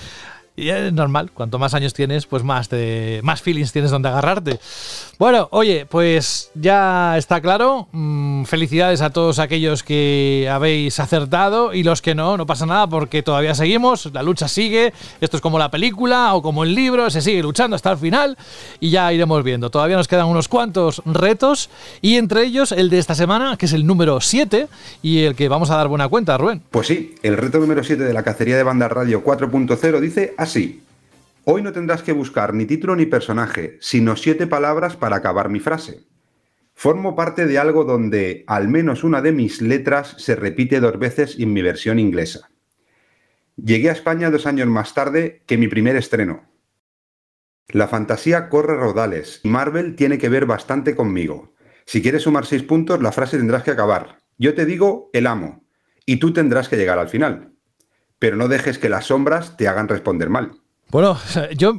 [0.56, 4.59] Y es normal, cuanto más años tienes, pues más, de, más feelings tienes donde agarrarte.
[5.18, 7.89] Bueno, oye, pues ya está claro.
[7.93, 12.86] Mm, felicidades a todos aquellos que habéis acertado y los que no, no pasa nada
[12.86, 14.93] porque todavía seguimos, la lucha sigue.
[15.20, 18.36] Esto es como la película o como el libro, se sigue luchando hasta el final
[18.81, 19.70] y ya iremos viendo.
[19.70, 21.70] Todavía nos quedan unos cuantos retos
[22.02, 24.68] y entre ellos el de esta semana, que es el número 7
[25.02, 26.62] y el que vamos a dar buena cuenta, Rubén.
[26.70, 30.83] Pues sí, el reto número 7 de la cacería de banda radio 4.0 dice así.
[31.45, 35.61] Hoy no tendrás que buscar ni título ni personaje, sino siete palabras para acabar mi
[35.61, 36.05] frase.
[36.75, 41.37] Formo parte de algo donde al menos una de mis letras se repite dos veces
[41.39, 42.51] en mi versión inglesa.
[43.57, 46.49] Llegué a España dos años más tarde que mi primer estreno.
[47.69, 51.55] La fantasía corre rodales y Marvel tiene que ver bastante conmigo.
[51.85, 54.19] Si quieres sumar seis puntos, la frase tendrás que acabar.
[54.39, 55.65] Yo te digo el amo
[56.07, 57.49] y tú tendrás que llegar al final.
[58.20, 60.60] Pero no dejes que las sombras te hagan responder mal.
[60.91, 61.17] Bueno,
[61.57, 61.75] yo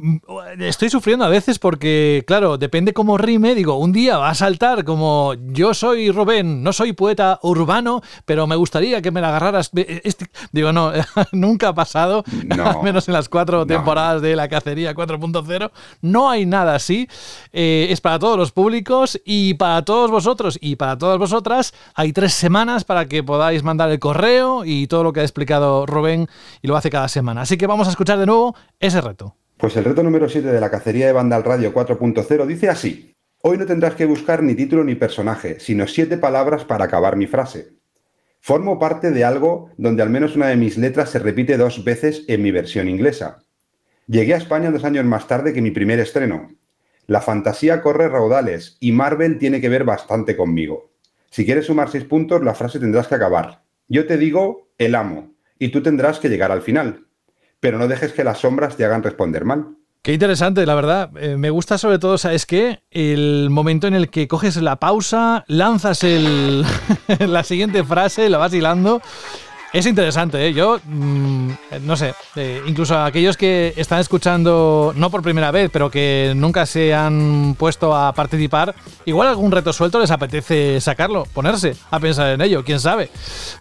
[0.58, 3.54] estoy sufriendo a veces porque, claro, depende cómo rime.
[3.54, 8.46] Digo, un día va a saltar como yo soy Rubén, no soy poeta urbano, pero
[8.46, 9.70] me gustaría que me la agarraras.
[9.74, 10.92] Este, digo, no,
[11.32, 15.70] nunca ha pasado, al menos en las cuatro temporadas de la cacería 4.0.
[16.00, 17.06] No hay nada así.
[17.52, 21.74] Eh, es para todos los públicos y para todos vosotros y para todas vosotras.
[21.94, 25.84] Hay tres semanas para que podáis mandar el correo y todo lo que ha explicado
[25.84, 26.28] Rubén
[26.62, 27.42] y lo hace cada semana.
[27.42, 29.36] Así que vamos a escuchar de nuevo ese reto?
[29.58, 33.14] Pues el reto número 7 de la cacería de banda al radio 4.0 dice así.
[33.42, 37.26] Hoy no tendrás que buscar ni título ni personaje, sino siete palabras para acabar mi
[37.26, 37.76] frase.
[38.40, 42.24] Formo parte de algo donde al menos una de mis letras se repite dos veces
[42.28, 43.42] en mi versión inglesa.
[44.06, 46.50] Llegué a España dos años más tarde que mi primer estreno.
[47.06, 50.92] La fantasía corre raudales y Marvel tiene que ver bastante conmigo.
[51.30, 53.62] Si quieres sumar seis puntos, la frase tendrás que acabar.
[53.88, 57.06] Yo te digo el amo y tú tendrás que llegar al final
[57.62, 59.76] pero no dejes que las sombras te hagan responder mal.
[60.02, 61.10] Qué interesante, la verdad.
[61.16, 62.82] Eh, me gusta sobre todo, ¿sabes qué?
[62.90, 66.02] El momento en el que coges la pausa, lanzas
[67.20, 69.00] la siguiente frase, la vas hilando
[69.72, 70.52] es interesante, ¿eh?
[70.52, 71.50] yo mm,
[71.82, 76.66] no sé, eh, incluso aquellos que están escuchando no por primera vez, pero que nunca
[76.66, 78.74] se han puesto a participar,
[79.06, 83.10] igual algún reto suelto les apetece sacarlo, ponerse a pensar en ello, quién sabe.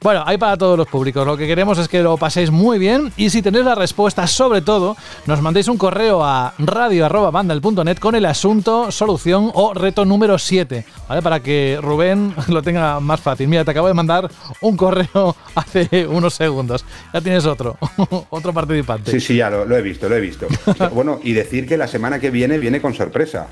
[0.01, 3.13] Bueno, hay para todos los públicos, lo que queremos es que lo paséis muy bien
[3.15, 8.25] y si tenéis la respuesta, sobre todo, nos mandéis un correo a radio.bandal.net con el
[8.25, 11.21] asunto, solución o reto número 7, ¿vale?
[11.21, 13.47] Para que Rubén lo tenga más fácil.
[13.47, 14.29] Mira, te acabo de mandar
[14.61, 16.85] un correo hace unos segundos.
[17.13, 17.77] Ya tienes otro,
[18.29, 19.11] otro participante.
[19.11, 20.47] Sí, sí, ya lo, he visto, lo he visto.
[20.93, 23.47] bueno, y decir que la semana que viene viene con sorpresa.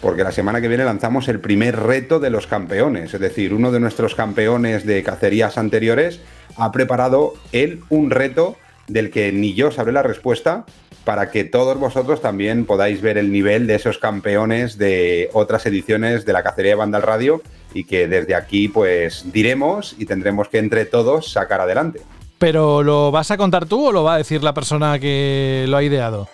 [0.00, 3.70] porque la semana que viene lanzamos el primer reto de los campeones, es decir, uno
[3.70, 6.20] de nuestros campeones de cacerías anteriores
[6.56, 8.56] ha preparado él un reto
[8.88, 10.64] del que ni yo sabré la respuesta,
[11.04, 16.24] para que todos vosotros también podáis ver el nivel de esos campeones de otras ediciones
[16.24, 17.42] de la cacería de Vandal Radio
[17.74, 22.00] y que desde aquí pues diremos y tendremos que entre todos sacar adelante.
[22.38, 25.76] ¿Pero lo vas a contar tú o lo va a decir la persona que lo
[25.76, 26.28] ha ideado?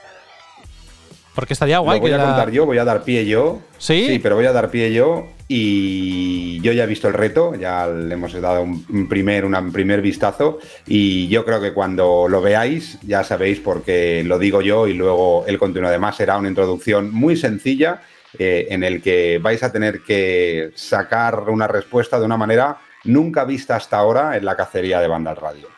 [1.35, 1.99] Porque estaría guay.
[1.99, 3.61] Lo voy que a la- contar yo, voy a dar pie yo.
[3.79, 4.07] ¿Sí?
[4.09, 7.87] Sí, pero voy a dar pie yo y yo ya he visto el reto, ya
[7.87, 12.99] le hemos dado un, primer, un primer vistazo y yo creo que cuando lo veáis
[13.07, 15.89] ya sabéis por qué lo digo yo y luego él continúa.
[15.91, 18.03] Además será una introducción muy sencilla
[18.39, 23.45] eh, en el que vais a tener que sacar una respuesta de una manera nunca
[23.45, 25.69] vista hasta ahora en la cacería de Vandal Radio.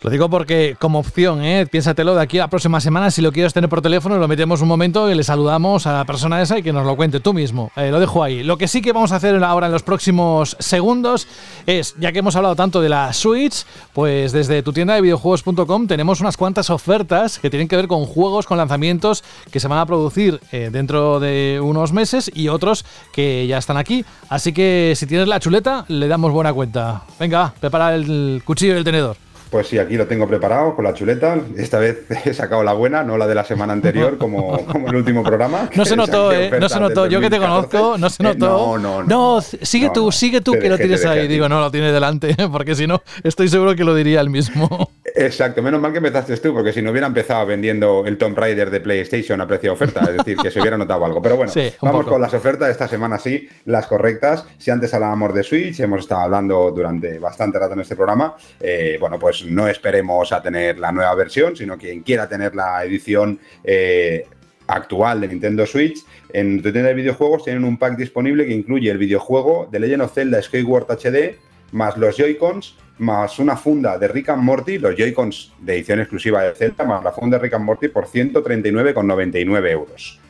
[0.00, 1.66] Lo digo porque como opción, ¿eh?
[1.66, 4.62] piénsatelo de aquí a la próxima semana, si lo quieres tener por teléfono, lo metemos
[4.62, 7.34] un momento y le saludamos a la persona esa y que nos lo cuente tú
[7.34, 7.72] mismo.
[7.74, 8.44] Eh, lo dejo ahí.
[8.44, 11.26] Lo que sí que vamos a hacer ahora en los próximos segundos
[11.66, 15.88] es, ya que hemos hablado tanto de la Switch, pues desde tu tienda de videojuegos.com
[15.88, 19.80] tenemos unas cuantas ofertas que tienen que ver con juegos, con lanzamientos que se van
[19.80, 24.04] a producir eh, dentro de unos meses y otros que ya están aquí.
[24.28, 27.02] Así que si tienes la chuleta, le damos buena cuenta.
[27.18, 29.27] Venga, prepara el cuchillo y el tenedor.
[29.50, 31.36] Pues sí, aquí lo tengo preparado con la chuleta.
[31.56, 34.96] Esta vez he sacado la buena, no la de la semana anterior, como, como el
[34.96, 35.70] último programa.
[35.74, 36.50] No se notó, ¿eh?
[36.60, 37.06] No se notó.
[37.06, 37.68] Yo que te 2014.
[37.78, 38.78] conozco, no se Eh, notó.
[38.78, 39.40] no, no, no.
[39.40, 40.12] c- sigue No, tú, no.
[40.12, 41.26] sigue tú que lo dejé, tienes ahí.
[41.28, 44.90] Digo, no, lo tiene delante, porque si no, estoy seguro que lo diría él mismo.
[45.14, 48.70] Exacto, menos mal que empezaste tú, porque si no hubiera empezado vendiendo el Tomb Raider
[48.70, 51.20] de PlayStation a precio de oferta, es decir, que se hubiera notado algo.
[51.22, 52.12] Pero bueno, Sí, vamos poco.
[52.12, 54.44] con las ofertas esta semana sí, las correctas.
[54.58, 58.96] Si antes hablábamos de Switch, hemos estado hablando durante bastante rato en este programa, eh,
[59.00, 63.38] bueno, pues no esperemos a tener la nueva versión, sino quien quiera tener la edición
[63.64, 64.26] eh,
[64.66, 68.90] actual de Nintendo Switch, en tu tienda de videojuegos tienen un pack disponible que incluye
[68.90, 71.36] el videojuego de Legend of Zelda Skyward HD,
[71.72, 76.42] más los Joy-Cons, más una funda de Rick and Morty, los Joy-Cons de edición exclusiva
[76.42, 80.20] de Zelda, más la funda de Rick and Morty por 139,99 euros.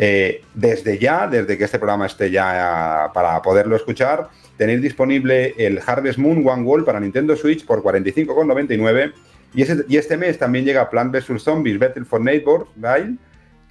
[0.00, 5.54] Eh, desde ya, desde que este programa esté ya eh, para poderlo escuchar, tenéis disponible
[5.58, 9.12] el Harvest Moon One Wall para Nintendo Switch por 45,99
[9.54, 13.16] y, y este mes también llega Plant vs Zombies Battle for Neighbor, ¿vale?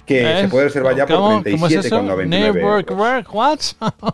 [0.08, 0.42] Que ¿Eh?
[0.44, 1.44] se puede reservar ya por ¿Cómo?
[1.44, 2.00] ¿Cómo es eso?
[2.02, 2.98] 37,99 Neighbor, euros.
[2.98, 3.60] work, what?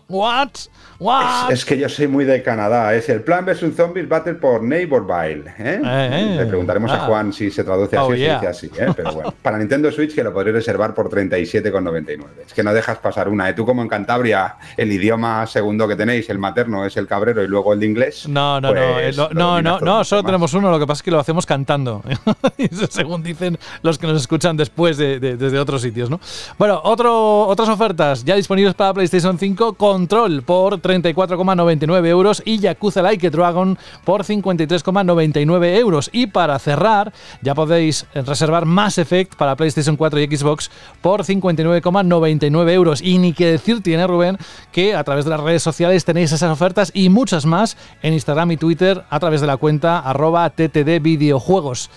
[0.10, 0.50] what?
[1.00, 1.50] What?
[1.52, 2.94] Es, es que yo soy muy de Canadá.
[2.96, 5.44] Es el Plan vs Zombies Battle por Neighborville.
[5.60, 5.82] ¿eh?
[5.84, 6.96] Eh, Le preguntaremos ah.
[6.96, 8.40] a Juan si se traduce así Oh, o yeah.
[8.40, 8.82] se dice así.
[8.82, 8.94] ¿eh?
[8.96, 12.20] Pero bueno, para Nintendo Switch que lo podréis reservar por 37,99.
[12.46, 13.50] Es que no dejas pasar una.
[13.50, 13.54] ¿eh?
[13.54, 17.48] Tú como en Cantabria, el idioma segundo que tenéis, el materno, es el cabrero y
[17.48, 18.28] luego el de inglés.
[18.30, 21.04] No, no, no, eh, pues no, no, no, solo tenemos uno, lo que pasa es
[21.04, 22.02] que lo hacemos cantando,
[22.90, 26.20] según dicen los que nos escuchan después de, de- desde otros sitios, ¿no?
[26.58, 33.30] Bueno, otras ofertas ya disponibles para PlayStation 5, Control por 34,99 euros y Yakuza Like
[33.30, 36.10] Dragon por 53,99 euros.
[36.12, 42.72] Y para cerrar, ya podéis reservar Mass Effect para PlayStation 4 y Xbox por 59,99
[42.72, 43.02] euros.
[43.02, 44.38] Y ni que decir tiene Rubén
[44.72, 48.52] que a través de las redes sociales tenéis esas ofertas y muchas más en Instagram
[48.52, 51.90] y Twitter a través de la cuenta arroba ttd videojuegos.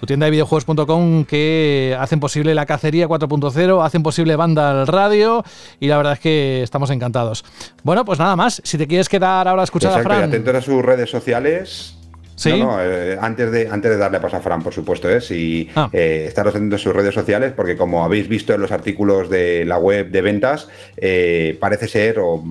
[0.00, 5.44] Tu tienda de videojuegos.com que hacen posible la cacería 4.0, hacen posible banda al radio
[5.78, 7.44] y la verdad es que estamos encantados.
[7.82, 8.62] Bueno, pues nada más.
[8.64, 10.28] Si te quieres quedar ahora a escuchar Exacto, a y Fran.
[10.30, 11.99] atentos a sus redes sociales.
[12.40, 12.50] Sí.
[12.58, 15.68] No, no, eh, antes, de, antes de darle paso a Fran, por supuesto, es y
[15.74, 15.90] Ah.
[15.92, 19.66] eh, estaros atentos a sus redes sociales, porque como habéis visto en los artículos de
[19.66, 22.42] la web de ventas, eh, parece ser o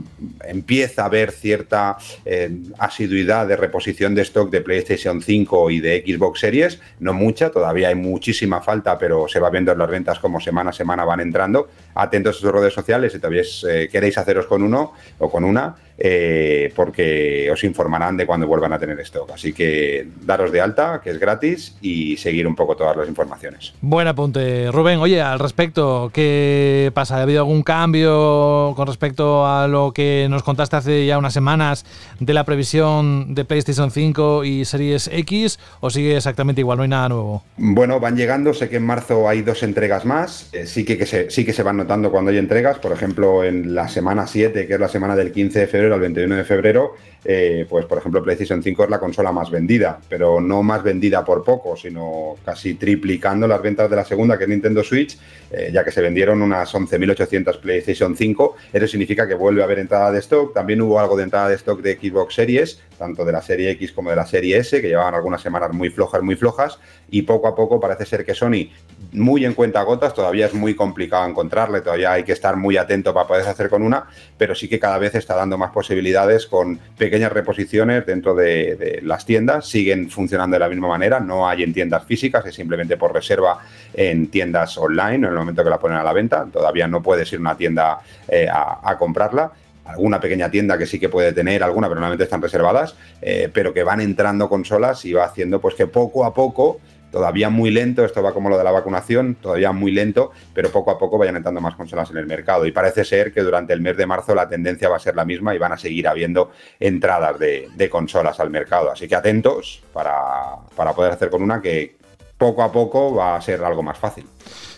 [0.47, 6.03] empieza a haber cierta eh, asiduidad de reposición de stock de PlayStation 5 y de
[6.05, 10.19] Xbox Series, no mucha, todavía hay muchísima falta, pero se va viendo en las ventas
[10.19, 11.67] como semana a semana van entrando.
[11.95, 15.75] Atentos a sus redes sociales si todavía eh, queréis haceros con uno o con una,
[15.99, 19.31] eh, porque os informarán de cuando vuelvan a tener stock.
[19.31, 23.73] Así que daros de alta, que es gratis, y seguir un poco todas las informaciones.
[23.81, 24.99] Buen apunte, Rubén.
[24.99, 27.17] Oye, al respecto, ¿qué pasa?
[27.17, 31.85] ¿Ha habido algún cambio con respecto a lo que nos contaste hace ya unas semanas
[32.19, 35.59] de la previsión de PlayStation 5 y Series X?
[35.81, 36.77] ¿O sigue exactamente igual?
[36.77, 37.43] No hay nada nuevo.
[37.57, 41.05] Bueno, van llegando, sé que en marzo hay dos entregas más, eh, sí, que, que
[41.05, 44.65] se, sí que se van notando cuando hay entregas, por ejemplo, en la semana 7,
[44.65, 46.95] que es la semana del 15 de febrero al 21 de febrero,
[47.25, 51.25] eh, pues por ejemplo PlayStation 5 es la consola más vendida, pero no más vendida
[51.25, 55.17] por poco, sino casi triplicando las ventas de la segunda, que es Nintendo Switch,
[55.51, 59.79] eh, ya que se vendieron unas 11.800 PlayStation 5, eso significa que vuelve a haber
[59.79, 60.53] entrada de stock.
[60.53, 63.91] También hubo algo de entrada de stock de Xbox Series, tanto de la serie X
[63.91, 66.79] como de la serie S, que llevaban algunas semanas muy flojas, muy flojas.
[67.09, 68.69] Y poco a poco parece ser que Sony,
[69.13, 73.13] muy en cuenta gotas, todavía es muy complicado encontrarle, todavía hay que estar muy atento
[73.13, 76.79] para poder hacer con una, pero sí que cada vez está dando más posibilidades con
[77.10, 79.68] pequeñas reposiciones dentro de, las tiendas.
[79.68, 83.60] Siguen funcionando de la misma manera, no hay en tiendas físicas, es simplemente por reserva
[83.94, 86.45] en tiendas online en el momento que la ponen a la venta.
[86.52, 89.52] Todavía no puedes ir a una tienda eh, a, a comprarla
[89.86, 93.73] alguna pequeña tienda que sí que puede tener, alguna, pero normalmente están reservadas, eh, pero
[93.73, 96.80] que van entrando consolas y va haciendo pues que poco a poco,
[97.11, 100.91] todavía muy lento, esto va como lo de la vacunación, todavía muy lento, pero poco
[100.91, 102.65] a poco vayan entrando más consolas en el mercado.
[102.65, 105.26] Y parece ser que durante el mes de marzo la tendencia va a ser la
[105.26, 108.91] misma y van a seguir habiendo entradas de, consolas al mercado.
[108.91, 111.98] Así que atentos para, para poder hacer con una que
[112.38, 114.26] poco a poco va a ser algo más fácil.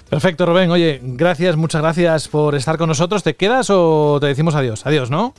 [0.10, 0.70] Perfecto, Rubén.
[0.72, 3.24] Oye, gracias, muchas gracias por estar con nosotros.
[3.24, 4.86] ¿Te quedas o te decimos adiós?
[4.86, 5.34] Adiós, ¿no?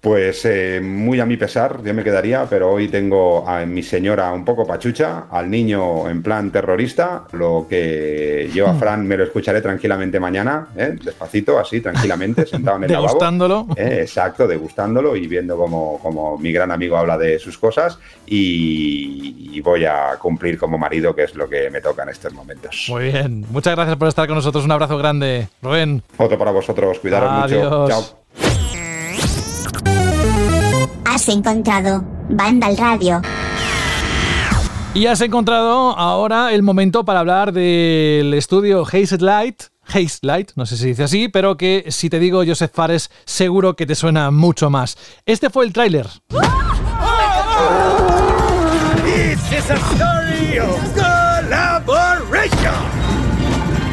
[0.00, 4.32] Pues eh, muy a mi pesar, yo me quedaría, pero hoy tengo a mi señora
[4.32, 9.24] un poco pachucha, al niño en plan terrorista, lo que yo a Fran me lo
[9.24, 10.96] escucharé tranquilamente mañana, ¿eh?
[11.04, 13.08] despacito, así, tranquilamente, sentado en el lavabo.
[13.08, 13.66] Degustándolo.
[13.76, 13.98] ¿eh?
[14.00, 19.60] Exacto, degustándolo y viendo cómo, cómo mi gran amigo habla de sus cosas y, y
[19.60, 22.86] voy a cumplir como marido, que es lo que me toca en estos momentos.
[22.88, 23.44] Muy bien.
[23.50, 24.64] Muchas gracias por estar con nosotros.
[24.64, 25.48] Un abrazo grande.
[25.60, 26.02] Rubén.
[26.16, 27.64] Otro para vosotros, cuidaros Adiós.
[27.64, 27.88] mucho.
[27.88, 28.19] Chao.
[31.04, 33.22] Has encontrado Vandal Radio.
[34.94, 39.62] Y has encontrado ahora el momento para hablar del estudio Haze Light.
[39.86, 43.76] Haze Light, no sé si dice así, pero que si te digo Joseph Fares, seguro
[43.76, 44.96] que te suena mucho más.
[45.26, 46.06] Este fue el tráiler.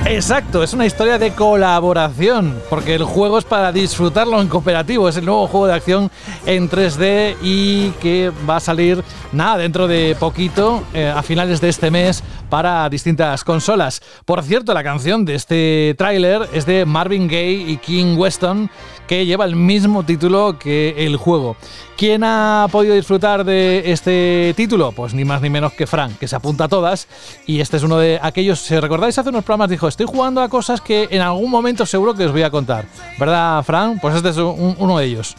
[0.09, 5.17] Exacto, es una historia de colaboración, porque el juego es para disfrutarlo en cooperativo, es
[5.17, 6.09] el nuevo juego de acción
[6.45, 9.03] en 3D y que va a salir,
[9.33, 14.01] nada, dentro de poquito, eh, a finales de este mes, para distintas consolas.
[14.25, 18.69] Por cierto, la canción de este tráiler es de Marvin Gaye y King Weston,
[19.07, 21.55] que lleva el mismo título que el juego.
[21.97, 24.91] ¿Quién ha podido disfrutar de este título?
[24.91, 27.07] Pues ni más ni menos que Frank, que se apunta a todas.
[27.45, 30.49] Y este es uno de aquellos, si recordáis hace unos programas, dijo, estoy jugando a
[30.49, 32.85] cosas que en algún momento seguro que os voy a contar.
[33.19, 33.99] ¿Verdad, Frank?
[34.01, 35.35] Pues este es un- uno de ellos.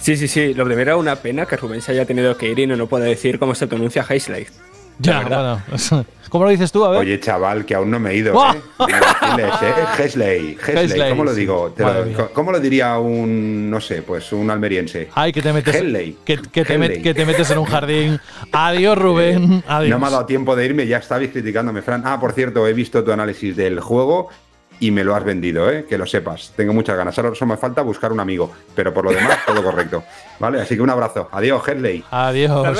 [0.00, 0.52] Sí, sí, sí.
[0.52, 3.06] Lo primero, una pena que Rubén se haya tenido que ir y no, no puede
[3.08, 4.48] decir cómo se pronuncia Hazelight.
[4.98, 5.62] Ya, bueno.
[6.28, 6.82] ¿Cómo lo dices tú?
[6.84, 7.00] A ver.
[7.00, 8.32] Oye, chaval, que aún no me he ido.
[8.54, 8.60] ¿eh?
[8.78, 9.74] Diles, ¿eh?
[10.02, 11.74] Hesley, Hesley, Hesley, ¿cómo lo digo?
[11.76, 12.30] Lo-.
[12.32, 15.10] ¿Cómo lo diría un, no sé, pues un almeriense?
[15.14, 16.16] Ay, que te metes, Henley.
[16.24, 18.18] que, que te met- que te metes en un jardín.
[18.50, 19.62] Adiós, Rubén.
[19.68, 19.90] Adiós.
[19.90, 22.02] No me ha dado tiempo de irme, ya estabais criticándome, Fran.
[22.06, 24.28] Ah, por cierto, he visto tu análisis del juego
[24.80, 25.86] y me lo has vendido, ¿eh?
[25.88, 26.52] que lo sepas.
[26.56, 27.16] Tengo muchas ganas.
[27.18, 30.02] Ahora solo me falta buscar un amigo, pero por lo demás, todo correcto.
[30.40, 30.60] ¿Vale?
[30.60, 31.28] Así que un abrazo.
[31.30, 32.02] Adiós, Headley.
[32.10, 32.78] Adiós.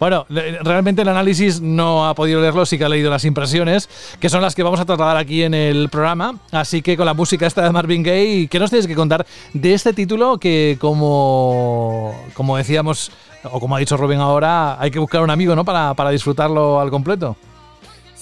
[0.00, 3.88] Bueno, realmente el análisis no ha podido leerlo, sí que ha leído las impresiones,
[4.18, 6.38] que son las que vamos a trasladar aquí en el programa.
[6.52, 9.74] Así que con la música esta de Marvin Gaye, ¿qué nos tienes que contar de
[9.74, 13.10] este título que, como, como decíamos,
[13.44, 15.64] o como ha dicho Rubén ahora, hay que buscar un amigo, ¿no?
[15.64, 17.36] Para, para disfrutarlo al completo.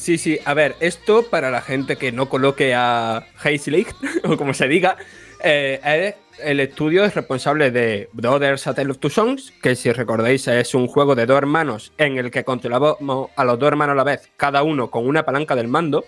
[0.05, 3.89] Sí, sí, a ver, esto para la gente que no coloque a Hazelight,
[4.25, 4.99] o como se diga,
[5.43, 10.47] eh, el estudio es responsable de Brothers A Tale of Two Songs, que si recordáis
[10.47, 13.97] es un juego de dos hermanos en el que controlamos a los dos hermanos a
[13.97, 16.05] la vez, cada uno con una palanca del mando,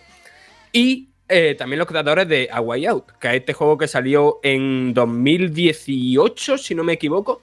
[0.73, 4.40] y eh, también los creadores de A Way Out, que es este juego que salió
[4.43, 7.40] en 2018, si no me equivoco,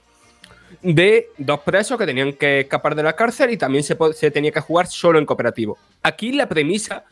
[0.82, 4.60] de dos presos que tenían que escapar de la cárcel y también se, tenía que
[4.60, 5.78] jugar solo en cooperativo.
[6.02, 7.06] Aquí la premisa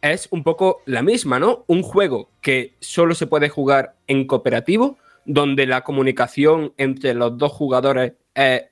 [0.00, 1.64] es un poco la misma, ¿no?
[1.66, 7.52] Un juego que solo se puede jugar en cooperativo, donde la comunicación entre los dos
[7.52, 8.64] jugadores es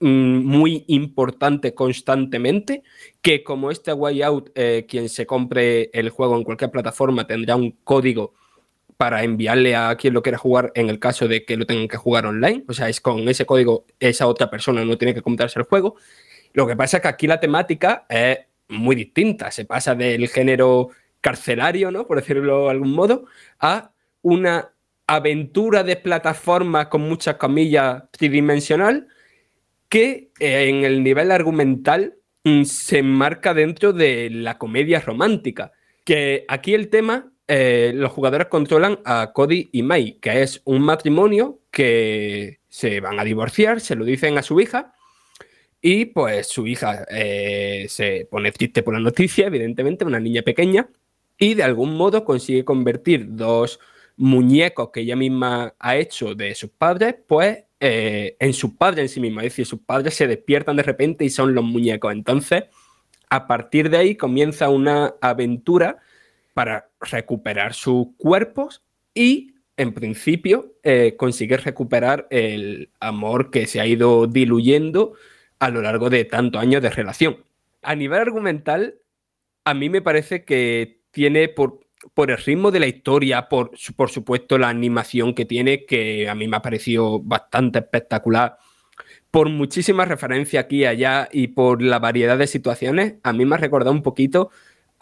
[0.00, 2.82] mm, muy importante constantemente,
[3.20, 7.56] que como este Way Out, eh, quien se compre el juego en cualquier plataforma tendrá
[7.56, 8.34] un código
[8.96, 11.96] para enviarle a quien lo quiera jugar en el caso de que lo tengan que
[11.96, 12.64] jugar online.
[12.68, 15.96] O sea, es con ese código esa otra persona no tiene que comprarse el juego.
[16.52, 18.38] Lo que pasa es que aquí la temática es
[18.68, 19.50] muy distinta.
[19.50, 20.90] Se pasa del género
[21.20, 22.06] carcelario, ¿no?
[22.06, 23.24] Por decirlo de algún modo,
[23.60, 23.92] a
[24.22, 24.72] una
[25.06, 29.08] aventura de plataforma con muchas comillas tridimensional
[29.88, 35.72] que eh, en el nivel argumental mm, se enmarca dentro de la comedia romántica.
[36.04, 40.80] Que aquí el tema, eh, los jugadores controlan a Cody y Mai, que es un
[40.80, 44.94] matrimonio que se van a divorciar, se lo dicen a su hija,
[45.82, 50.88] y pues su hija eh, se pone triste por la noticia, evidentemente, una niña pequeña,
[51.36, 53.80] y de algún modo consigue convertir dos
[54.16, 59.08] muñecos que ella misma ha hecho de sus padres, pues eh, en sus padres en
[59.10, 59.42] sí misma.
[59.42, 62.14] Es decir, sus padres se despiertan de repente y son los muñecos.
[62.14, 62.64] Entonces,
[63.28, 65.98] a partir de ahí comienza una aventura
[66.54, 68.84] para recuperar sus cuerpos
[69.14, 75.14] y, en principio, eh, conseguir recuperar el amor que se ha ido diluyendo
[75.58, 77.44] a lo largo de tantos años de relación.
[77.82, 78.96] A nivel argumental,
[79.64, 81.80] a mí me parece que tiene por,
[82.14, 86.34] por el ritmo de la historia, por, por supuesto la animación que tiene, que a
[86.34, 88.56] mí me ha parecido bastante espectacular,
[89.30, 93.54] por muchísimas referencias aquí y allá y por la variedad de situaciones, a mí me
[93.54, 94.50] ha recordado un poquito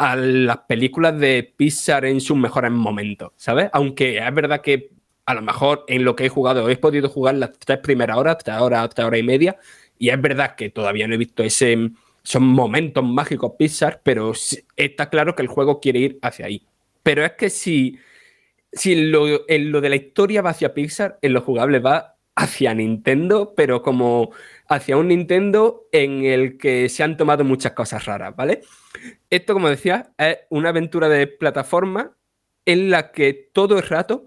[0.00, 3.68] a las películas de Pixar en sus mejores momentos, ¿sabes?
[3.74, 4.92] Aunque es verdad que
[5.26, 8.38] a lo mejor en lo que he jugado he podido jugar las tres primeras horas,
[8.42, 9.58] tres horas, tres horas y media,
[9.98, 11.90] y es verdad que todavía no he visto ese,
[12.22, 14.32] son momentos mágicos Pixar, pero
[14.74, 16.66] está claro que el juego quiere ir hacia ahí.
[17.02, 17.98] Pero es que si,
[18.72, 22.72] si lo, en lo de la historia va hacia Pixar, en lo jugable va hacia
[22.72, 24.30] Nintendo, pero como
[24.66, 28.62] hacia un Nintendo en el que se han tomado muchas cosas raras, ¿vale?
[29.28, 32.16] Esto, como decía, es una aventura de plataforma
[32.64, 34.26] en la que todo el rato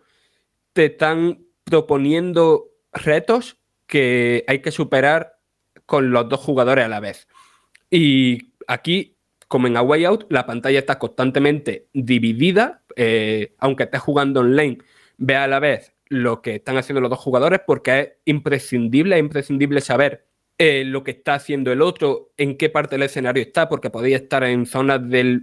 [0.73, 3.57] te están proponiendo retos
[3.88, 5.40] que hay que superar
[5.88, 7.27] con los dos jugadores a la vez.
[7.90, 9.18] Y aquí,
[9.48, 14.77] como en A Way Out, la pantalla está constantemente dividida, eh, aunque estés jugando online,
[15.18, 19.19] ve a la vez lo que están haciendo los dos jugadores porque es imprescindible, es
[19.19, 20.27] imprescindible saber
[20.57, 24.18] eh, lo que está haciendo el otro, en qué parte del escenario está, porque podéis
[24.18, 25.41] estar en zonas de,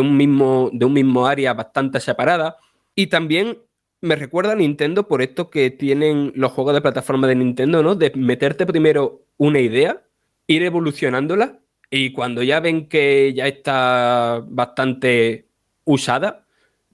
[0.00, 2.56] un mismo, de un mismo área bastante separada.
[2.94, 3.58] Y también
[4.00, 7.96] me recuerda a Nintendo por esto que tienen los juegos de plataforma de Nintendo, ¿no?
[7.96, 10.04] De meterte primero una idea,
[10.46, 11.58] ir evolucionándola
[11.90, 15.48] y cuando ya ven que ya está bastante
[15.84, 16.46] usada,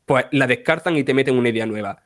[0.06, 2.02] pues la descartan y te meten una idea nueva.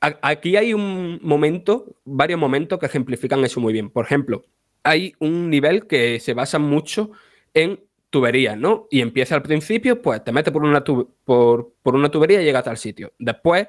[0.00, 3.90] Aquí hay un momento, varios momentos que ejemplifican eso muy bien.
[3.90, 4.44] Por ejemplo,
[4.84, 7.10] hay un nivel que se basa mucho
[7.52, 7.80] en
[8.10, 8.86] tuberías, ¿no?
[8.90, 12.66] Y empieza al principio, pues te metes por una, por, por una tubería y llegas
[12.68, 13.12] al sitio.
[13.18, 13.68] Después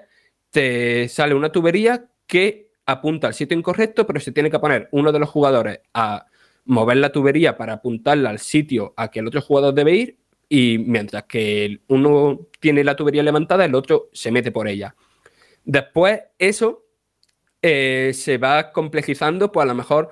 [0.51, 5.11] te sale una tubería que apunta al sitio incorrecto, pero se tiene que poner uno
[5.11, 6.25] de los jugadores a
[6.65, 10.77] mover la tubería para apuntarla al sitio a que el otro jugador debe ir y
[10.79, 14.95] mientras que uno tiene la tubería levantada, el otro se mete por ella.
[15.69, 16.83] Después eso
[17.61, 20.09] eh, se va complejizando, pues a lo mejor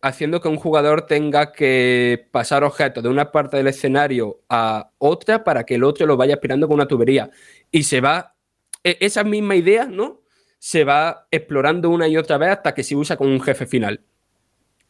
[0.00, 5.42] haciendo que un jugador tenga que pasar objetos de una parte del escenario a otra
[5.42, 7.30] para que el otro lo vaya aspirando con una tubería.
[7.72, 8.36] Y se va,
[8.84, 10.20] e, esa misma idea, ¿no?
[10.60, 14.04] Se va explorando una y otra vez hasta que se usa con un jefe final.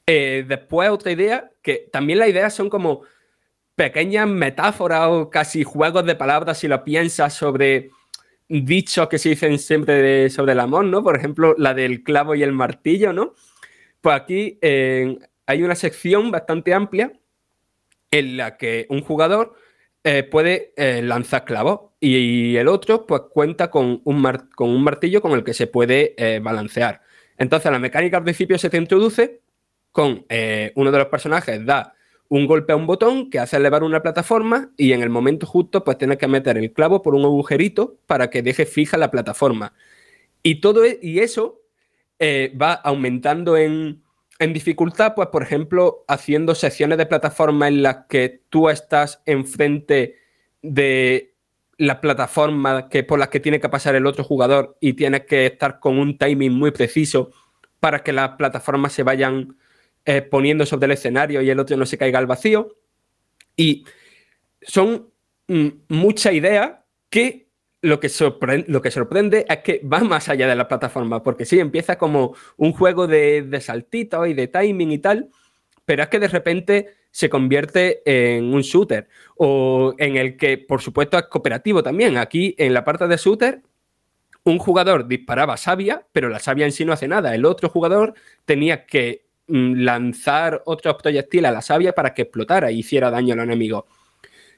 [0.06, 3.00] Eh, después otra idea, que también las ideas son como
[3.76, 7.92] pequeñas metáforas o casi juegos de palabras si lo piensas sobre
[8.60, 11.02] dichos que se dicen siempre sobre el amor, ¿no?
[11.02, 13.34] Por ejemplo, la del clavo y el martillo, ¿no?
[14.00, 17.12] Pues aquí eh, hay una sección bastante amplia
[18.10, 19.54] en la que un jugador
[20.04, 20.72] eh, puede
[21.02, 24.22] lanzar clavos y, el otro pues cuenta con un,
[24.54, 27.00] con un martillo con el que se puede balancear.
[27.38, 29.40] Entonces la mecánica al principio se te introduce
[29.92, 31.94] con eh, uno de los personajes da
[32.34, 35.84] un golpe a un botón que hace elevar una plataforma y en el momento justo
[35.84, 39.74] pues tienes que meter el clavo por un agujerito para que deje fija la plataforma.
[40.42, 41.60] Y todo e, y eso
[42.18, 44.02] eh, va aumentando en,
[44.38, 50.16] en, dificultad, pues por ejemplo, haciendo secciones de plataforma en las que tú estás enfrente
[50.62, 51.34] de
[51.76, 55.44] la plataforma que, por las que tiene que pasar el otro jugador y tienes que
[55.44, 57.30] estar con un timing muy preciso
[57.78, 59.54] para que las plataformas se vayan
[60.04, 62.76] eh, poniendo sobre el escenario y el otro no se caiga al vacío.
[63.56, 63.84] Y
[64.62, 65.10] son
[65.48, 66.72] mm, muchas ideas
[67.10, 67.48] que
[67.82, 68.10] lo que,
[68.68, 72.34] lo que sorprende es que va más allá de la plataforma, porque sí, empieza como
[72.56, 75.30] un juego de, de saltitos y de timing y tal,
[75.84, 80.80] pero es que de repente se convierte en un shooter o en el que, por
[80.80, 82.16] supuesto, es cooperativo también.
[82.16, 83.62] Aquí, en la parte de shooter,
[84.44, 87.34] un jugador disparaba sabia, pero la sabia en sí no hace nada.
[87.34, 88.14] El otro jugador
[88.44, 93.40] tenía que lanzar otros proyectiles a la savia para que explotara y hiciera daño al
[93.40, 93.86] enemigo.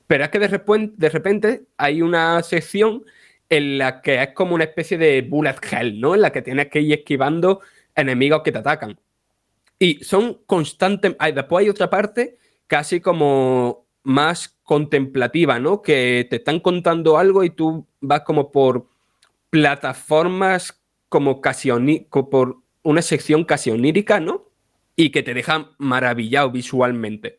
[0.07, 3.05] Pero es que de repente, de repente hay una sección
[3.49, 6.15] en la que es como una especie de bullet hell, ¿no?
[6.15, 7.61] En la que tienes que ir esquivando
[7.95, 8.99] enemigos que te atacan.
[9.79, 11.17] Y son constantes.
[11.35, 15.83] Después hay otra parte casi como más contemplativa, ¿no?
[15.83, 18.87] Que te están contando algo y tú vas como por
[19.51, 21.71] plataformas como casi
[22.11, 24.45] por una sección casi onírica, ¿no?
[24.97, 27.39] Y que te deja maravillado visualmente.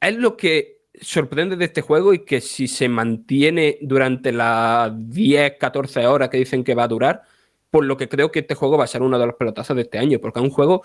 [0.00, 5.54] Es lo que sorprende de este juego y que si se mantiene durante las 10,
[5.58, 7.22] 14 horas que dicen que va a durar,
[7.70, 9.82] por lo que creo que este juego va a ser uno de los pelotazos de
[9.82, 10.82] este año, porque es un juego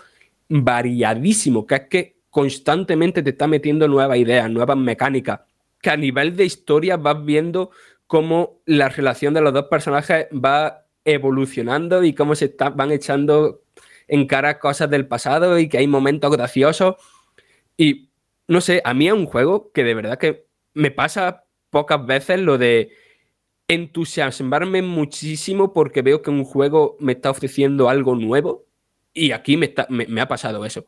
[0.50, 5.42] variadísimo, que es que constantemente te está metiendo nuevas ideas, nuevas mecánicas,
[5.82, 7.72] que a nivel de historia vas viendo
[8.08, 13.62] cómo la relación de los dos personajes va evolucionando y cómo se van echando
[14.14, 16.98] en cara cosas del pasado y que hay momentos graciosos.
[17.76, 18.11] Y
[18.48, 20.45] no sé, a mí es un juego que de verdad que
[20.76, 22.91] me pasa pocas veces lo de
[23.68, 28.68] entusiasmarme muchísimo porque veo que un juego me está ofreciendo algo nuevo
[29.15, 30.85] y aquí me, me, ha pasado eso.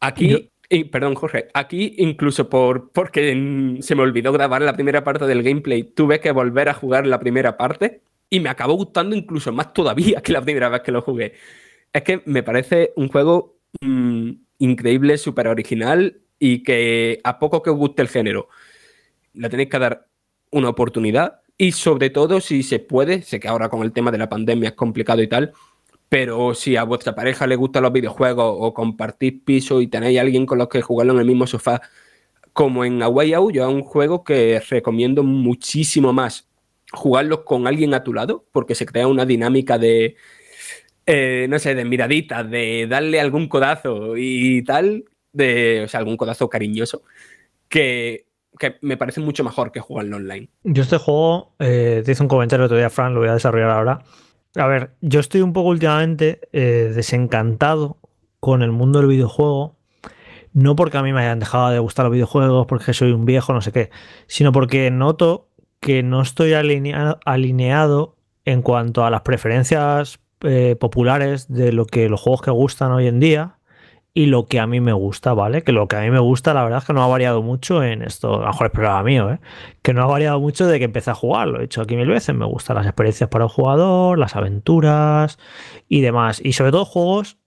[0.00, 0.50] Aquí,
[0.90, 5.84] perdón Jorge, aquí incluso por, porque se me olvidó grabar la primera parte del gameplay,
[5.84, 10.20] tuve que volver a jugar la primera parte y me acabó gustando incluso más todavía
[10.22, 11.34] que la primera vez que lo jugué.
[11.92, 17.70] Es que me parece un juego mm, increíble, súper original y que a poco que
[17.70, 18.48] os guste el género,
[19.34, 20.08] le tenéis que dar
[20.50, 24.18] una oportunidad y sobre todo si se puede, sé que ahora con el tema de
[24.18, 25.52] la pandemia es complicado y tal,
[26.08, 30.46] pero si a vuestra pareja le gustan los videojuegos o compartís piso y tenéis alguien
[30.46, 31.80] con los que jugarlo en el mismo sofá,
[32.52, 36.48] como en Away Out, yo es un juego que recomiendo muchísimo más
[36.92, 40.16] jugarlo con alguien a tu lado, porque se crea una dinámica de,
[41.06, 46.16] eh, no sé, de miraditas, de darle algún codazo y tal, de, o sea, algún
[46.16, 47.02] codazo cariñoso,
[47.68, 48.26] que,
[48.82, 50.48] me parece mucho mejor que jugarlo online.
[50.62, 53.70] Yo este juego, eh, te hice un comentario otro día, Fran, lo voy a desarrollar
[53.70, 54.04] ahora.
[54.54, 57.96] A ver, yo estoy un poco últimamente eh, desencantado
[58.38, 59.76] con el mundo del videojuego,
[60.52, 63.52] no porque a mí me hayan dejado de gustar los videojuegos, porque soy un viejo,
[63.54, 63.90] no sé qué,
[64.26, 65.48] sino porque noto
[65.80, 72.20] que no estoy alineado en cuanto a las preferencias eh, populares de lo que los
[72.20, 73.56] juegos que gustan hoy en día
[74.14, 75.62] y lo que a mí me gusta, ¿vale?
[75.62, 77.82] Que lo que a mí me gusta, la verdad es que no ha variado mucho
[77.82, 79.40] en esto, a lo mejor es programa mío, ¿eh?
[79.80, 82.08] Que no ha variado mucho de que empecé a jugar, lo he hecho aquí mil
[82.08, 85.38] veces, me gustan las experiencias para un jugador, las aventuras
[85.88, 86.40] y demás.
[86.44, 87.38] Y sobre todo juegos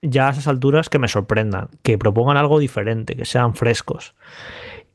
[0.00, 4.14] ya a esas alturas que me sorprendan, que propongan algo diferente, que sean frescos.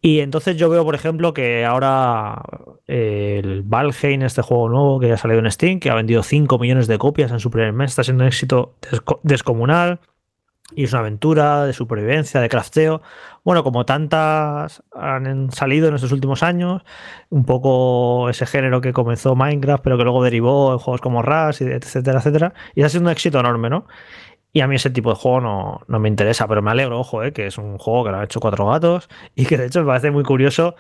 [0.07, 2.41] Y entonces yo veo, por ejemplo, que ahora
[2.87, 6.57] eh, el Valheim, este juego nuevo que ha salido en Steam, que ha vendido 5
[6.59, 8.77] millones de copias en su primer mes, está siendo un éxito
[9.23, 9.99] descomunal.
[10.73, 13.01] Y es una aventura de supervivencia, de crafteo.
[13.43, 16.83] Bueno, como tantas han salido en estos últimos años,
[17.29, 21.61] un poco ese género que comenzó Minecraft, pero que luego derivó en juegos como Rust,
[21.63, 22.53] etcétera, etcétera.
[22.75, 23.87] Y ha sido un éxito enorme, ¿no?
[24.57, 27.21] Y a mí ese tipo de juego no, no me interesa, pero me alegro, ojo,
[27.21, 29.81] eh, que es un juego que lo han hecho cuatro gatos y que de hecho
[29.81, 30.75] me parece muy curioso.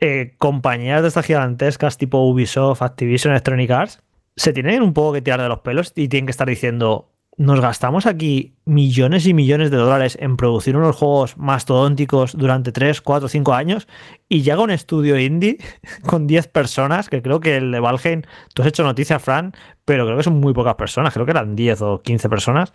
[0.00, 4.02] Eh, compañías de estas gigantescas tipo Ubisoft, Activision, Electronic Arts,
[4.34, 7.60] se tienen un poco que tirar de los pelos y tienen que estar diciendo, nos
[7.60, 13.28] gastamos aquí millones y millones de dólares en producir unos juegos mastodónticos durante 3, 4,
[13.28, 13.86] 5 años
[14.28, 15.58] y llega un estudio indie
[16.06, 18.22] con 10 personas, que creo que el de Valheim,
[18.54, 19.52] tú has hecho noticia, Fran,
[19.84, 22.72] pero creo que son muy pocas personas, creo que eran 10 o 15 personas,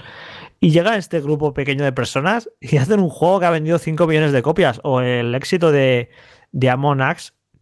[0.62, 4.08] y llega este grupo pequeño de personas y hacen un juego que ha vendido 5
[4.08, 6.10] millones de copias, o el éxito de,
[6.54, 6.70] de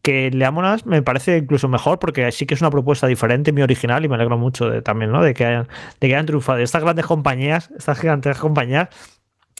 [0.02, 4.04] que Leamonas me parece incluso mejor porque sí que es una propuesta diferente, muy original
[4.04, 5.22] y me alegro mucho de, también, ¿no?
[5.22, 5.68] De que hayan,
[6.00, 6.60] de que hayan triunfado.
[6.60, 8.90] Estas grandes compañías, estas gigantes compañías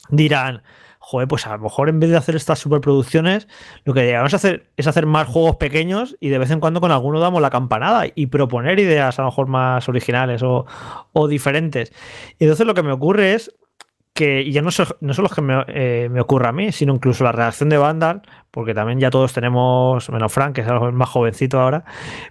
[0.10, 0.64] dirán,
[1.00, 3.48] joder, pues a lo mejor en vez de hacer estas superproducciones,
[3.86, 6.92] lo que debemos hacer es hacer más juegos pequeños y de vez en cuando con
[6.92, 10.66] alguno damos la campanada y proponer ideas a lo mejor más originales o,
[11.14, 11.92] o diferentes.
[12.40, 13.52] Y entonces lo que me ocurre es
[14.22, 16.94] que ya no, son, no son los que me, eh, me, ocurre a mí, sino
[16.94, 18.22] incluso la reacción de Vandal,
[18.52, 21.86] porque también ya todos tenemos, menos Frank, que es el más jovencito ahora,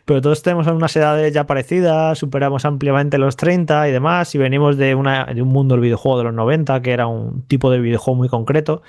[0.04, 4.76] pero todos tenemos unas edades ya parecidas, superamos ampliamente los 30 y demás, y venimos
[4.76, 7.80] de, una, de un mundo del videojuego de los 90, que era un tipo de
[7.80, 8.82] videojuego muy concreto.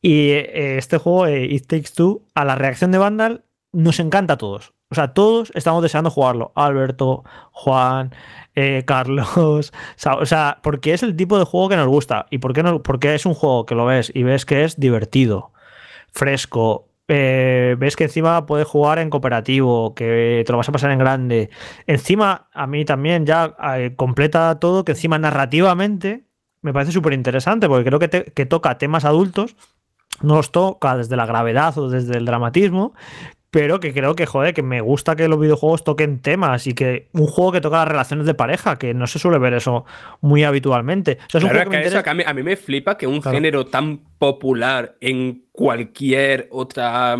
[0.00, 3.42] Y eh, este juego, eh, It Takes Two, a la reacción de Vandal,
[3.72, 4.74] nos encanta a todos.
[4.90, 6.52] O sea, todos estamos deseando jugarlo.
[6.54, 8.14] Alberto, Juan,
[8.58, 9.72] eh, Carlos.
[10.20, 12.26] O sea, porque es el tipo de juego que nos gusta.
[12.30, 12.82] ¿Y por qué no?
[12.82, 15.52] Porque es un juego que lo ves y ves que es divertido,
[16.12, 16.88] fresco.
[17.06, 20.98] Eh, ves que encima puedes jugar en cooperativo, que te lo vas a pasar en
[20.98, 21.50] grande.
[21.86, 26.24] Encima, a mí también ya eh, completa todo, que encima narrativamente
[26.60, 29.56] me parece súper interesante, porque creo que, que toca temas adultos
[30.22, 32.92] no los toca desde la gravedad o desde el dramatismo,
[33.58, 37.08] pero que creo que, joder, que me gusta que los videojuegos toquen temas y que
[37.12, 39.84] un juego que toca las relaciones de pareja, que no se suele ver eso
[40.20, 41.18] muy habitualmente.
[41.34, 47.16] a, mí, me flipa que un género tan popular en cualquier otra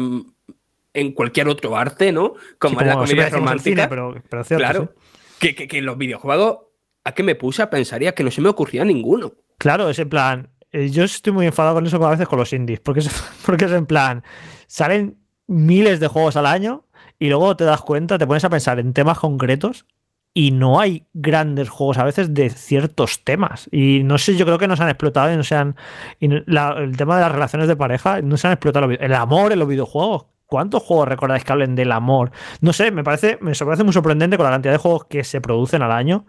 [0.95, 2.35] en cualquier otro arte, ¿no?
[2.61, 3.89] Como, la comedia romántica.
[3.89, 4.15] pero,
[4.47, 4.95] claro,
[5.41, 6.59] que, los videojuegos,
[7.03, 9.33] ¿a qué me puse a pensaría que no se me ocurría ninguno?
[9.59, 12.79] Claro, ese plan, eh, yo estoy muy enfadado con eso a veces con los indies,
[12.79, 13.11] porque es,
[13.45, 14.23] porque es en plan,
[14.69, 15.18] salen
[15.49, 16.85] miles de juegos al año
[17.19, 19.87] y luego te das cuenta, te pones a pensar en temas concretos
[20.35, 23.69] y no hay grandes juegos a veces de ciertos temas.
[23.73, 25.75] Y no sé, yo creo que no se han explotado y no se han.
[26.21, 28.89] el tema de las relaciones de pareja, no se han explotado.
[28.89, 30.27] El amor en los videojuegos.
[30.47, 32.31] ¿Cuántos juegos recordáis que hablen del amor?
[32.63, 35.43] No sé, me parece, me parece muy sorprendente con la cantidad de juegos que se
[35.43, 36.25] producen al año.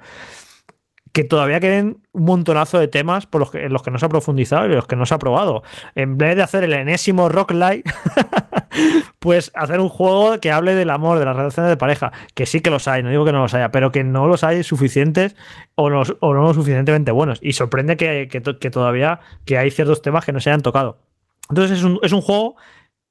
[1.11, 4.05] Que todavía queden un montonazo de temas por los que, en los que no se
[4.05, 5.63] ha profundizado y en los que no se ha probado.
[5.95, 7.87] En vez de hacer el enésimo Rock Light,
[9.19, 12.61] pues hacer un juego que hable del amor, de las relaciones de pareja, que sí
[12.61, 15.35] que los hay, no digo que no los haya, pero que no los hay suficientes
[15.75, 17.39] o no, o no suficientemente buenos.
[17.41, 20.99] Y sorprende que, que todavía que hay ciertos temas que no se hayan tocado.
[21.49, 22.55] Entonces es un, es un juego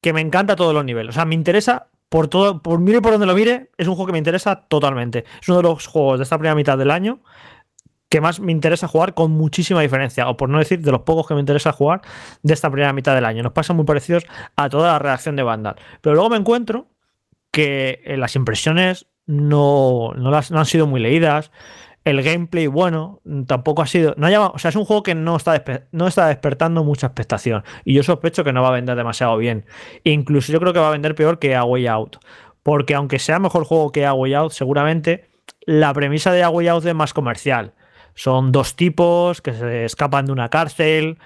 [0.00, 1.10] que me encanta a todos los niveles.
[1.10, 4.06] O sea, me interesa por todo, por mire por donde lo mire, es un juego
[4.06, 5.24] que me interesa totalmente.
[5.42, 7.20] Es uno de los juegos de esta primera mitad del año
[8.08, 11.26] que más me interesa jugar con muchísima diferencia, o por no decir de los pocos
[11.26, 12.00] que me interesa jugar
[12.42, 13.42] de esta primera mitad del año.
[13.42, 14.24] Nos pasan muy parecidos
[14.56, 15.76] a toda la redacción de Vandal.
[16.00, 16.88] Pero luego me encuentro
[17.50, 21.50] que eh, las impresiones no, no, las, no han sido muy leídas.
[22.04, 24.14] El gameplay, bueno, tampoco ha sido.
[24.16, 25.62] No ha llamado- o sea, es un juego que no está,
[25.92, 27.62] no está despertando mucha expectación.
[27.84, 29.66] Y yo sospecho que no va a vender demasiado bien.
[30.04, 32.16] Incluso yo creo que va a vender peor que A Way Out.
[32.62, 35.28] Porque aunque sea mejor juego que A Way Out, seguramente
[35.66, 37.74] la premisa de A Way Out es más comercial.
[38.18, 41.18] Son dos tipos que se escapan de una cárcel,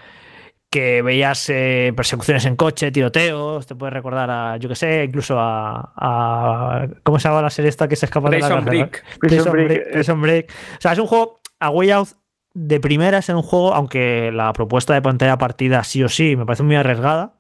[0.69, 5.39] que veías eh, persecuciones en coche, tiroteos, te puede recordar a, yo que sé, incluso
[5.39, 8.61] a, a- ¿Cómo se llama la serie esta que se escapa de la?
[8.61, 9.05] Break.
[9.21, 9.67] Prison, Prison Break.
[9.69, 9.91] Break, eh.
[9.93, 10.51] Prison Break.
[10.51, 12.09] O sea, es un juego a Way Out
[12.55, 16.45] de primeras en un juego, aunque la propuesta de pantalla partida sí o sí me
[16.45, 17.35] parece muy arriesgada.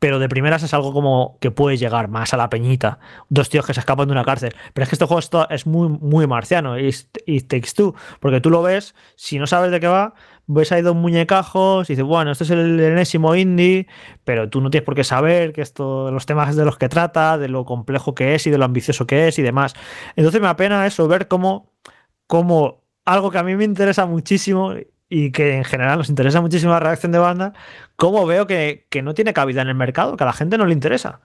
[0.00, 2.98] Pero de primeras es algo como que puede llegar más a la peñita.
[3.28, 4.54] Dos tíos que se escapan de una cárcel.
[4.74, 5.20] Pero es que este juego
[5.50, 6.76] es, muy, muy marciano.
[6.78, 7.94] Y Takes Two.
[8.18, 10.14] Porque tú lo ves, si no sabes de qué va,
[10.46, 13.86] ves ahí dos muñecajos y dices, bueno, este es el enésimo indie,
[14.24, 17.38] pero tú no tienes por qué saber que esto, los temas de los que trata,
[17.38, 19.74] de lo complejo que es y de lo ambicioso que es y demás.
[20.16, 21.72] Entonces me apena eso, ver cómo,
[22.26, 24.72] cómo algo que a mí me interesa muchísimo
[25.10, 27.52] y que en general nos interesa muchísimo la reacción de banda,
[27.96, 30.64] cómo veo que, que no tiene cabida en el mercado, que a la gente no
[30.64, 31.20] le interesa.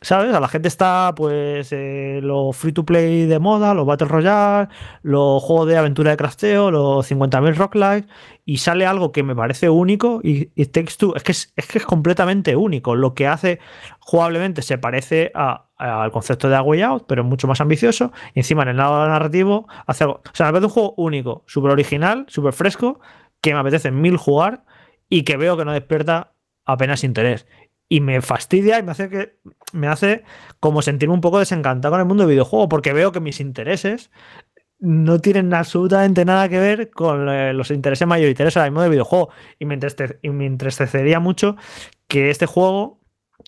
[0.00, 0.34] ¿Sabes?
[0.34, 4.68] A la gente está, pues, eh, lo free to play de moda, los Battle Royale,
[5.02, 8.06] los juegos de aventura de crafteo, los 50.000 Rock Live,
[8.44, 11.14] y sale algo que me parece único y It Takes Two.
[11.14, 12.96] Es que es, es que es completamente único.
[12.96, 13.60] Lo que hace
[14.00, 17.60] jugablemente se parece a- a- al concepto de A Way Out, pero es mucho más
[17.60, 18.12] ambicioso.
[18.34, 20.16] Y encima en el lado narrativo hace algo.
[20.26, 22.98] O sea, me parece un juego único, súper original, súper fresco,
[23.42, 24.64] que me apetece mil jugar
[25.10, 26.32] y que veo que no despierta
[26.64, 27.46] apenas interés.
[27.90, 29.36] Y me fastidia y me hace que.
[29.74, 30.24] Me hace
[30.60, 34.10] como sentirme un poco desencantado con el mundo del videojuego, porque veo que mis intereses
[34.78, 39.30] no tienen absolutamente nada que ver con eh, los intereses mayoritarios ahora mismo del videojuego.
[39.58, 41.56] Y me, entriste- y me entristecería mucho
[42.08, 43.01] que este juego,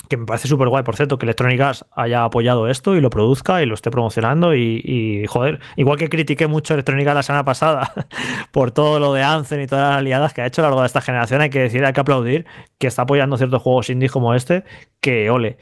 [0.09, 3.11] que me parece súper guay, por cierto, que Electronic Arts haya apoyado esto y lo
[3.11, 4.55] produzca y lo esté promocionando.
[4.55, 7.93] Y, joder, igual que critiqué mucho Electronic Arts la semana pasada
[8.53, 10.81] por todo lo de Anthem y todas las aliadas que ha hecho a lo largo
[10.83, 12.47] de esta generación, hay que decir, hay que aplaudir
[12.79, 14.65] que está apoyando ciertos juegos indies como este,
[15.01, 15.59] que ole.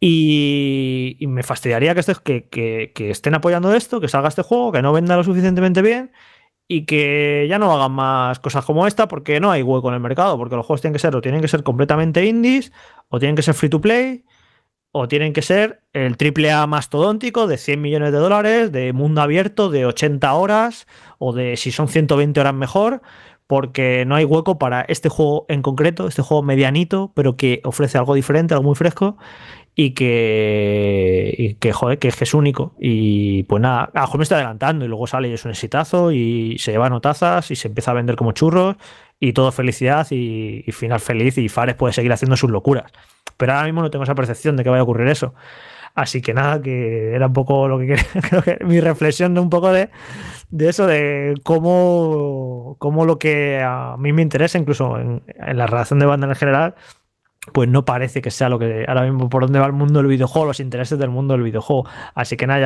[0.00, 4.42] Y, y me fastidiaría que, este- que, que- que estén apoyando esto, que salga este
[4.42, 6.12] juego, que no venda lo suficientemente bien
[6.68, 10.00] y que ya no hagan más cosas como esta porque no hay hueco en el
[10.00, 12.72] mercado, porque los juegos tienen que ser o tienen que ser completamente indies
[13.08, 14.24] o tienen que ser free to play
[14.90, 19.20] o tienen que ser el triple A mastodóntico de 100 millones de dólares, de mundo
[19.20, 20.86] abierto, de 80 horas
[21.18, 23.02] o de si son 120 horas mejor,
[23.46, 27.98] porque no hay hueco para este juego en concreto, este juego medianito, pero que ofrece
[27.98, 29.18] algo diferente, algo muy fresco
[29.78, 32.74] y que, y que joder, que es, único.
[32.80, 35.50] Y pues nada, a lo mejor me estoy adelantando y luego sale y es un
[35.50, 38.76] exitazo y se lleva notazas y se empieza a vender como churros
[39.20, 42.90] y todo felicidad y, y final feliz y Fares puede seguir haciendo sus locuras.
[43.36, 45.34] Pero ahora mismo no tengo esa percepción de que vaya a ocurrir eso.
[45.94, 49.40] Así que nada, que era un poco lo que quería, creo que mi reflexión de
[49.40, 49.90] un poco de,
[50.50, 55.66] de eso, de cómo, cómo lo que a mí me interesa, incluso en, en la
[55.66, 56.74] relación de banda en general,
[57.52, 60.08] pues no parece que sea lo que ahora mismo por dónde va el mundo del
[60.08, 61.88] videojuego, los intereses del mundo del videojuego.
[62.14, 62.60] Así que nada,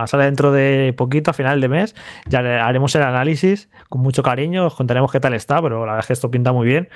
[0.00, 1.94] ya sale dentro de poquito, a final de mes,
[2.26, 6.00] ya haremos el análisis con mucho cariño, os contaremos qué tal está, pero la verdad
[6.00, 6.88] es que esto pinta muy bien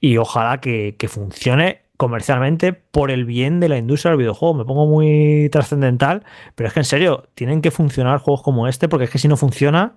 [0.00, 4.54] y ojalá que, funcione comercialmente por el bien de la industria del videojuego.
[4.54, 8.88] Me pongo muy trascendental, pero es que en serio, tienen que funcionar juegos como este,
[8.88, 9.96] porque es que si no funciona,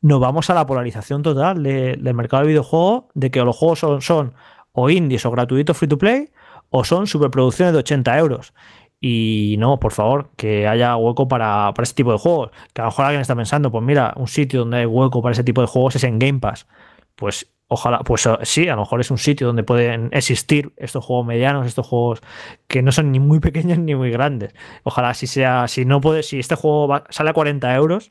[0.00, 3.80] nos vamos a la polarización total de- del mercado del videojuego, de que los juegos
[4.04, 4.34] son
[4.74, 6.28] o indies o gratuitos free to play,
[6.68, 8.52] o son superproducciones de 80 euros.
[9.00, 12.50] Y no, por favor, que haya hueco para, para ese tipo de juegos.
[12.72, 15.32] Que a lo mejor alguien está pensando, pues mira, un sitio donde hay hueco para
[15.32, 16.66] ese tipo de juegos es en Game Pass.
[17.14, 21.04] Pues Ojalá, pues eh, sí, a lo mejor es un sitio donde pueden existir estos
[21.04, 22.20] juegos medianos, estos juegos
[22.68, 24.54] que no son ni muy pequeños ni muy grandes.
[24.82, 28.10] Ojalá si sea, si no puede, si este juego sale a 40 euros,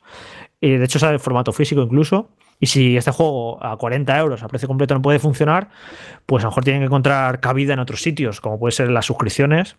[0.60, 2.30] y de hecho sale en formato físico incluso,
[2.64, 5.68] y si este juego a 40 euros a precio completo no puede funcionar,
[6.26, 9.06] pues a lo mejor tienen que encontrar cabida en otros sitios, como puede ser las
[9.06, 9.76] suscripciones,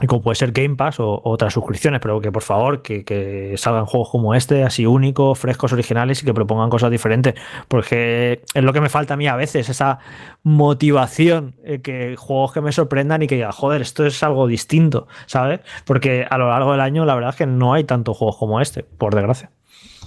[0.00, 3.52] y como puede ser Game Pass o, otras suscripciones, pero que por favor que, que
[3.58, 7.34] salgan juegos como este, así únicos, frescos, originales y que propongan cosas diferentes,
[7.68, 9.98] porque es lo que me falta a mí a veces, esa
[10.42, 15.06] motivación, eh, que juegos que me sorprendan y que diga, joder, esto es algo distinto,
[15.26, 15.60] ¿sabes?
[15.84, 18.58] Porque a lo largo del año la verdad es que no hay tantos juegos como
[18.62, 19.50] este, por desgracia.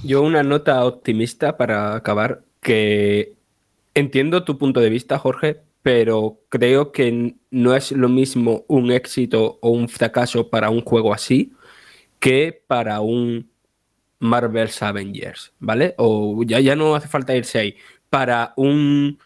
[0.04, 3.34] Yo una nota optimista para acabar, que
[3.94, 9.60] entiendo tu punto de vista, Jorge, pero creo que no es lo mismo un éxito
[9.62, 11.54] o un fracaso para un juego así
[12.20, 13.50] que para un
[14.20, 15.94] Marvel's Avengers, ¿vale?
[15.98, 17.76] O ya, ya no hace falta irse ahí.
[18.10, 19.20] Para un,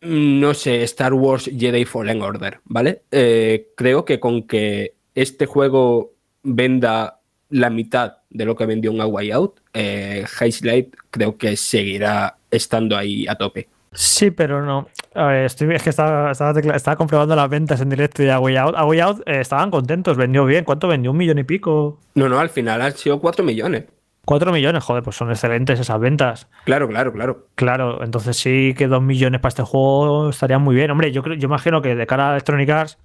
[0.00, 3.02] no sé, Star Wars Jedi Fallen Order, ¿vale?
[3.10, 9.00] Eh, creo que con que este juego venda la mitad de lo que vendió un
[9.00, 10.24] Way Out, eh,
[10.62, 13.68] Light creo que seguirá estando ahí a tope.
[13.92, 14.86] Sí, pero no.
[15.14, 18.28] A ver, estoy, es que estaba, estaba, tecla- estaba comprobando las ventas en directo y
[18.28, 20.64] a Way Out, a Way Out eh, estaban contentos, vendió bien.
[20.64, 21.10] ¿Cuánto vendió?
[21.10, 21.98] ¿Un millón y pico?
[22.14, 23.84] No, no, al final han sido 4 millones.
[24.26, 26.48] Cuatro millones, joder, pues son excelentes esas ventas.
[26.64, 27.46] Claro, claro, claro.
[27.54, 30.90] Claro, entonces sí que dos millones para este juego estaría muy bien.
[30.90, 32.98] Hombre, yo creo, yo imagino que de cara a Electronic Arts,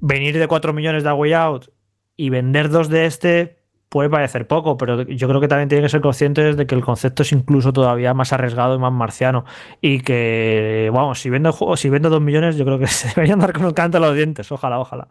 [0.00, 1.68] venir de 4 millones de A Way Out
[2.16, 5.88] y vender dos de este puede parecer poco, pero yo creo que también tienen que
[5.88, 9.44] ser conscientes de que el concepto es incluso todavía más arriesgado y más marciano.
[9.80, 13.52] Y que, vamos, si vendo si vendo dos millones, yo creo que se deberían dar
[13.52, 14.50] con un canto a los dientes.
[14.52, 15.08] Ojalá, ojalá.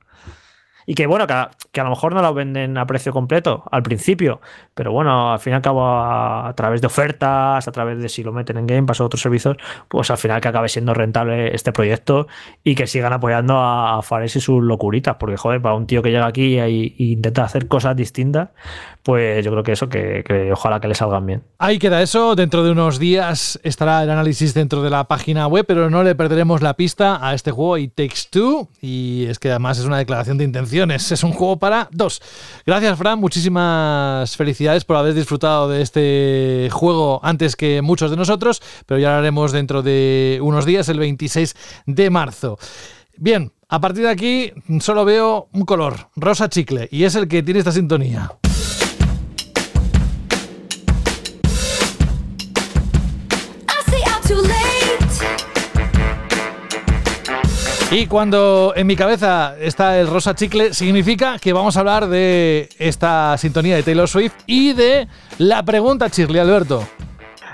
[0.85, 4.39] Y que bueno, que a, lo mejor no lo venden a precio completo al principio,
[4.73, 8.23] pero bueno, al fin y al cabo a, través de ofertas, a través de si
[8.23, 9.57] lo meten en Game Pass o otros servicios,
[9.87, 12.27] pues al final que acabe siendo rentable este proyecto
[12.63, 16.03] y que sigan apoyando a, a Fares y sus locuritas, porque joder, para un tío
[16.03, 18.49] que llega aquí e intenta hacer cosas distintas,
[19.05, 21.43] pues yo creo que eso, que, ojalá que le salgan bien.
[21.59, 22.33] Ahí queda eso.
[22.33, 26.15] Dentro de unos días estará el análisis dentro de la página web, pero no le
[26.15, 28.67] perderemos la pista a este juego It Takes Two.
[28.81, 31.11] Y es que además es una declaración de intenciones.
[31.11, 32.19] Es un juego para dos.
[32.65, 33.19] Gracias, Fran.
[33.19, 39.11] Muchísimas felicidades por haber disfrutado de este juego antes que muchos de nosotros, pero ya
[39.11, 41.55] lo haremos dentro de unos días, el 26
[41.85, 42.57] de marzo.
[43.17, 47.43] Bien, a partir de aquí solo veo un color, rosa chicle, y es el que
[47.43, 48.31] tiene esta sintonía.
[57.95, 62.67] Y cuando en mi cabeza está el rosa chicle, significa que vamos a hablar de
[62.77, 65.07] esta sintonía de Taylor Swift y de
[65.37, 66.85] la pregunta, Shirley Alberto.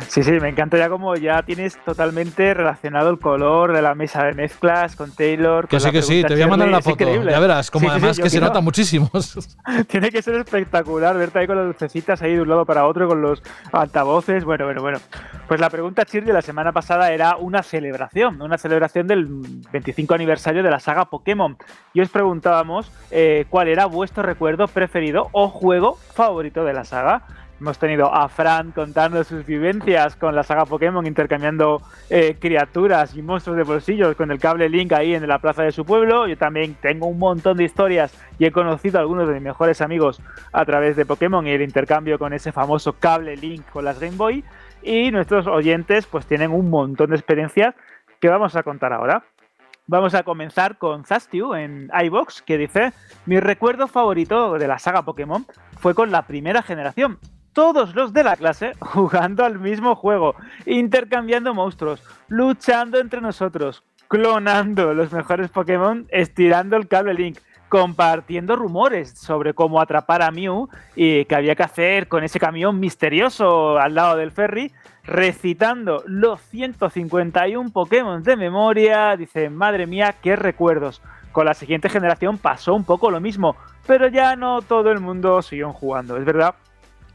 [0.08, 4.24] Sí, sí, me encanta ya como ya tienes totalmente relacionado el color de la mesa
[4.24, 5.68] de mezclas con Taylor.
[5.68, 7.06] Que con sí, la que sí, te voy a mandar una foto.
[7.30, 9.10] Ya verás, como Sí, sí, sí, además que se quiero- nota muchísimo.
[9.88, 13.08] Tiene que ser espectacular verte ahí con las lucecitas ahí de un lado para otro
[13.08, 13.42] con los
[13.72, 14.44] altavoces.
[14.44, 15.00] Bueno, bueno, bueno.
[15.48, 19.28] Pues la pregunta Chir de la semana pasada era una celebración, una celebración del
[19.72, 21.58] 25 aniversario de la saga Pokémon.
[21.94, 27.24] Y os preguntábamos eh, cuál era vuestro recuerdo preferido o juego favorito de la saga.
[27.62, 31.80] Hemos tenido a Fran contando sus vivencias con la saga Pokémon, intercambiando
[32.10, 35.72] eh, criaturas y monstruos de bolsillos con el cable Link ahí en la plaza de
[35.72, 36.26] su pueblo.
[36.26, 39.80] Yo también tengo un montón de historias y he conocido a algunos de mis mejores
[39.82, 44.00] amigos a través de Pokémon y el intercambio con ese famoso cable Link con las
[44.00, 44.44] Game Boy.
[44.82, 47.76] Y nuestros oyentes pues tienen un montón de experiencias
[48.20, 49.24] que vamos a contar ahora.
[49.86, 52.92] Vamos a comenzar con Zastiu en iBox que dice:
[53.28, 55.46] Mi recuerdo favorito de la saga Pokémon
[55.80, 57.20] fue con la primera generación.
[57.54, 64.94] Todos los de la clase jugando al mismo juego, intercambiando monstruos, luchando entre nosotros, clonando
[64.94, 71.26] los mejores Pokémon, estirando el cable Link, compartiendo rumores sobre cómo atrapar a Mew y
[71.26, 74.72] qué había que hacer con ese camión misterioso al lado del ferry,
[75.04, 79.16] recitando los 151 Pokémon de memoria.
[79.18, 81.02] Dice, madre mía, qué recuerdos.
[81.32, 83.56] Con la siguiente generación pasó un poco lo mismo,
[83.88, 86.18] pero ya no todo el mundo siguió jugando.
[86.18, 86.56] Es verdad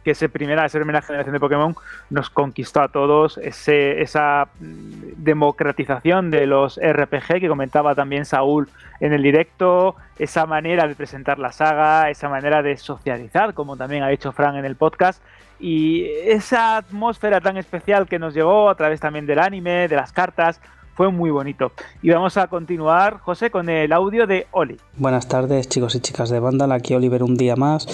[0.07, 1.75] que esa primera, esa primera generación de Pokémon
[2.11, 8.69] nos conquistó a todos, ese, esa democratización de los RPG que comentaba también Saúl
[9.01, 14.05] en el directo, esa manera de presentar la saga, esa manera de socializar, como también
[14.05, 15.21] ha dicho Fran en el podcast,
[15.59, 20.13] y esa atmósfera tan especial que nos llegó a través también del anime, de las
[20.13, 20.61] cartas,
[20.97, 21.73] fue muy bonito.
[22.03, 24.79] Y vamos a continuar, José, con el audio de Oli.
[24.97, 26.73] Buenas tardes, chicos y chicas de Vandal.
[26.73, 27.87] Aquí Oliver un día más.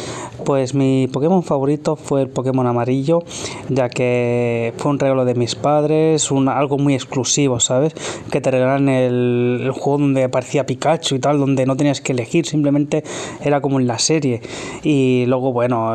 [0.46, 3.24] Pues mi Pokémon favorito fue el Pokémon amarillo,
[3.68, 7.92] ya que fue un regalo de mis padres, un, algo muy exclusivo, ¿sabes?
[8.30, 12.46] Que te regalan el, juego donde aparecía Pikachu y tal, donde no tenías que elegir,
[12.46, 13.02] simplemente
[13.40, 14.42] era como en la serie.
[14.84, 15.94] Y luego, bueno,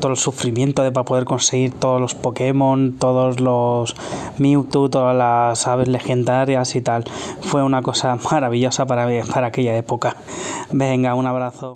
[0.00, 3.94] todo el sufrimiento de para poder conseguir todos los Pokémon, todos los
[4.38, 7.04] Mewtwo, todas las aves legendarias y tal.
[7.42, 10.16] Fue una cosa maravillosa para, para aquella época.
[10.70, 11.72] Venga, un abrazo.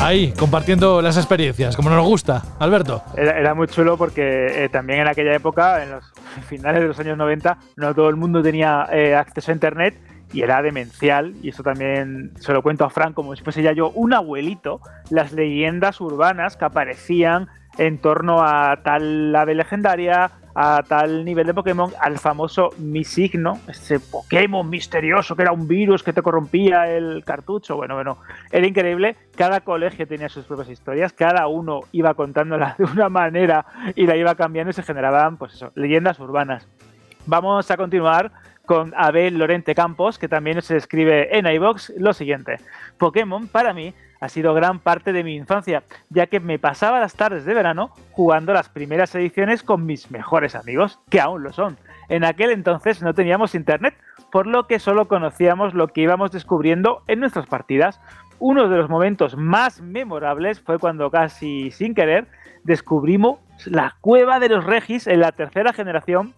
[0.00, 3.02] Ahí, compartiendo las experiencias, como nos gusta, Alberto.
[3.16, 6.04] Era, muy chulo porque eh, también en aquella época, en los
[6.48, 9.98] finales de los años 90, no todo el mundo tenía eh, acceso a Internet
[10.32, 13.72] y era demencial, y eso también se lo cuento a Frank como si fuese ya
[13.72, 14.80] yo un abuelito,
[15.10, 21.52] las leyendas urbanas que aparecían en torno a tal ave legendaria, a tal nivel de
[21.52, 27.24] Pokémon, al famoso Misigno, ese Pokémon misterioso que era un virus que te corrompía el
[27.26, 27.76] cartucho.
[27.76, 28.16] Bueno, bueno,
[28.50, 29.16] era increíble.
[29.36, 34.16] Cada colegio tenía sus propias historias, cada uno iba contándola de una manera y la
[34.16, 36.66] iba cambiando y se generaban, pues eso, leyendas urbanas.
[37.26, 38.32] Vamos a continuar
[38.66, 42.58] con Abel Lorente Campos, que también se escribe en iBox lo siguiente.
[42.98, 47.14] Pokémon para mí ha sido gran parte de mi infancia, ya que me pasaba las
[47.14, 51.78] tardes de verano jugando las primeras ediciones con mis mejores amigos, que aún lo son.
[52.08, 53.94] En aquel entonces no teníamos internet,
[54.30, 58.00] por lo que solo conocíamos lo que íbamos descubriendo en nuestras partidas.
[58.38, 62.26] Uno de los momentos más memorables fue cuando casi sin querer
[62.64, 66.34] descubrimos la cueva de los Regis en la tercera generación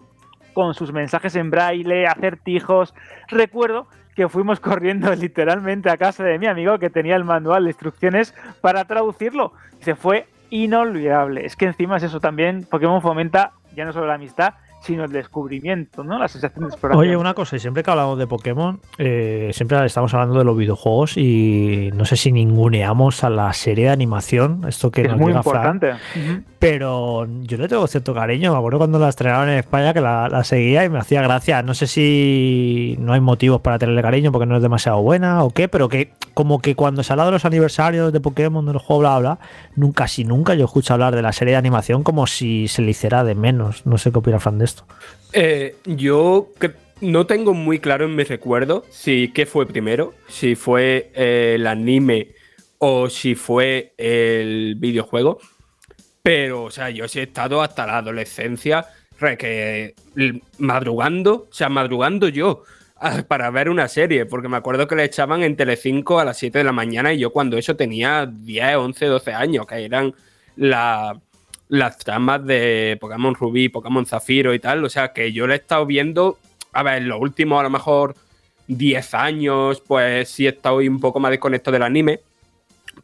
[0.54, 2.94] con sus mensajes en braille, acertijos.
[3.28, 7.70] Recuerdo que fuimos corriendo literalmente a casa de mi amigo que tenía el manual de
[7.70, 9.52] instrucciones para traducirlo.
[9.80, 11.44] Se fue inolvidable.
[11.44, 15.12] Es que encima es eso también, Pokémon fomenta ya no solo la amistad, sino el
[15.12, 16.18] descubrimiento, ¿no?
[16.18, 17.06] La sensación de exploración.
[17.06, 20.56] Oye, una cosa, y siempre que hablamos de Pokémon, eh, siempre estamos hablando de los
[20.56, 25.32] videojuegos y no sé si ninguneamos a la serie de animación, esto que es muy
[25.32, 25.94] importante.
[26.58, 30.42] pero yo le tengo cierto cariño, me acuerdo cuando la estrenaron en España que la,
[30.44, 31.62] seguía y me hacía gracia.
[31.62, 35.50] No sé si no hay motivos para tenerle cariño porque no es demasiado buena o
[35.50, 38.82] qué, pero que como que cuando se habla de los aniversarios de Pokémon, de los
[38.82, 39.38] juegos, bla, bla,
[39.74, 42.92] nunca, si nunca yo escucho hablar de la serie de animación como si se le
[42.92, 43.84] hiciera de menos.
[43.86, 44.67] No sé qué opina Fran de
[45.32, 46.50] Eh, yo
[47.00, 52.34] no tengo muy claro en mi recuerdo si qué fue primero, si fue el anime
[52.78, 55.38] o si fue el videojuego.
[56.22, 58.86] Pero, o sea, yo sí he estado hasta la adolescencia
[60.58, 62.62] madrugando, o sea, madrugando yo
[63.28, 66.58] para ver una serie, porque me acuerdo que le echaban en Telecinco a las 7
[66.58, 70.14] de la mañana y yo cuando eso tenía 10, 11, 12 años, que eran
[70.56, 71.20] la,
[71.68, 74.84] las tramas de Pokémon Rubí, Pokémon Zafiro y tal.
[74.84, 76.38] O sea, que yo le he estado viendo,
[76.72, 78.14] a ver, en los últimos a lo mejor
[78.68, 82.20] 10 años, pues sí he estado un poco más desconectado del anime.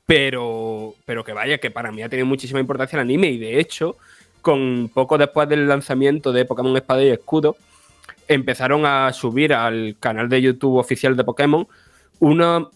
[0.07, 3.59] Pero, pero que vaya, que para mí ha tenido muchísima importancia el anime y de
[3.61, 3.97] hecho,
[4.43, 7.57] con poco después del lanzamiento de Pokémon Espada y Escudo,
[8.29, 11.67] empezaron a subir al canal de YouTube oficial de Pokémon
[12.19, 12.69] unos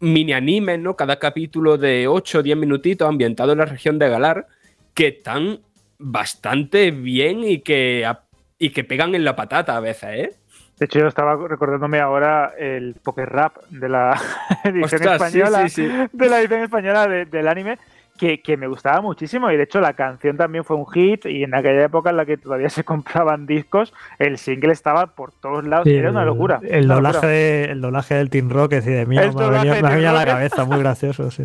[0.00, 0.96] mini animes, ¿no?
[0.96, 4.46] Cada capítulo de 8 o 10 minutitos ambientado en la región de Galar,
[4.94, 5.60] que están
[5.98, 8.10] bastante bien y que,
[8.58, 10.30] y que pegan en la patata a veces, ¿eh?
[10.78, 14.20] De hecho, yo estaba recordándome ahora el poker rap de la
[14.64, 15.66] edición española,
[16.12, 17.78] de la edición española del anime,
[18.18, 21.54] que, me gustaba muchísimo y de hecho la canción también fue un hit y en
[21.54, 25.86] aquella época en la que todavía se compraban discos, el single estaba por todos lados
[25.86, 26.60] y era una locura.
[26.62, 30.64] El, doblaje, el doblaje del Team Rock, es de mí, me venía, a la cabeza,
[30.64, 31.28] muy gracioso.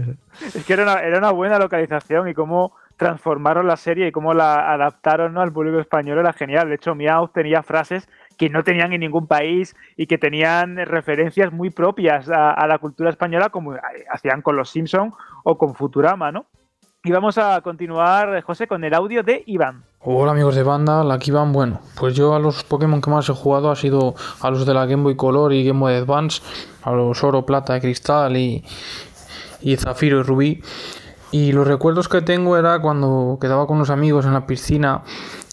[0.56, 4.34] Es que era una, era una buena localización y cómo transformaron la serie y cómo
[4.34, 6.68] la adaptaron al público español era genial.
[6.68, 11.54] De hecho, Meow tenía frases que no tenían en ningún país y que tenían referencias
[11.54, 13.74] muy propias a, la cultura española, como
[14.12, 15.14] hacían con los Simpson
[15.44, 16.46] o con Futurama, ¿no?
[17.02, 19.86] Y vamos a continuar, José, con el audio de Iván.
[20.02, 21.54] Hola amigos de banda, aquí Iván.
[21.54, 24.74] Bueno, pues yo a los Pokémon que más he jugado ha sido a los de
[24.74, 26.42] la Game Boy Color y Game Boy Advance,
[26.84, 28.66] a los Oro, Plata, Cristal y,
[29.62, 30.62] y Zafiro y Rubí.
[31.32, 35.04] Y los recuerdos que tengo era cuando quedaba con unos amigos en la piscina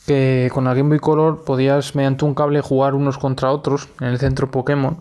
[0.07, 4.09] que con la Game Boy Color podías mediante un cable jugar unos contra otros en
[4.09, 4.99] el centro Pokémon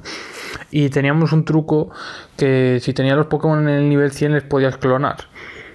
[0.71, 1.91] y teníamos un truco
[2.37, 5.17] que si tenías los Pokémon en el nivel 100 les podías clonar.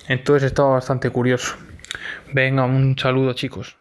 [0.09, 1.55] Entonces estaba bastante curioso.
[2.33, 3.77] Venga, un saludo chicos.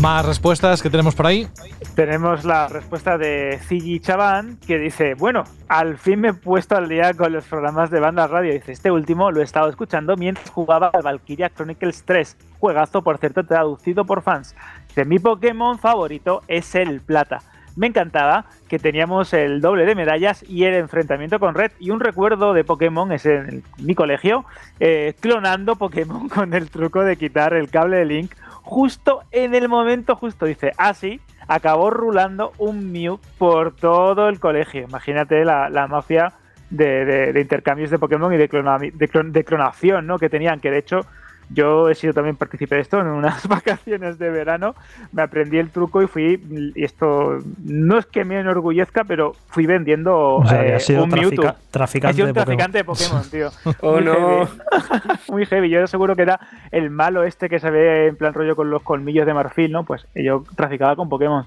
[0.00, 1.48] Más respuestas que tenemos por ahí.
[1.96, 6.88] Tenemos la respuesta de Ziggy Chaván que dice, bueno, al fin me he puesto al
[6.88, 8.52] día con los programas de banda radio.
[8.52, 12.36] Dice, este último lo he estado escuchando mientras jugaba al Valkyria Chronicles 3.
[12.60, 14.54] Juegazo, por cierto, traducido por fans.
[14.86, 17.42] Dice, mi Pokémon favorito es el plata.
[17.74, 21.72] Me encantaba que teníamos el doble de medallas y el enfrentamiento con Red.
[21.80, 24.44] Y un recuerdo de Pokémon es en mi colegio,
[24.78, 28.32] eh, clonando Pokémon con el truco de quitar el cable de Link
[28.68, 30.44] justo en el momento justo.
[30.44, 34.82] Dice, así acabó rulando un Mew por todo el colegio.
[34.82, 36.34] Imagínate la, la mafia
[36.68, 40.18] de, de- de intercambios de Pokémon y de, clona- de clon- de clonación ¿no?
[40.18, 41.00] que tenían, que de hecho
[41.50, 44.74] yo he sido también partícipe de esto en unas vacaciones de verano.
[45.12, 49.66] Me aprendí el truco y fui, y esto no es que me enorgullezca, pero fui
[49.66, 51.54] vendiendo O sea, eh, sido un trafica- Mewtwo.
[51.70, 52.56] traficante He sido un de Pokémon.
[52.56, 53.50] traficante de Pokémon, tío.
[53.80, 54.14] Oh, Muy no.
[54.46, 54.50] heavy.
[55.28, 55.70] Muy heavy.
[55.70, 58.82] Yo seguro que era el malo este que se ve en plan rollo con los
[58.82, 59.84] colmillos de marfil, ¿no?
[59.84, 61.46] Pues yo traficaba con Pokémon.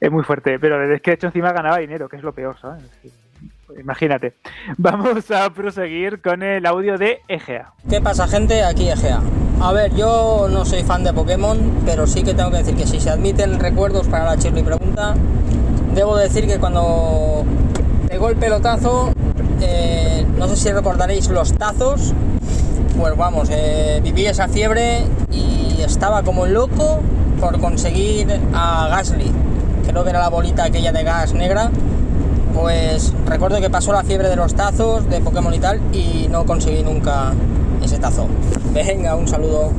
[0.00, 0.58] Es muy fuerte.
[0.58, 2.82] Pero desde que de hecho encima ganaba dinero, que es lo peor, ¿sabes?
[3.78, 4.34] Imagínate.
[4.78, 7.72] Vamos a proseguir con el audio de Egea.
[7.88, 8.62] ¿Qué pasa gente?
[8.62, 9.20] Aquí Egea.
[9.60, 12.86] A ver, yo no soy fan de Pokémon, pero sí que tengo que decir que
[12.86, 15.14] si se admiten recuerdos para la Chirly pregunta,
[15.94, 17.44] debo decir que cuando
[18.08, 19.12] pegó el pelotazo,
[19.60, 22.14] eh, no sé si recordaréis los tazos,
[22.96, 27.00] pues vamos, eh, viví esa fiebre y estaba como loco
[27.40, 29.32] por conseguir a Gasly,
[29.88, 31.70] creo que era la bolita aquella de gas negra,
[32.54, 36.44] pues recuerdo que pasó la fiebre de los tazos, de Pokémon y tal, y no
[36.44, 37.32] conseguí nunca
[37.82, 38.26] ese tazo.
[38.72, 39.72] Venga, un saludo.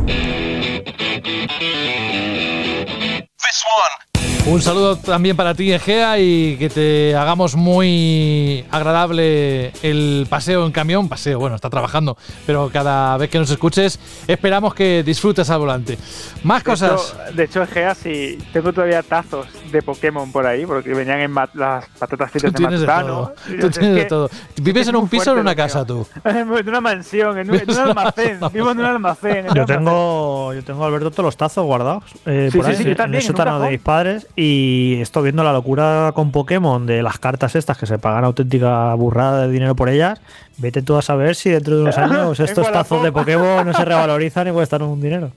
[4.49, 10.71] Un saludo también para ti, Egea, y que te hagamos muy agradable el paseo en
[10.71, 11.07] camión.
[11.07, 12.17] Paseo, bueno, está trabajando,
[12.47, 15.99] pero cada vez que nos escuches, esperamos que disfrutes al volante.
[16.43, 17.13] Más De cosas.
[17.27, 21.35] hecho- De hecho, Egea, si tengo todavía tazos de Pokémon por ahí, porque venían en
[21.53, 23.31] las patatas fritas de tienes de Matutano.
[23.61, 24.29] Tú tienes de que- todo.
[24.59, 26.07] ¿Vives es en un piso o en una casa tú?
[26.25, 28.39] En una mansión, en un, en un almacén.
[28.53, 29.37] Vivo en un almacén.
[29.37, 29.77] en un Yo almacén.
[29.77, 32.89] tengo, yo tengo Alberto todos los tazos guardados eh, Sí, por sí, ahí, sí, yo
[32.91, 36.31] en también, el en un sótano de mis padres y estoy viendo la locura con
[36.31, 40.21] Pokémon de las cartas estas que se pagan auténtica burrada de dinero por ellas.
[40.57, 43.11] Vete tú a saber si dentro de unos años estos tazos de.
[43.11, 45.33] Pokémon no se revalorizan y cuestan un dinero.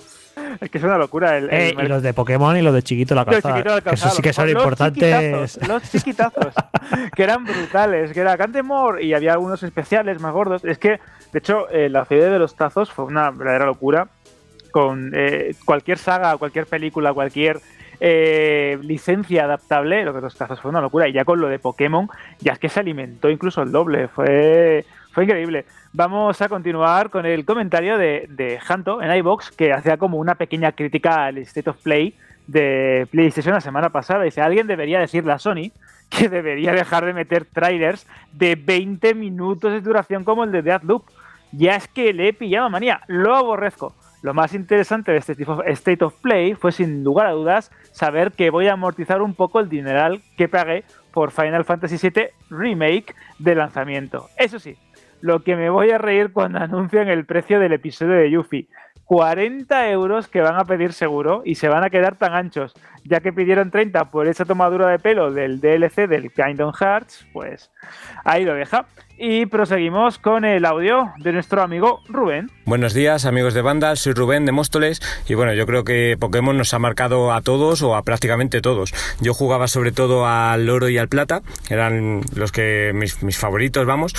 [0.61, 1.37] Es que es una locura.
[1.37, 3.81] El, el Eh, y los de Pokémon y los de chiquito la calzada.
[3.81, 5.53] que eso sí que son los importantes.
[5.55, 6.55] chiquitazos, Los chiquitazos,
[7.17, 10.65] que eran brutales, que era Cantemore y había algunos especiales más gordos.
[10.65, 11.01] Es que,
[11.33, 14.07] de hecho, eh, la fiebre de los tazos fue una verdadera locura.
[14.71, 17.61] Con eh, cualquier saga, cualquier película, cualquier
[18.05, 21.07] eh, licencia adaptable, lo que los tazos fue una locura.
[21.07, 22.09] Y ya con lo de Pokémon,
[22.41, 24.09] ya es que se alimentó incluso el doble.
[24.09, 25.67] Fue, fue increíble.
[25.93, 30.35] Vamos a continuar con el comentario de, de Hanto en iBox, que hacía como una
[30.35, 32.17] pequeña crítica al State of Play
[32.49, 34.25] de PlayStation la semana pasada.
[34.25, 35.71] Dice, alguien debería decirle a Sony
[36.11, 41.05] que debería dejar de meter trailers de 20 minutos de duración como el de Deathloop.
[41.53, 43.95] Ya es que le he pillado manía, lo aborrezco.
[44.23, 45.37] Lo más interesante de este
[45.67, 49.59] State of Play fue sin lugar a dudas saber que voy a amortizar un poco
[49.59, 54.29] el dineral que pagué por Final Fantasy VII Remake de lanzamiento.
[54.39, 54.77] Eso sí,
[55.23, 58.69] lo que me voy a reír cuando anuncien el precio del episodio de Yuffie.
[59.13, 62.73] 40 euros que van a pedir seguro y se van a quedar tan anchos,
[63.05, 67.71] ya que pidieron 30 por esa tomadura de pelo del DLC del Kingdom Hearts, pues
[68.25, 68.87] ahí lo deja.
[69.19, 72.51] Y proseguimos con el audio de nuestro amigo Rubén.
[72.65, 76.57] Buenos días amigos de banda, soy Rubén de Móstoles y bueno, yo creo que Pokémon
[76.57, 78.95] nos ha marcado a todos o a prácticamente todos.
[79.21, 83.85] Yo jugaba sobre todo al oro y al plata, eran los que mis, mis favoritos,
[83.85, 84.15] vamos,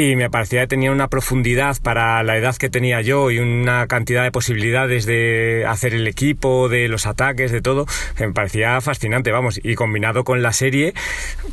[0.00, 3.86] y me parecía que tenía una profundidad para la edad que tenía yo y una
[3.86, 7.84] cantidad de posibilidades de hacer el equipo, de los ataques, de todo,
[8.18, 10.94] me parecía fascinante, vamos, y combinado con la serie,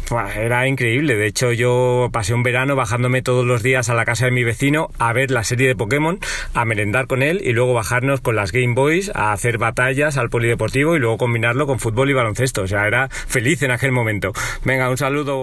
[0.10, 0.34] ¡buah!
[0.36, 1.16] era increíble.
[1.16, 4.46] De hecho, yo pasé un verano bajándome todos los días a la casa de mi
[4.46, 6.20] vecino a ver la serie de Pokémon,
[6.54, 10.30] a merendar con él y luego bajarnos con las Game Boys a hacer batallas al
[10.30, 12.62] polideportivo y luego combinarlo con fútbol y baloncesto.
[12.62, 14.32] O sea, era feliz en aquel momento.
[14.64, 15.42] Venga, un saludo.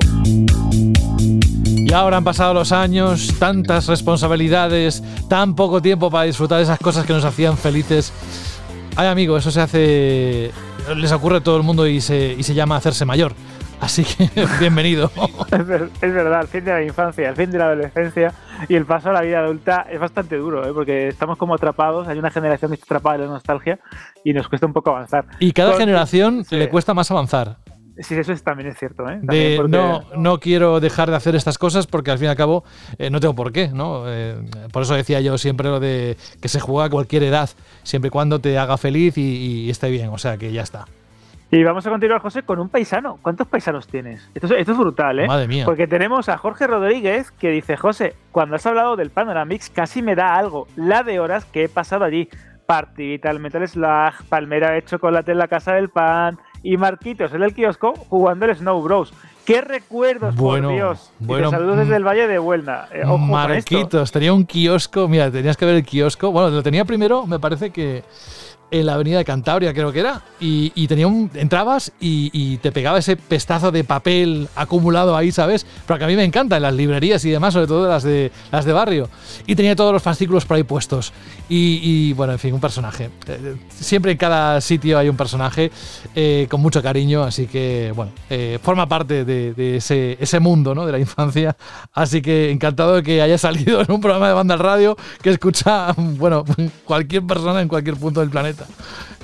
[1.87, 6.79] Y ahora han pasado los años, tantas responsabilidades, tan poco tiempo para disfrutar de esas
[6.79, 8.13] cosas que nos hacían felices.
[8.97, 10.51] Ay, amigo, eso se hace.
[10.97, 13.33] Les ocurre a todo el mundo y se, y se llama hacerse mayor.
[13.81, 14.31] Así que
[14.61, 15.11] bienvenido.
[15.51, 18.33] Es, ver- es verdad, el fin de la infancia, el fin de la adolescencia
[18.69, 20.73] y el paso a la vida adulta es bastante duro, ¿eh?
[20.73, 23.79] porque estamos como atrapados, hay una generación que está atrapada en la nostalgia
[24.25, 25.27] y nos cuesta un poco avanzar.
[25.39, 26.57] Y cada generación sí.
[26.57, 27.57] le cuesta más avanzar.
[27.99, 29.05] Sí, eso es, también es cierto.
[29.05, 29.21] ¿eh?
[29.25, 32.31] También de porque- no, no quiero dejar de hacer estas cosas porque al fin y
[32.31, 32.65] al cabo
[32.99, 34.05] eh, no tengo por qué, ¿no?
[34.07, 34.37] Eh,
[34.73, 37.51] por eso decía yo siempre lo de que se juega a cualquier edad,
[37.85, 39.23] siempre y cuando te haga feliz y,
[39.67, 40.87] y esté bien, o sea que ya está.
[41.51, 43.19] Y vamos a continuar, José, con un paisano.
[43.23, 44.29] ¿Cuántos paisanos tienes?
[44.35, 45.27] Esto es, esto es brutal, ¿eh?
[45.29, 45.65] Madre mía.
[45.65, 50.17] Porque tenemos a Jorge Rodríguez que dice, José, cuando has hablado del Panoramix casi me
[50.17, 50.67] da algo.
[50.75, 52.29] La de horas que he pasado allí.
[52.67, 57.43] Partidita al Metal Slug, Palmera hecho chocolate en la casa del pan y Marquitos en
[57.43, 59.13] el kiosco jugando el Snow Bros.
[59.45, 61.13] ¡Qué recuerdos, Bueno, por Dios!
[61.21, 62.87] Y te bueno, saludos desde el Valle de Huelna.
[62.91, 63.75] Eh, ojo con esto.
[63.75, 66.33] Marquitos, tenía un kiosco, mira, tenías que ver el kiosco.
[66.33, 68.03] Bueno, lo tenía primero, me parece que
[68.81, 70.23] en la avenida de Cantabria, creo que era.
[70.41, 71.31] Y, tenía un.
[71.35, 75.65] Entrabas y, te pegaba ese pestazo de papel acumulado ahí, ¿sabes?
[75.87, 78.33] Pero que a mí me encanta en las librerías y demás, sobre todo las de,
[78.51, 79.09] las de barrio.
[79.47, 81.13] Y tenía todos los fascículos por ahí puestos.
[81.49, 83.11] Y, bueno, en fin, un personaje.
[83.29, 85.71] Eh, Siempre en cada sitio hay un personaje
[86.15, 90.85] eh, con mucho cariño, así que, bueno, eh, forma parte de, ese mundo, ¿no?
[90.85, 91.57] De la infancia.
[91.93, 95.31] Así que encantado de que haya salido en un programa de banda al radio que
[95.31, 96.45] escucha, bueno,
[96.85, 98.64] cualquier persona en cualquier punto del planeta.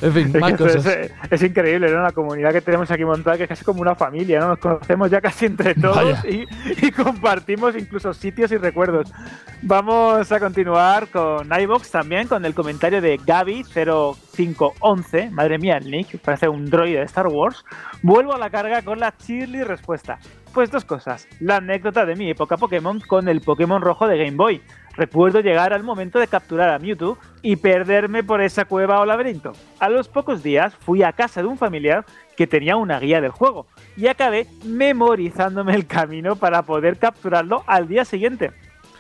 [0.03, 0.87] En fin, Es, más cosas.
[0.87, 2.03] es, es increíble, ¿no?
[2.03, 4.49] La comunidad que tenemos aquí montada, que es casi como una familia, ¿no?
[4.49, 6.47] Nos conocemos ya casi entre todos y
[6.93, 9.13] compartimos incluso sitios y recuerdos.
[9.63, 15.31] Vamos a continuar con iBox también, con el comentario de Gaby0511.
[15.31, 17.63] Madre mía, el nick, parece un droide de Star Wars.
[18.03, 20.19] Vuelvo a la carga con la chirly respuesta.
[20.55, 21.29] Pues dos cosas.
[21.41, 24.63] La anécdota de mi época Pokémon con el Pokémon rojo de Game Boy.
[25.01, 29.55] Recuerdo llegar al momento de capturar a Mewtwo y perderme por esa cueva o laberinto.
[29.79, 32.05] A los pocos días fui a casa de un familiar
[32.37, 33.67] que tenía una guía del juego
[33.97, 38.51] y acabé memorizándome el camino para poder capturarlo al día siguiente.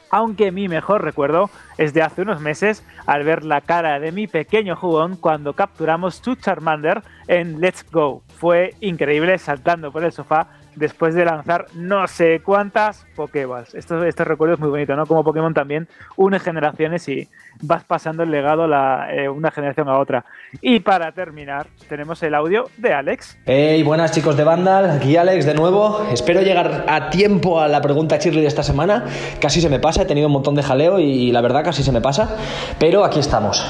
[0.09, 4.27] Aunque mi mejor recuerdo es de hace unos meses al ver la cara de mi
[4.27, 8.23] pequeño jugón cuando capturamos su Charmander en Let's Go.
[8.39, 10.49] Fue increíble saltando por el sofá
[10.81, 13.74] después de lanzar no sé cuántas Pokéballs.
[13.74, 15.07] Esto, este recuerdo es muy bonito, ¿no?
[15.07, 15.86] Como Pokémon también
[16.16, 17.28] une generaciones y
[17.61, 20.24] vas pasando el legado la, eh, una generación a otra.
[20.62, 23.39] Y para terminar, tenemos el audio de Alex.
[23.44, 26.09] Hey, buenas chicos de Vandal, aquí Alex de nuevo.
[26.11, 29.05] Espero llegar a tiempo a la pregunta Shirley de esta semana.
[29.39, 31.93] Casi se me pasa, he tenido un montón de jaleo y la verdad casi se
[31.93, 32.36] me pasa.
[32.78, 33.62] Pero aquí estamos.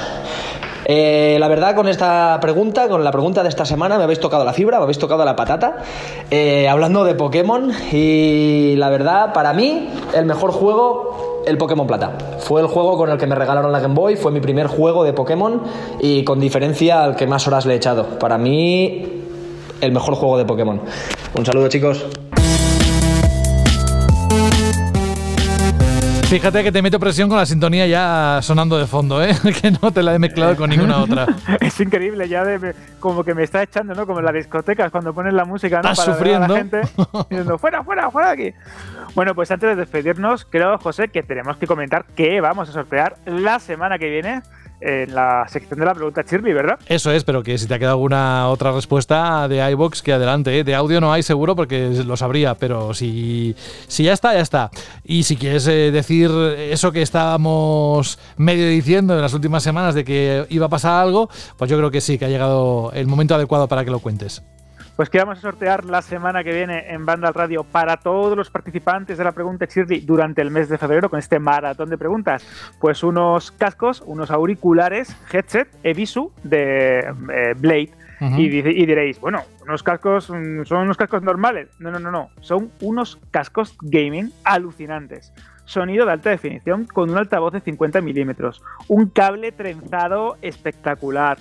[0.92, 4.44] Eh, la verdad, con esta pregunta, con la pregunta de esta semana, me habéis tocado
[4.44, 5.76] la fibra, me habéis tocado la patata.
[6.32, 12.18] Eh, hablando de Pokémon, y la verdad, para mí, el mejor juego, el Pokémon Plata.
[12.40, 15.04] Fue el juego con el que me regalaron la Game Boy, fue mi primer juego
[15.04, 15.62] de Pokémon
[16.00, 18.18] y con diferencia al que más horas le he echado.
[18.18, 19.22] Para mí,
[19.80, 20.80] el mejor juego de Pokémon.
[21.36, 22.04] Un saludo, chicos.
[26.30, 29.34] Fíjate que te meto presión con la sintonía ya sonando de fondo, ¿eh?
[29.60, 31.26] que no te la he mezclado con ninguna otra.
[31.60, 34.06] es increíble, ya de, como que me está echando, ¿no?
[34.06, 35.90] Como en las discotecas cuando ponen la música, ¿no?
[35.90, 36.78] Estás Para ver a la sufriendo.
[36.78, 36.92] gente
[37.30, 38.56] diciendo, fuera, fuera, fuera de aquí.
[39.16, 43.16] Bueno, pues antes de despedirnos, creo, José, que tenemos que comentar que vamos a sortear
[43.26, 44.42] la semana que viene
[44.80, 46.78] en la sección de la pregunta Shirley, ¿verdad?
[46.86, 50.58] Eso es, pero que si te ha quedado alguna otra respuesta de iBox, que adelante.
[50.58, 50.64] ¿eh?
[50.64, 53.54] De audio no hay seguro porque lo sabría, pero si,
[53.86, 54.70] si ya está, ya está.
[55.04, 60.04] Y si quieres eh, decir eso que estábamos medio diciendo en las últimas semanas de
[60.04, 63.34] que iba a pasar algo, pues yo creo que sí, que ha llegado el momento
[63.34, 64.42] adecuado para que lo cuentes.
[65.00, 68.36] Pues que vamos a sortear la semana que viene en Banda al Radio para todos
[68.36, 71.96] los participantes de la pregunta Shirley durante el mes de febrero con este maratón de
[71.96, 72.46] preguntas.
[72.78, 77.92] Pues unos cascos, unos auriculares, headset Evisu de eh, Blade.
[78.36, 81.70] Y, diréis, bueno, unos cascos mm, son unos cascos normales.
[81.78, 82.28] No, no, no, no.
[82.42, 85.32] Son unos cascos gaming alucinantes.
[85.64, 88.62] Sonido de alta definición con un altavoz de 50 milímetros.
[88.86, 91.38] Un cable trenzado espectacular.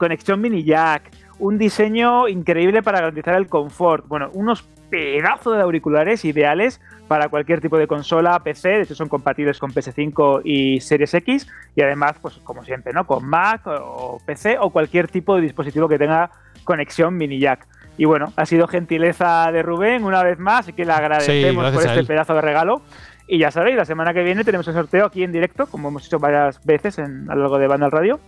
[0.00, 1.12] conexión mini jack.
[1.38, 4.06] Un diseño increíble para garantizar el confort.
[4.08, 9.08] Bueno, unos pedazos de auriculares ideales para cualquier tipo de consola, PC, de hecho son
[9.08, 13.06] compatibles con PS5 y Series X y además, pues como siempre, ¿no?
[13.06, 16.30] Con Mac o PC o cualquier tipo de dispositivo que tenga
[16.64, 17.66] conexión mini jack.
[17.96, 21.84] Y bueno, ha sido gentileza de Rubén una vez más, así que le agradecemos por
[21.84, 22.82] este pedazo de regalo.
[23.26, 26.06] Y ya sabéis, la semana que viene tenemos el sorteo aquí en directo, como hemos
[26.06, 28.20] hecho varias veces en, a lo largo de Banda al Radio.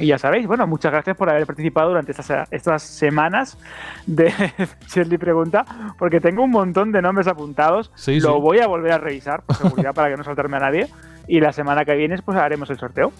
[0.00, 3.58] Y ya sabéis, bueno, muchas gracias por haber participado durante estas, estas semanas
[4.06, 4.32] de
[4.92, 5.64] Shirley Pregunta,
[5.98, 7.90] porque tengo un montón de nombres apuntados.
[7.94, 8.40] Sí, Lo sí.
[8.40, 10.88] voy a volver a revisar por seguridad para que no saltarme a nadie.
[11.28, 13.12] Y la semana que viene pues haremos el sorteo.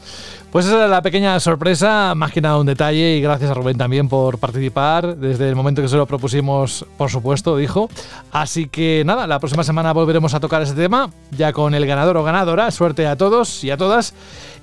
[0.50, 3.78] Pues esa era la pequeña sorpresa, más que nada un detalle, y gracias a Rubén
[3.78, 7.88] también por participar desde el momento que se lo propusimos, por supuesto, dijo.
[8.32, 12.16] Así que nada, la próxima semana volveremos a tocar ese tema, ya con el ganador
[12.16, 12.72] o ganadora.
[12.72, 14.12] Suerte a todos y a todas.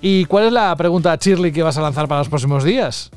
[0.02, 3.10] ¿Y cuál es la pregunta, Shirley, que vas a lanzar para los próximos días?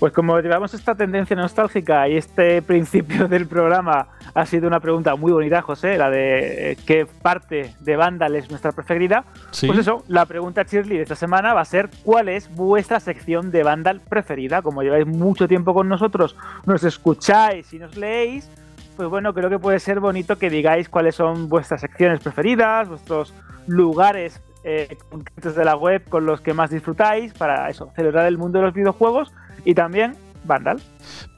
[0.00, 5.14] Pues como llevamos esta tendencia nostálgica y este principio del programa ha sido una pregunta
[5.14, 9.68] muy bonita, José, la de eh, qué parte de Vandal es nuestra preferida, Sí.
[9.68, 13.52] pues eso, la pregunta Shirley de esta semana va a ser ¿cuál es vuestra sección
[13.52, 14.60] de Vandal preferida?
[14.62, 16.34] Como lleváis mucho tiempo con nosotros,
[16.66, 18.50] nos escucháis y nos leéis,
[18.96, 23.32] pues bueno, creo que puede ser bonito que digáis cuáles son vuestras secciones preferidas, vuestros
[23.68, 28.38] lugares eh, concretos de la web con los que más disfrutáis para eso, celebrar el
[28.38, 29.32] mundo de los videojuegos
[29.64, 30.80] y también Vandal.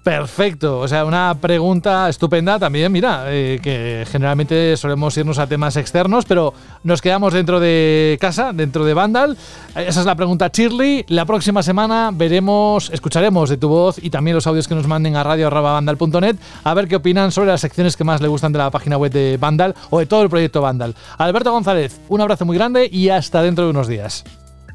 [0.06, 5.76] Perfecto, o sea, una pregunta estupenda también, mira, eh, que generalmente solemos irnos a temas
[5.76, 6.54] externos, pero
[6.84, 9.36] nos quedamos dentro de casa, dentro de Vandal.
[9.74, 11.06] Eh, Esa es la pregunta Shirley.
[11.08, 15.16] La próxima semana veremos, escucharemos de tu voz y también los audios que nos manden
[15.16, 18.70] a radio.vandal.net a ver qué opinan sobre las secciones que más le gustan de la
[18.70, 20.94] página web de Vandal o de todo el proyecto Vandal.
[21.18, 24.24] Alberto González, un abrazo muy grande y hasta dentro de unos días.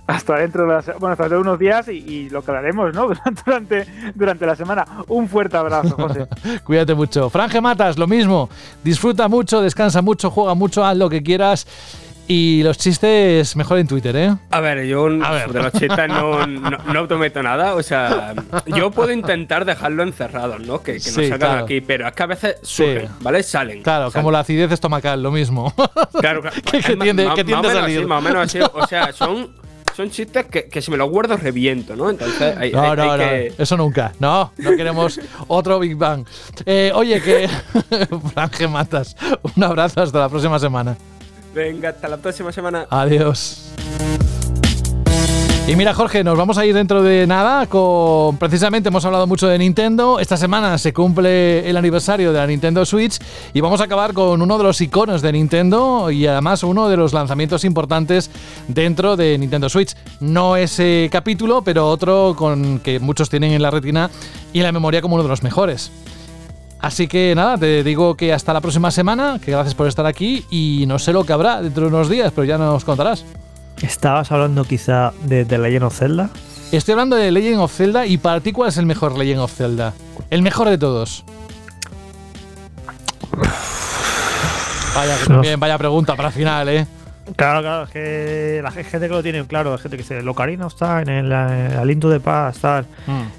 [0.07, 2.51] Hasta dentro de, la se- bueno, hasta dentro de unos días y, y lo que
[2.51, 3.09] haremos ¿no?
[3.45, 4.85] durante, durante la semana.
[5.07, 6.27] Un fuerte abrazo, José.
[6.63, 7.29] Cuídate mucho.
[7.29, 8.49] Franje Matas, lo mismo.
[8.83, 11.65] Disfruta mucho, descansa mucho, juega mucho, haz lo que quieras.
[12.27, 14.33] Y los chistes mejor en Twitter, ¿eh?
[14.51, 15.17] A ver, yo de
[15.61, 17.75] los chistes no, no, no autometo nada.
[17.75, 18.33] O sea,
[18.67, 20.81] yo puedo intentar dejarlo encerrado, ¿no?
[20.81, 21.63] Que, que no Sí, salgan claro.
[21.65, 23.43] aquí, pero es que a veces surgen, ¿vale?
[23.43, 23.83] Salen.
[23.83, 25.73] Claro, como la acidez estomacal, lo mismo.
[26.21, 26.55] Claro, claro.
[26.63, 27.97] que, que tiende, que tiende más a o menos salir.
[27.97, 28.59] así, más o menos así.
[28.73, 29.49] O sea, son,
[29.95, 32.09] son chistes que, que si me los guardo reviento, ¿no?
[32.09, 34.13] Entonces hay, No, hay- no, hay no, eso nunca.
[34.19, 36.25] No, no queremos otro Big Bang.
[36.65, 37.49] Eh, oye, que
[38.33, 39.15] Franje Matas,
[39.55, 40.97] un abrazo hasta la próxima semana.
[41.53, 42.87] Venga, hasta la próxima semana.
[42.89, 43.70] Adiós.
[45.71, 48.35] Y mira, Jorge, nos vamos a ir dentro de nada con.
[48.35, 50.19] Precisamente hemos hablado mucho de Nintendo.
[50.19, 53.17] Esta semana se cumple el aniversario de la Nintendo Switch
[53.53, 56.97] y vamos a acabar con uno de los iconos de Nintendo y además uno de
[56.97, 58.29] los lanzamientos importantes
[58.67, 59.95] dentro de Nintendo Switch.
[60.19, 64.09] No ese capítulo, pero otro con que muchos tienen en la retina
[64.51, 65.89] y en la memoria como uno de los mejores.
[66.81, 70.43] Así que nada, te digo que hasta la próxima semana, que gracias por estar aquí
[70.49, 73.23] y no sé lo que habrá dentro de unos días, pero ya nos contarás.
[73.81, 76.29] ¿Estabas hablando quizá de The Legend of Zelda?
[76.71, 79.53] Estoy hablando de Legend of Zelda y para ti, ¿cuál es el mejor Legend of
[79.53, 79.93] Zelda?
[80.29, 81.25] El mejor de todos.
[84.95, 86.85] Vaya, que también, vaya pregunta para final, ¿eh?
[87.35, 90.27] Claro, claro, es que la gente que lo tiene claro, hay gente que dice, el
[90.27, 92.85] Ocarina of Time, el, Aliento de Paz, tal,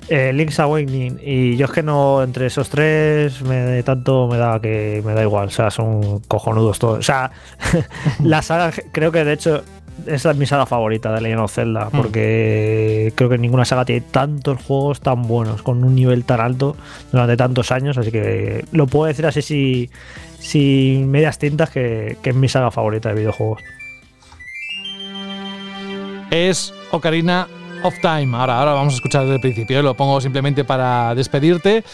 [0.09, 4.61] eh, Link's Awakening, y yo es que no, entre esos tres, me, tanto me da
[4.61, 7.01] que me da igual, o sea, son cojonudos todos.
[7.01, 7.33] O sea,
[8.23, 9.63] la saga, creo que de hecho,
[10.07, 14.01] esa es mi saga favorita de Legend of Zelda, porque creo que ninguna saga tiene
[14.01, 16.77] tantos juegos tan buenos, con un nivel tan alto
[17.11, 19.91] durante tantos años, así que lo puedo decir así si,
[20.39, 23.63] sin medias tintas que, que es mi saga favorita de videojuegos.
[26.31, 27.47] Es Ocarina
[27.83, 28.37] of Time.
[28.37, 31.85] Ahora, ahora vamos a escuchar desde el principio, lo pongo simplemente para despedirte.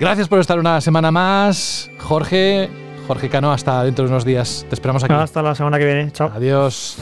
[0.00, 2.89] Gracias por estar una semana más, Jorge.
[3.10, 4.64] Jorge Cano, hasta dentro de unos días.
[4.68, 5.12] Te esperamos aquí.
[5.12, 6.12] Hasta la semana que viene.
[6.12, 6.30] Chao.
[6.32, 6.96] Adiós.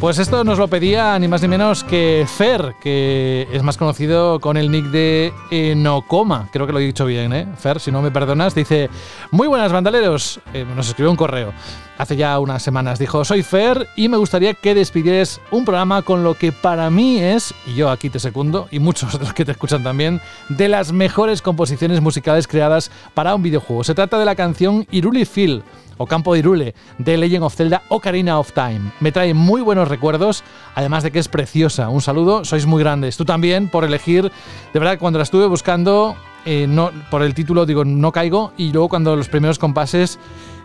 [0.00, 4.38] Pues esto nos lo pedía ni más ni menos que Fer, que es más conocido
[4.38, 6.48] con el nick de Enocoma.
[6.52, 7.48] Creo que lo he dicho bien, ¿eh?
[7.58, 8.88] Fer, si no me perdonas, dice:
[9.32, 10.38] Muy buenas, bandaleros.
[10.54, 11.52] Eh, nos escribió un correo
[11.98, 13.00] hace ya unas semanas.
[13.00, 17.18] Dijo: Soy Fer y me gustaría que despidieras un programa con lo que para mí
[17.18, 20.68] es, y yo aquí te secundo, y muchos de los que te escuchan también, de
[20.68, 23.82] las mejores composiciones musicales creadas para un videojuego.
[23.82, 25.64] Se trata de la canción Iruli Phil
[25.98, 28.92] o Campo de Irule de Legend of Zelda Ocarina of Time.
[29.00, 30.42] Me trae muy buenos recuerdos,
[30.74, 31.90] además de que es preciosa.
[31.90, 33.16] Un saludo, sois muy grandes.
[33.16, 34.32] Tú también por elegir,
[34.72, 36.16] de verdad, cuando la estuve buscando,
[36.46, 40.18] eh, no, por el título digo, no caigo, y luego cuando los primeros compases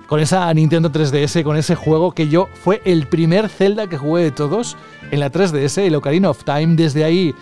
[0.08, 4.24] con esa Nintendo 3DS, con ese juego que yo fue el primer Zelda que jugué
[4.24, 4.78] de todos
[5.12, 6.76] en la 3DS, el Ocarina of Time.
[6.76, 7.34] Desde ahí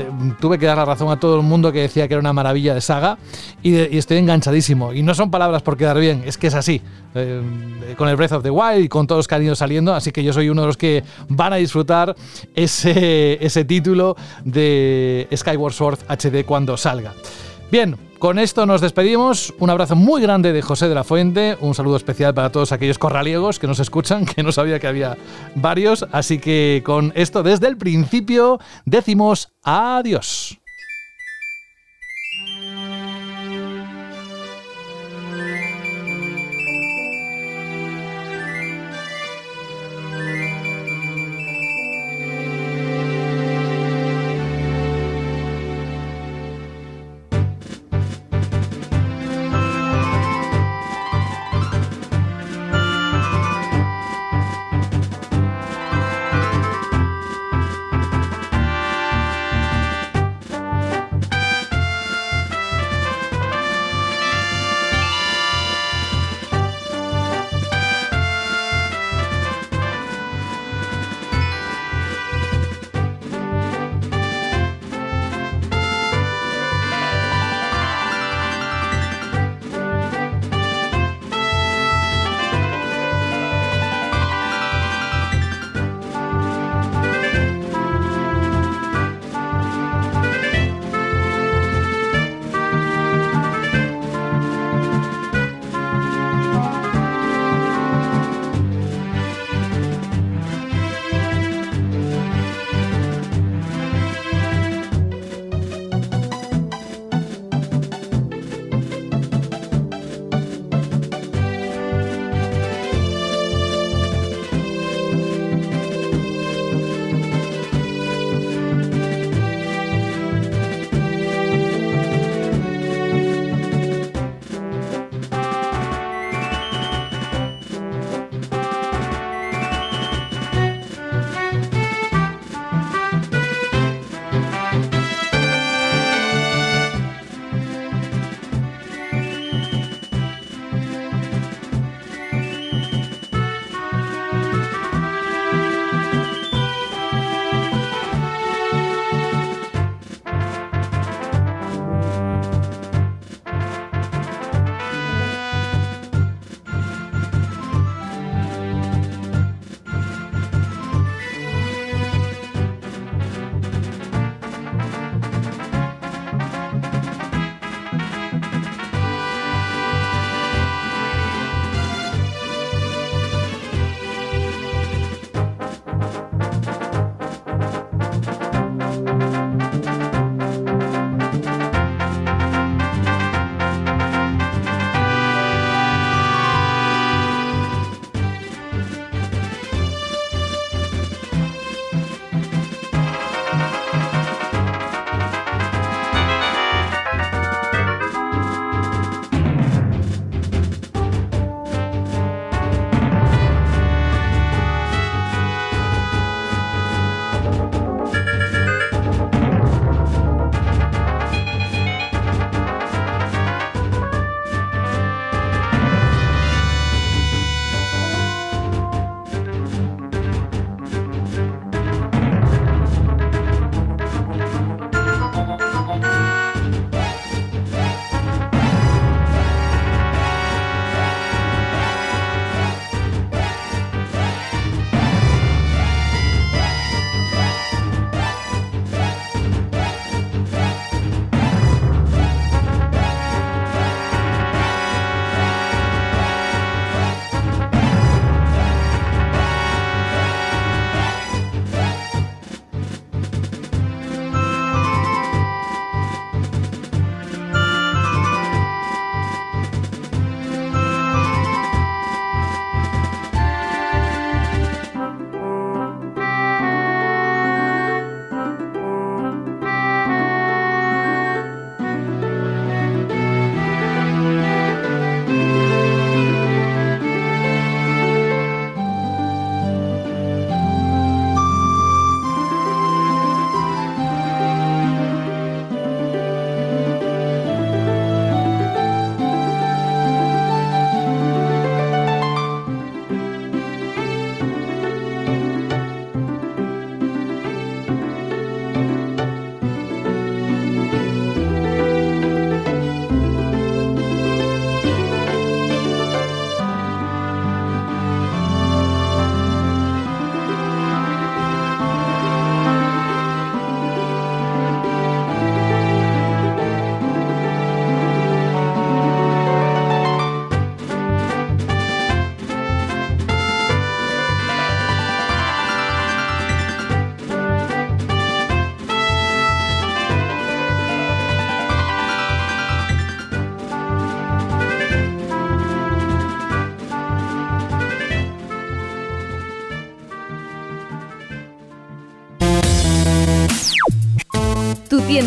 [0.00, 2.32] eh, tuve que dar la razón a todo el mundo que decía que era una
[2.32, 3.18] maravilla de saga
[3.62, 4.92] y, estoy enganchadísimo.
[4.92, 6.80] Y no son palabras por quedar bien, es que es así.
[7.14, 7.42] Eh,
[7.96, 10.12] con el Breath of the Wild y con todos los que han ido saliendo, así
[10.12, 12.14] que yo soy uno de los que van a disfrutar
[12.54, 17.12] ese, ese título de Skyward Sword HD cuando salga.
[17.70, 19.52] Bien, con esto nos despedimos.
[19.58, 21.56] Un abrazo muy grande de José de la Fuente.
[21.60, 25.16] Un saludo especial para todos aquellos corraliegos que nos escuchan, que no sabía que había
[25.54, 26.06] varios.
[26.12, 30.59] Así que con esto desde el principio decimos adiós.